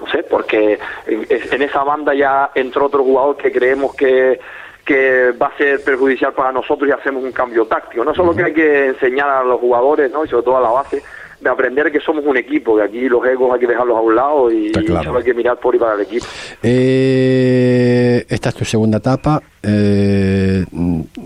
no 0.00 0.06
sé, 0.10 0.22
porque 0.24 0.78
en, 1.06 1.62
esa 1.62 1.84
banda 1.84 2.14
ya 2.14 2.50
entró 2.54 2.86
otro 2.86 3.04
jugador 3.04 3.36
que 3.36 3.52
creemos 3.52 3.94
que 3.94 4.40
que 4.84 5.32
va 5.32 5.46
a 5.46 5.56
ser 5.56 5.82
perjudicial 5.82 6.34
para 6.34 6.52
nosotros 6.52 6.86
y 6.86 6.92
hacemos 6.92 7.24
un 7.24 7.32
cambio 7.32 7.66
táctico. 7.66 8.04
No 8.04 8.10
eso 8.10 8.20
es 8.20 8.28
lo 8.28 8.34
que 8.34 8.44
hay 8.44 8.52
que 8.52 8.86
enseñar 8.88 9.30
a 9.30 9.42
los 9.42 9.58
jugadores, 9.58 10.10
¿no? 10.12 10.26
Y 10.26 10.28
sobre 10.28 10.42
todo 10.42 10.58
a 10.58 10.60
la 10.60 10.68
base, 10.68 11.02
de 11.44 11.50
aprender 11.50 11.92
que 11.92 12.00
somos 12.00 12.24
un 12.24 12.36
equipo, 12.36 12.76
que 12.76 12.82
aquí 12.82 13.08
los 13.08 13.24
egos 13.26 13.52
hay 13.54 13.60
que 13.60 13.66
dejarlos 13.66 13.96
a 13.96 14.00
un 14.00 14.14
lado 14.16 14.50
y, 14.50 14.72
claro. 14.72 15.04
solo 15.04 15.18
hay 15.18 15.24
que 15.24 15.34
mirar 15.34 15.58
por 15.60 15.74
y 15.74 15.78
para 15.78 15.94
el 15.94 16.00
equipo. 16.00 16.24
Eh, 16.62 18.24
esta 18.28 18.48
es 18.48 18.54
tu 18.54 18.64
segunda 18.64 18.98
etapa. 18.98 19.42
eh, 19.62 20.64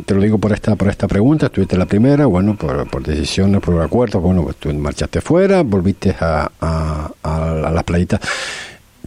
te 0.05 0.15
lo 0.15 0.21
digo 0.21 0.39
por 0.39 0.53
esta 0.53 0.77
por 0.77 0.89
esta 0.89 1.07
pregunta. 1.09 1.47
Estuviste 1.47 1.77
la 1.79 1.87
primera, 1.87 2.27
bueno, 2.27 2.57
por, 2.57 2.89
por 2.91 3.03
decisiones, 3.03 3.61
por 3.61 3.81
acuerdos. 3.81 4.21
Bueno, 4.21 4.43
pues 4.43 4.57
tú 4.57 4.73
marchaste 4.75 5.21
fuera, 5.21 5.63
volviste 5.63 6.15
a, 6.19 6.51
a, 6.61 7.11
a, 7.23 7.53
a 7.69 7.71
las 7.71 7.85
playitas. 7.85 8.21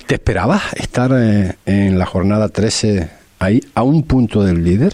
¿Te 0.08 0.16
esperabas 0.16 0.74
estar 0.74 1.12
eh, 1.14 1.56
en 1.66 2.00
la 2.00 2.06
jornada 2.06 2.50
13 2.50 3.10
ahí, 3.40 3.62
a 3.76 3.84
un 3.84 4.04
punto 4.04 4.44
del 4.44 4.64
líder? 4.64 4.94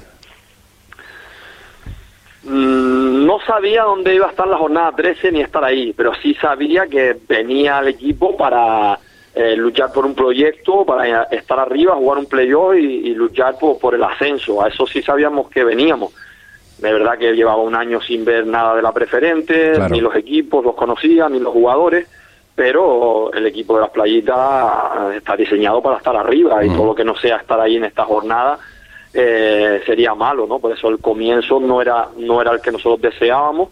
Mm, 2.47 3.25
no 3.25 3.39
sabía 3.45 3.83
dónde 3.83 4.15
iba 4.15 4.27
a 4.27 4.29
estar 4.29 4.47
la 4.47 4.57
jornada 4.57 4.93
13 4.95 5.31
ni 5.33 5.41
estar 5.41 5.63
ahí, 5.63 5.93
pero 5.93 6.13
sí 6.15 6.33
sabía 6.35 6.87
que 6.87 7.17
venía 7.27 7.77
al 7.79 7.89
equipo 7.89 8.37
para 8.37 8.97
eh, 9.35 9.55
luchar 9.57 9.91
por 9.91 10.05
un 10.05 10.15
proyecto, 10.15 10.85
para 10.85 11.23
estar 11.23 11.59
arriba, 11.59 11.95
jugar 11.95 12.19
un 12.19 12.25
playoff 12.25 12.75
y, 12.75 13.09
y 13.09 13.13
luchar 13.15 13.57
por, 13.59 13.77
por 13.79 13.95
el 13.95 14.03
ascenso. 14.03 14.63
A 14.63 14.69
eso 14.69 14.87
sí 14.87 15.01
sabíamos 15.01 15.49
que 15.49 15.63
veníamos. 15.63 16.13
De 16.79 16.93
verdad 16.93 17.17
que 17.17 17.33
llevaba 17.33 17.57
un 17.61 17.75
año 17.75 17.99
sin 18.01 18.23
ver 18.23 18.45
nada 18.47 18.75
de 18.75 18.81
la 18.81 18.91
preferente, 18.93 19.73
Claro. 19.73 19.93
ni 19.93 19.99
los 19.99 20.15
equipos 20.15 20.63
los 20.63 20.75
conocía, 20.75 21.27
ni 21.27 21.39
los 21.39 21.51
jugadores, 21.51 22.07
pero 22.55 23.31
el 23.33 23.45
equipo 23.45 23.75
de 23.75 23.81
las 23.81 23.89
playitas 23.89 25.13
está 25.15 25.35
diseñado 25.35 25.81
para 25.81 25.97
estar 25.97 26.15
arriba 26.15 26.63
y 26.63 26.69
todo 26.69 26.85
lo 26.87 26.95
que 26.95 27.03
no 27.03 27.15
sea 27.15 27.37
estar 27.37 27.59
ahí 27.59 27.75
en 27.75 27.83
esta 27.83 28.05
jornada 28.05 28.57
eh, 29.19 29.81
sería 29.85 30.13
malo, 30.15 30.45
¿no? 30.47 30.59
Por 30.59 30.71
eso 30.71 30.89
el 30.89 30.99
comienzo 30.99 31.59
no 31.59 31.81
era 31.81 32.07
no 32.17 32.39
era 32.41 32.51
el 32.53 32.61
que 32.61 32.71
nosotros 32.71 33.01
deseábamos, 33.01 33.69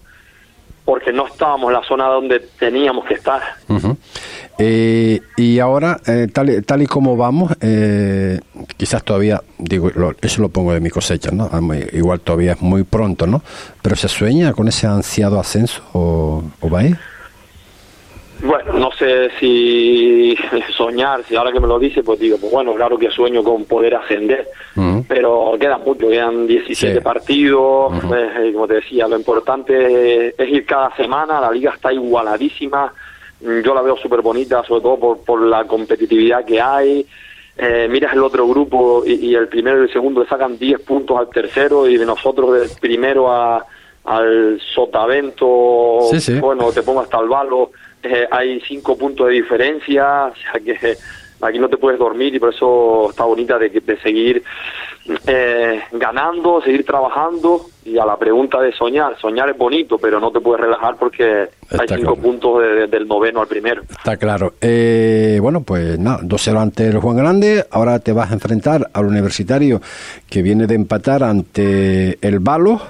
porque 0.83 1.13
no 1.13 1.27
estábamos 1.27 1.67
en 1.69 1.73
la 1.73 1.83
zona 1.83 2.05
donde 2.07 2.39
teníamos 2.59 3.05
que 3.05 3.13
estar. 3.15 3.41
Eh, 4.57 5.19
y 5.35 5.59
ahora, 5.59 5.99
eh, 6.07 6.27
tal, 6.31 6.63
tal 6.65 6.81
y 6.81 6.85
como 6.87 7.17
vamos, 7.17 7.51
eh, 7.59 8.39
quizás 8.77 9.03
todavía, 9.03 9.41
digo, 9.57 9.91
lo- 9.95 10.15
eso 10.21 10.41
lo 10.41 10.47
pongo 10.49 10.71
de 10.73 10.79
mi 10.79 10.89
cosecha, 10.89 11.29
¿no? 11.31 11.49
Ah, 11.51 11.59
Igual 11.91 12.21
todavía 12.21 12.53
es 12.53 12.61
muy 12.61 12.83
pronto, 12.83 13.27
¿no? 13.27 13.41
Pero 13.81 13.95
se 13.97 14.07
sueña 14.07 14.53
con 14.53 14.67
ese 14.69 14.87
ansiado 14.87 15.39
ascenso 15.39 15.81
o, 15.93 16.41
o 16.61 16.69
va 16.69 16.79
ahí. 16.79 16.95
Bueno, 18.43 18.73
no 18.73 18.91
sé 18.91 19.29
si 19.39 20.35
soñar, 20.75 21.23
si 21.23 21.35
ahora 21.35 21.51
que 21.51 21.59
me 21.59 21.67
lo 21.67 21.79
dice, 21.79 22.03
pues 22.03 22.19
digo, 22.19 22.37
pues 22.39 22.51
bueno, 22.51 22.73
claro 22.75 22.97
que 22.97 23.09
sueño 23.09 23.43
con 23.43 23.65
poder 23.65 23.95
ascender, 23.95 24.47
pero 25.07 25.53
queda 25.59 25.77
mucho, 25.77 26.07
quedan 26.09 26.45
17 26.47 26.95
Sí. 26.95 26.99
partidos, 27.01 27.93
eh, 28.13 28.47
y 28.49 28.53
como 28.53 28.67
te 28.67 28.75
decía, 28.75 29.07
lo 29.07 29.15
importante 29.17 30.27
es, 30.37 30.49
ir 30.49 30.65
cada 30.65 30.95
semana, 30.95 31.39
la 31.39 31.51
liga 31.51 31.71
está 31.73 31.91
igualadísima, 31.93 32.91
Mm, 33.41 33.59
yo 33.63 33.75
la 33.75 33.81
veo 33.81 33.97
súper 33.97 34.21
bonita, 34.21 34.63
sobre 34.63 34.81
todo 34.81 34.97
por, 34.97 35.17
por 35.25 35.41
la 35.41 35.65
competitividad 35.65 36.45
que 36.45 36.61
hay, 36.61 37.05
eh, 37.57 37.85
miras 37.91 38.13
el 38.13 38.23
otro 38.23 38.47
grupo 38.47 39.03
y, 39.05 39.11
y 39.15 39.35
el 39.35 39.49
primero 39.49 39.79
y 39.81 39.83
el 39.87 39.91
segundo 39.93 40.23
le 40.23 40.29
sacan 40.29 40.57
10 40.57 40.79
puntos 40.79 41.17
al 41.19 41.27
tercero 41.29 41.85
y 41.89 41.97
de 41.97 42.05
nosotros 42.05 42.53
del 42.57 42.69
primero 42.79 43.29
a, 43.29 43.65
al 44.05 44.61
sotavento, 44.73 45.99
Sí, 46.11 46.19
sí. 46.21 46.39
bueno, 46.39 46.71
te 46.71 46.81
pongo 46.81 47.01
hasta 47.01 47.19
el 47.19 47.27
balo, 47.27 47.71
eh, 48.05 48.27
hay 48.31 48.59
5 48.61 48.97
puntos 48.97 49.27
de 49.27 49.33
diferencia, 49.33 50.25
o 50.27 50.33
sea 50.35 50.59
que 50.63 50.71
eh, 50.91 50.97
aquí 51.41 51.59
no 51.59 51.67
te 51.69 51.77
puedes 51.77 51.99
dormir 51.99 52.33
y 52.33 52.39
por 52.39 52.53
eso 52.53 53.09
está 53.09 53.23
bonita 53.25 53.57
de, 53.59 53.69
de 53.69 53.97
seguir 54.01 54.43
eh, 55.27 55.81
ganando, 55.91 56.61
seguir 56.61 56.83
trabajando 56.85 57.67
y 57.83 57.97
a 57.99 58.05
la 58.05 58.17
pregunta 58.17 58.59
de 58.61 58.71
soñar, 58.71 59.15
soñar 59.19 59.49
es 59.51 59.57
bonito, 59.57 59.97
pero 59.99 60.19
no 60.19 60.31
te 60.31 60.39
puedes 60.39 60.61
relajar 60.61 60.95
porque 60.97 61.49
hay 61.71 61.87
cinco 61.87 62.13
claro. 62.13 62.15
puntos 62.15 62.61
de- 62.63 62.87
del 62.87 63.07
noveno 63.07 63.41
al 63.41 63.47
primero. 63.47 63.83
Está 63.83 64.17
claro. 64.17 64.53
Eh, 64.59 65.37
bueno, 65.41 65.61
pues 65.61 65.99
nada, 65.99 66.19
2-0 66.23 66.59
ante 66.59 66.87
el 66.87 66.97
Juan 66.97 67.17
Grande. 67.17 67.63
Ahora 67.69 67.99
te 67.99 68.11
vas 68.13 68.31
a 68.31 68.33
enfrentar 68.33 68.89
al 68.93 69.05
universitario 69.05 69.81
que 70.27 70.41
viene 70.41 70.65
de 70.65 70.73
empatar 70.75 71.21
ante 71.23 72.17
el 72.27 72.39
Balo. 72.39 72.81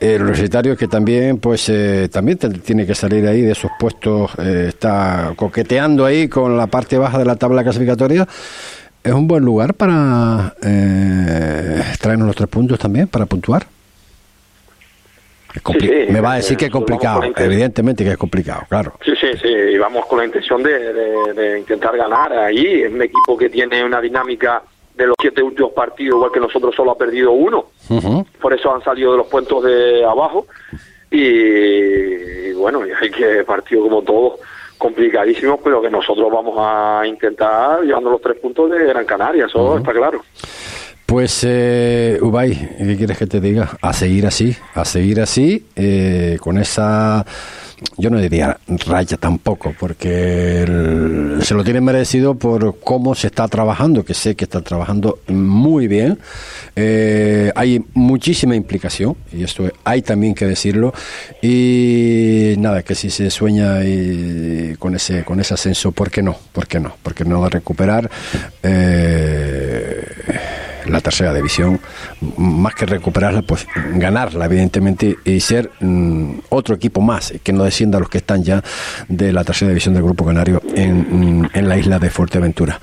El 0.00 0.22
universitario 0.22 0.76
que 0.78 0.88
también, 0.88 1.38
pues, 1.38 1.68
eh, 1.68 2.08
también 2.10 2.38
tiene 2.38 2.86
que 2.86 2.94
salir 2.94 3.26
ahí 3.26 3.42
de 3.42 3.52
esos 3.52 3.70
puestos, 3.78 4.30
eh, 4.38 4.66
está 4.68 5.34
coqueteando 5.36 6.06
ahí 6.06 6.26
con 6.26 6.56
la 6.56 6.66
parte 6.68 6.96
baja 6.96 7.18
de 7.18 7.26
la 7.26 7.36
tabla 7.36 7.62
clasificatoria. 7.62 8.26
Es 9.04 9.12
un 9.12 9.28
buen 9.28 9.44
lugar 9.44 9.74
para 9.74 10.54
eh, 10.62 11.82
traernos 12.00 12.28
los 12.28 12.36
tres 12.36 12.48
puntos 12.48 12.78
también, 12.78 13.08
para 13.08 13.26
puntuar. 13.26 13.66
Sí, 15.52 15.60
sí, 15.80 15.90
Me 16.10 16.20
va 16.20 16.34
a 16.34 16.36
decir 16.36 16.54
eh, 16.54 16.56
que 16.58 16.64
es 16.66 16.70
complicado, 16.70 17.22
evidentemente 17.36 18.04
que 18.04 18.12
es 18.12 18.16
complicado, 18.16 18.62
claro. 18.68 18.94
Sí, 19.04 19.10
sí, 19.20 19.26
sí, 19.42 19.48
y 19.48 19.76
vamos 19.78 20.06
con 20.06 20.18
la 20.20 20.24
intención 20.24 20.62
de, 20.62 20.92
de- 20.94 21.32
de 21.34 21.58
intentar 21.58 21.96
ganar 21.96 22.32
ahí. 22.32 22.82
Es 22.84 22.92
un 22.92 23.02
equipo 23.02 23.36
que 23.36 23.48
tiene 23.50 23.84
una 23.84 24.00
dinámica 24.00 24.62
de 25.02 25.08
los 25.08 25.16
siete 25.20 25.42
últimos 25.42 25.72
partidos, 25.72 26.16
igual 26.16 26.32
que 26.32 26.40
nosotros 26.40 26.74
solo 26.74 26.92
ha 26.92 26.98
perdido 26.98 27.32
uno. 27.32 27.66
Por 28.40 28.52
eso 28.52 28.74
han 28.74 28.82
salido 28.82 29.12
de 29.12 29.18
los 29.18 29.26
puestos 29.26 29.64
de 29.64 30.04
abajo. 30.04 30.46
Y, 31.10 31.18
y 31.18 32.52
bueno, 32.52 32.86
y 32.86 32.90
hay 32.90 33.10
que 33.10 33.42
partido 33.44 33.82
como 33.82 34.02
todos 34.02 34.40
complicadísimos, 34.78 35.60
pero 35.62 35.82
que 35.82 35.90
nosotros 35.90 36.30
vamos 36.32 36.54
a 36.58 37.02
intentar 37.06 37.82
llevando 37.82 38.10
los 38.10 38.22
tres 38.22 38.38
puntos 38.38 38.70
de 38.70 38.86
Gran 38.86 39.04
Canaria, 39.04 39.46
eso 39.46 39.76
está 39.76 39.92
claro. 39.92 40.22
Pues, 41.04 41.44
eh, 41.46 42.18
Ubay, 42.22 42.54
¿qué 42.78 42.96
quieres 42.96 43.18
que 43.18 43.26
te 43.26 43.40
diga? 43.40 43.68
A 43.82 43.92
seguir 43.92 44.26
así, 44.26 44.56
a 44.74 44.84
seguir 44.84 45.20
así, 45.20 45.66
eh, 45.76 46.38
con 46.40 46.56
esa, 46.56 47.26
yo 47.96 48.10
no 48.10 48.18
diría 48.18 48.58
raya 48.86 49.16
tampoco, 49.16 49.74
porque 49.78 50.64
se 51.42 51.54
lo 51.54 51.64
tiene 51.64 51.80
merecido 51.80 52.34
por 52.34 52.78
cómo 52.80 53.14
se 53.14 53.28
está 53.28 53.48
trabajando, 53.48 54.04
que 54.04 54.14
sé 54.14 54.34
que 54.34 54.44
está 54.44 54.60
trabajando 54.60 55.18
muy 55.28 55.88
bien. 55.88 56.18
Eh, 56.76 57.52
hay 57.54 57.84
muchísima 57.94 58.54
implicación, 58.54 59.16
y 59.32 59.42
esto 59.44 59.70
hay 59.84 60.02
también 60.02 60.34
que 60.34 60.46
decirlo. 60.46 60.92
Y 61.42 62.54
nada, 62.58 62.82
que 62.82 62.94
si 62.94 63.10
se 63.10 63.30
sueña 63.30 63.84
y 63.84 64.76
con 64.78 64.94
ese 64.94 65.24
con 65.24 65.40
ese 65.40 65.54
ascenso, 65.54 65.92
¿por 65.92 66.10
qué 66.10 66.22
no? 66.22 66.36
¿Por 66.52 66.66
qué 66.66 66.80
no? 66.80 66.94
Porque 67.02 67.24
no 67.24 67.40
va 67.40 67.46
a 67.46 67.50
recuperar. 67.50 68.10
eh, 68.62 69.19
tercera 71.00 71.32
división, 71.32 71.80
más 72.36 72.74
que 72.74 72.86
recuperarla, 72.86 73.42
pues 73.42 73.66
ganarla, 73.94 74.44
evidentemente, 74.46 75.16
y 75.24 75.40
ser 75.40 75.70
mm, 75.80 76.32
otro 76.50 76.74
equipo 76.74 77.00
más, 77.00 77.32
que 77.42 77.52
no 77.52 77.64
descienda 77.64 77.98
a 77.98 78.00
los 78.00 78.08
que 78.08 78.18
están 78.18 78.42
ya 78.42 78.62
de 79.08 79.32
la 79.32 79.44
tercera 79.44 79.68
división 79.70 79.94
del 79.94 80.02
Grupo 80.02 80.24
Canario 80.24 80.62
en, 80.74 81.42
mm, 81.42 81.50
en 81.54 81.68
la 81.68 81.76
isla 81.76 81.98
de 81.98 82.10
Fuerteventura. 82.10 82.80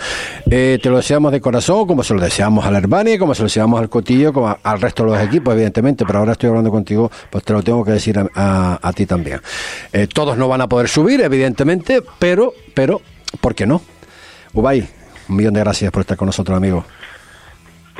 Eh, 0.49 0.79
te 0.81 0.89
lo 0.89 0.97
deseamos 0.97 1.31
de 1.31 1.41
corazón, 1.41 1.87
como 1.87 2.03
se 2.03 2.13
lo 2.13 2.21
deseamos 2.21 2.65
al 2.65 2.75
Herbani, 2.75 3.17
como 3.17 3.33
se 3.35 3.41
lo 3.41 3.47
deseamos 3.47 3.79
al 3.79 3.89
Cotillo, 3.89 4.33
como 4.33 4.57
al 4.61 4.81
resto 4.81 5.03
de 5.03 5.11
los 5.11 5.21
equipos, 5.21 5.53
evidentemente, 5.53 6.05
pero 6.05 6.19
ahora 6.19 6.33
estoy 6.33 6.49
hablando 6.49 6.71
contigo, 6.71 7.11
pues 7.29 7.43
te 7.43 7.53
lo 7.53 7.63
tengo 7.63 7.83
que 7.83 7.91
decir 7.91 8.17
a 8.33 8.93
ti 8.95 9.05
también. 9.05 9.41
Eh, 9.93 10.07
todos 10.07 10.37
no 10.37 10.47
van 10.47 10.61
a 10.61 10.67
poder 10.67 10.87
subir, 10.87 11.21
evidentemente, 11.21 12.01
pero, 12.19 12.53
pero, 12.73 13.01
¿por 13.41 13.55
qué 13.55 13.65
no? 13.65 13.81
Ubay, 14.53 14.87
un 15.29 15.35
millón 15.35 15.53
de 15.53 15.59
gracias 15.59 15.91
por 15.91 16.01
estar 16.01 16.17
con 16.17 16.27
nosotros, 16.27 16.55
amigo. 16.55 16.85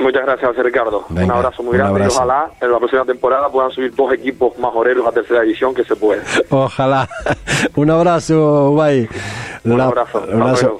Muchas 0.00 0.22
gracias, 0.24 0.48
José 0.50 0.62
Ricardo. 0.62 1.04
Venga, 1.08 1.24
un 1.34 1.38
abrazo 1.40 1.62
muy 1.62 1.76
grande 1.76 2.00
abrazo. 2.02 2.14
y 2.14 2.16
ojalá 2.18 2.50
en 2.60 2.72
la 2.72 2.78
próxima 2.78 3.04
temporada 3.04 3.48
puedan 3.48 3.70
subir 3.70 3.94
dos 3.94 4.12
equipos 4.12 4.56
majoreros 4.58 5.06
a 5.06 5.12
tercera 5.12 5.42
división 5.42 5.74
que 5.74 5.84
se 5.84 5.96
puede. 5.96 6.22
Ojalá. 6.50 7.08
Un 7.74 7.90
abrazo, 7.90 8.70
Ubay. 8.70 9.08
Un 9.64 9.76
La- 9.76 9.86
abrazo. 9.86 10.22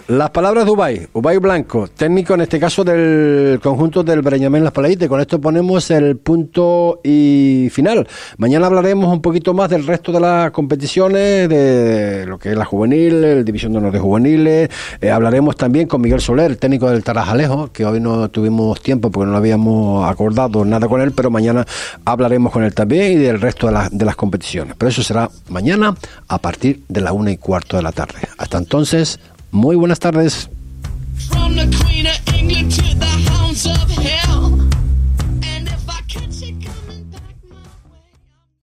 un. 0.08 0.16
Las 0.18 0.30
palabras 0.30 0.64
de 0.64 0.70
Ubay. 0.70 1.08
Ubay 1.12 1.38
Blanco, 1.38 1.88
técnico 1.88 2.34
en 2.34 2.42
este 2.42 2.60
caso 2.60 2.84
del 2.84 3.58
conjunto 3.62 4.02
del 4.04 4.22
Breñamén 4.22 4.62
Las 4.62 4.72
Palayitas. 4.72 5.06
Y 5.06 5.08
Con 5.08 5.20
esto 5.20 5.40
ponemos 5.40 5.90
el 5.90 6.16
punto 6.16 7.00
y 7.02 7.68
final. 7.72 8.06
Mañana 8.38 8.66
hablaremos 8.68 9.12
un 9.12 9.20
poquito 9.20 9.52
más 9.52 9.68
del 9.68 9.84
resto 9.86 10.12
de 10.12 10.20
las 10.20 10.50
competiciones, 10.52 11.48
de 11.48 12.24
lo 12.26 12.38
que 12.38 12.50
es 12.52 12.56
la 12.56 12.64
juvenil, 12.64 13.24
el 13.24 13.44
División 13.44 13.72
de 13.72 13.78
Honor 13.78 13.92
de 13.92 13.98
Juveniles. 13.98 14.70
Eh, 15.00 15.10
hablaremos 15.10 15.56
también 15.56 15.88
con 15.88 16.00
Miguel 16.00 16.20
Soler, 16.20 16.56
técnico 16.56 16.88
del 16.88 17.02
Tarajalejo, 17.02 17.70
que 17.72 17.84
hoy 17.84 18.00
no 18.00 18.28
tuvimos 18.30 18.80
tiempo 18.80 19.07
porque 19.10 19.30
no 19.30 19.36
habíamos 19.36 20.08
acordado 20.08 20.64
nada 20.64 20.88
con 20.88 21.00
él, 21.00 21.12
pero 21.12 21.30
mañana 21.30 21.66
hablaremos 22.04 22.52
con 22.52 22.64
él 22.64 22.74
también 22.74 23.12
y 23.12 23.16
del 23.16 23.40
resto 23.40 23.66
de, 23.66 23.72
las- 23.72 23.90
de 23.96 24.04
las 24.04 24.16
competiciones. 24.16 24.74
Pero 24.78 24.90
eso 24.90 25.02
será 25.02 25.30
mañana 25.48 25.94
a 26.28 26.38
partir 26.38 26.82
de 26.88 27.00
la 27.00 27.12
una 27.12 27.30
y 27.30 27.36
cuarto 27.36 27.76
de 27.76 27.82
la 27.82 27.92
tarde. 27.92 28.20
Hasta 28.38 28.58
entonces, 28.58 29.18
muy 29.50 29.76
buenas 29.76 29.98
tardes. 29.98 30.50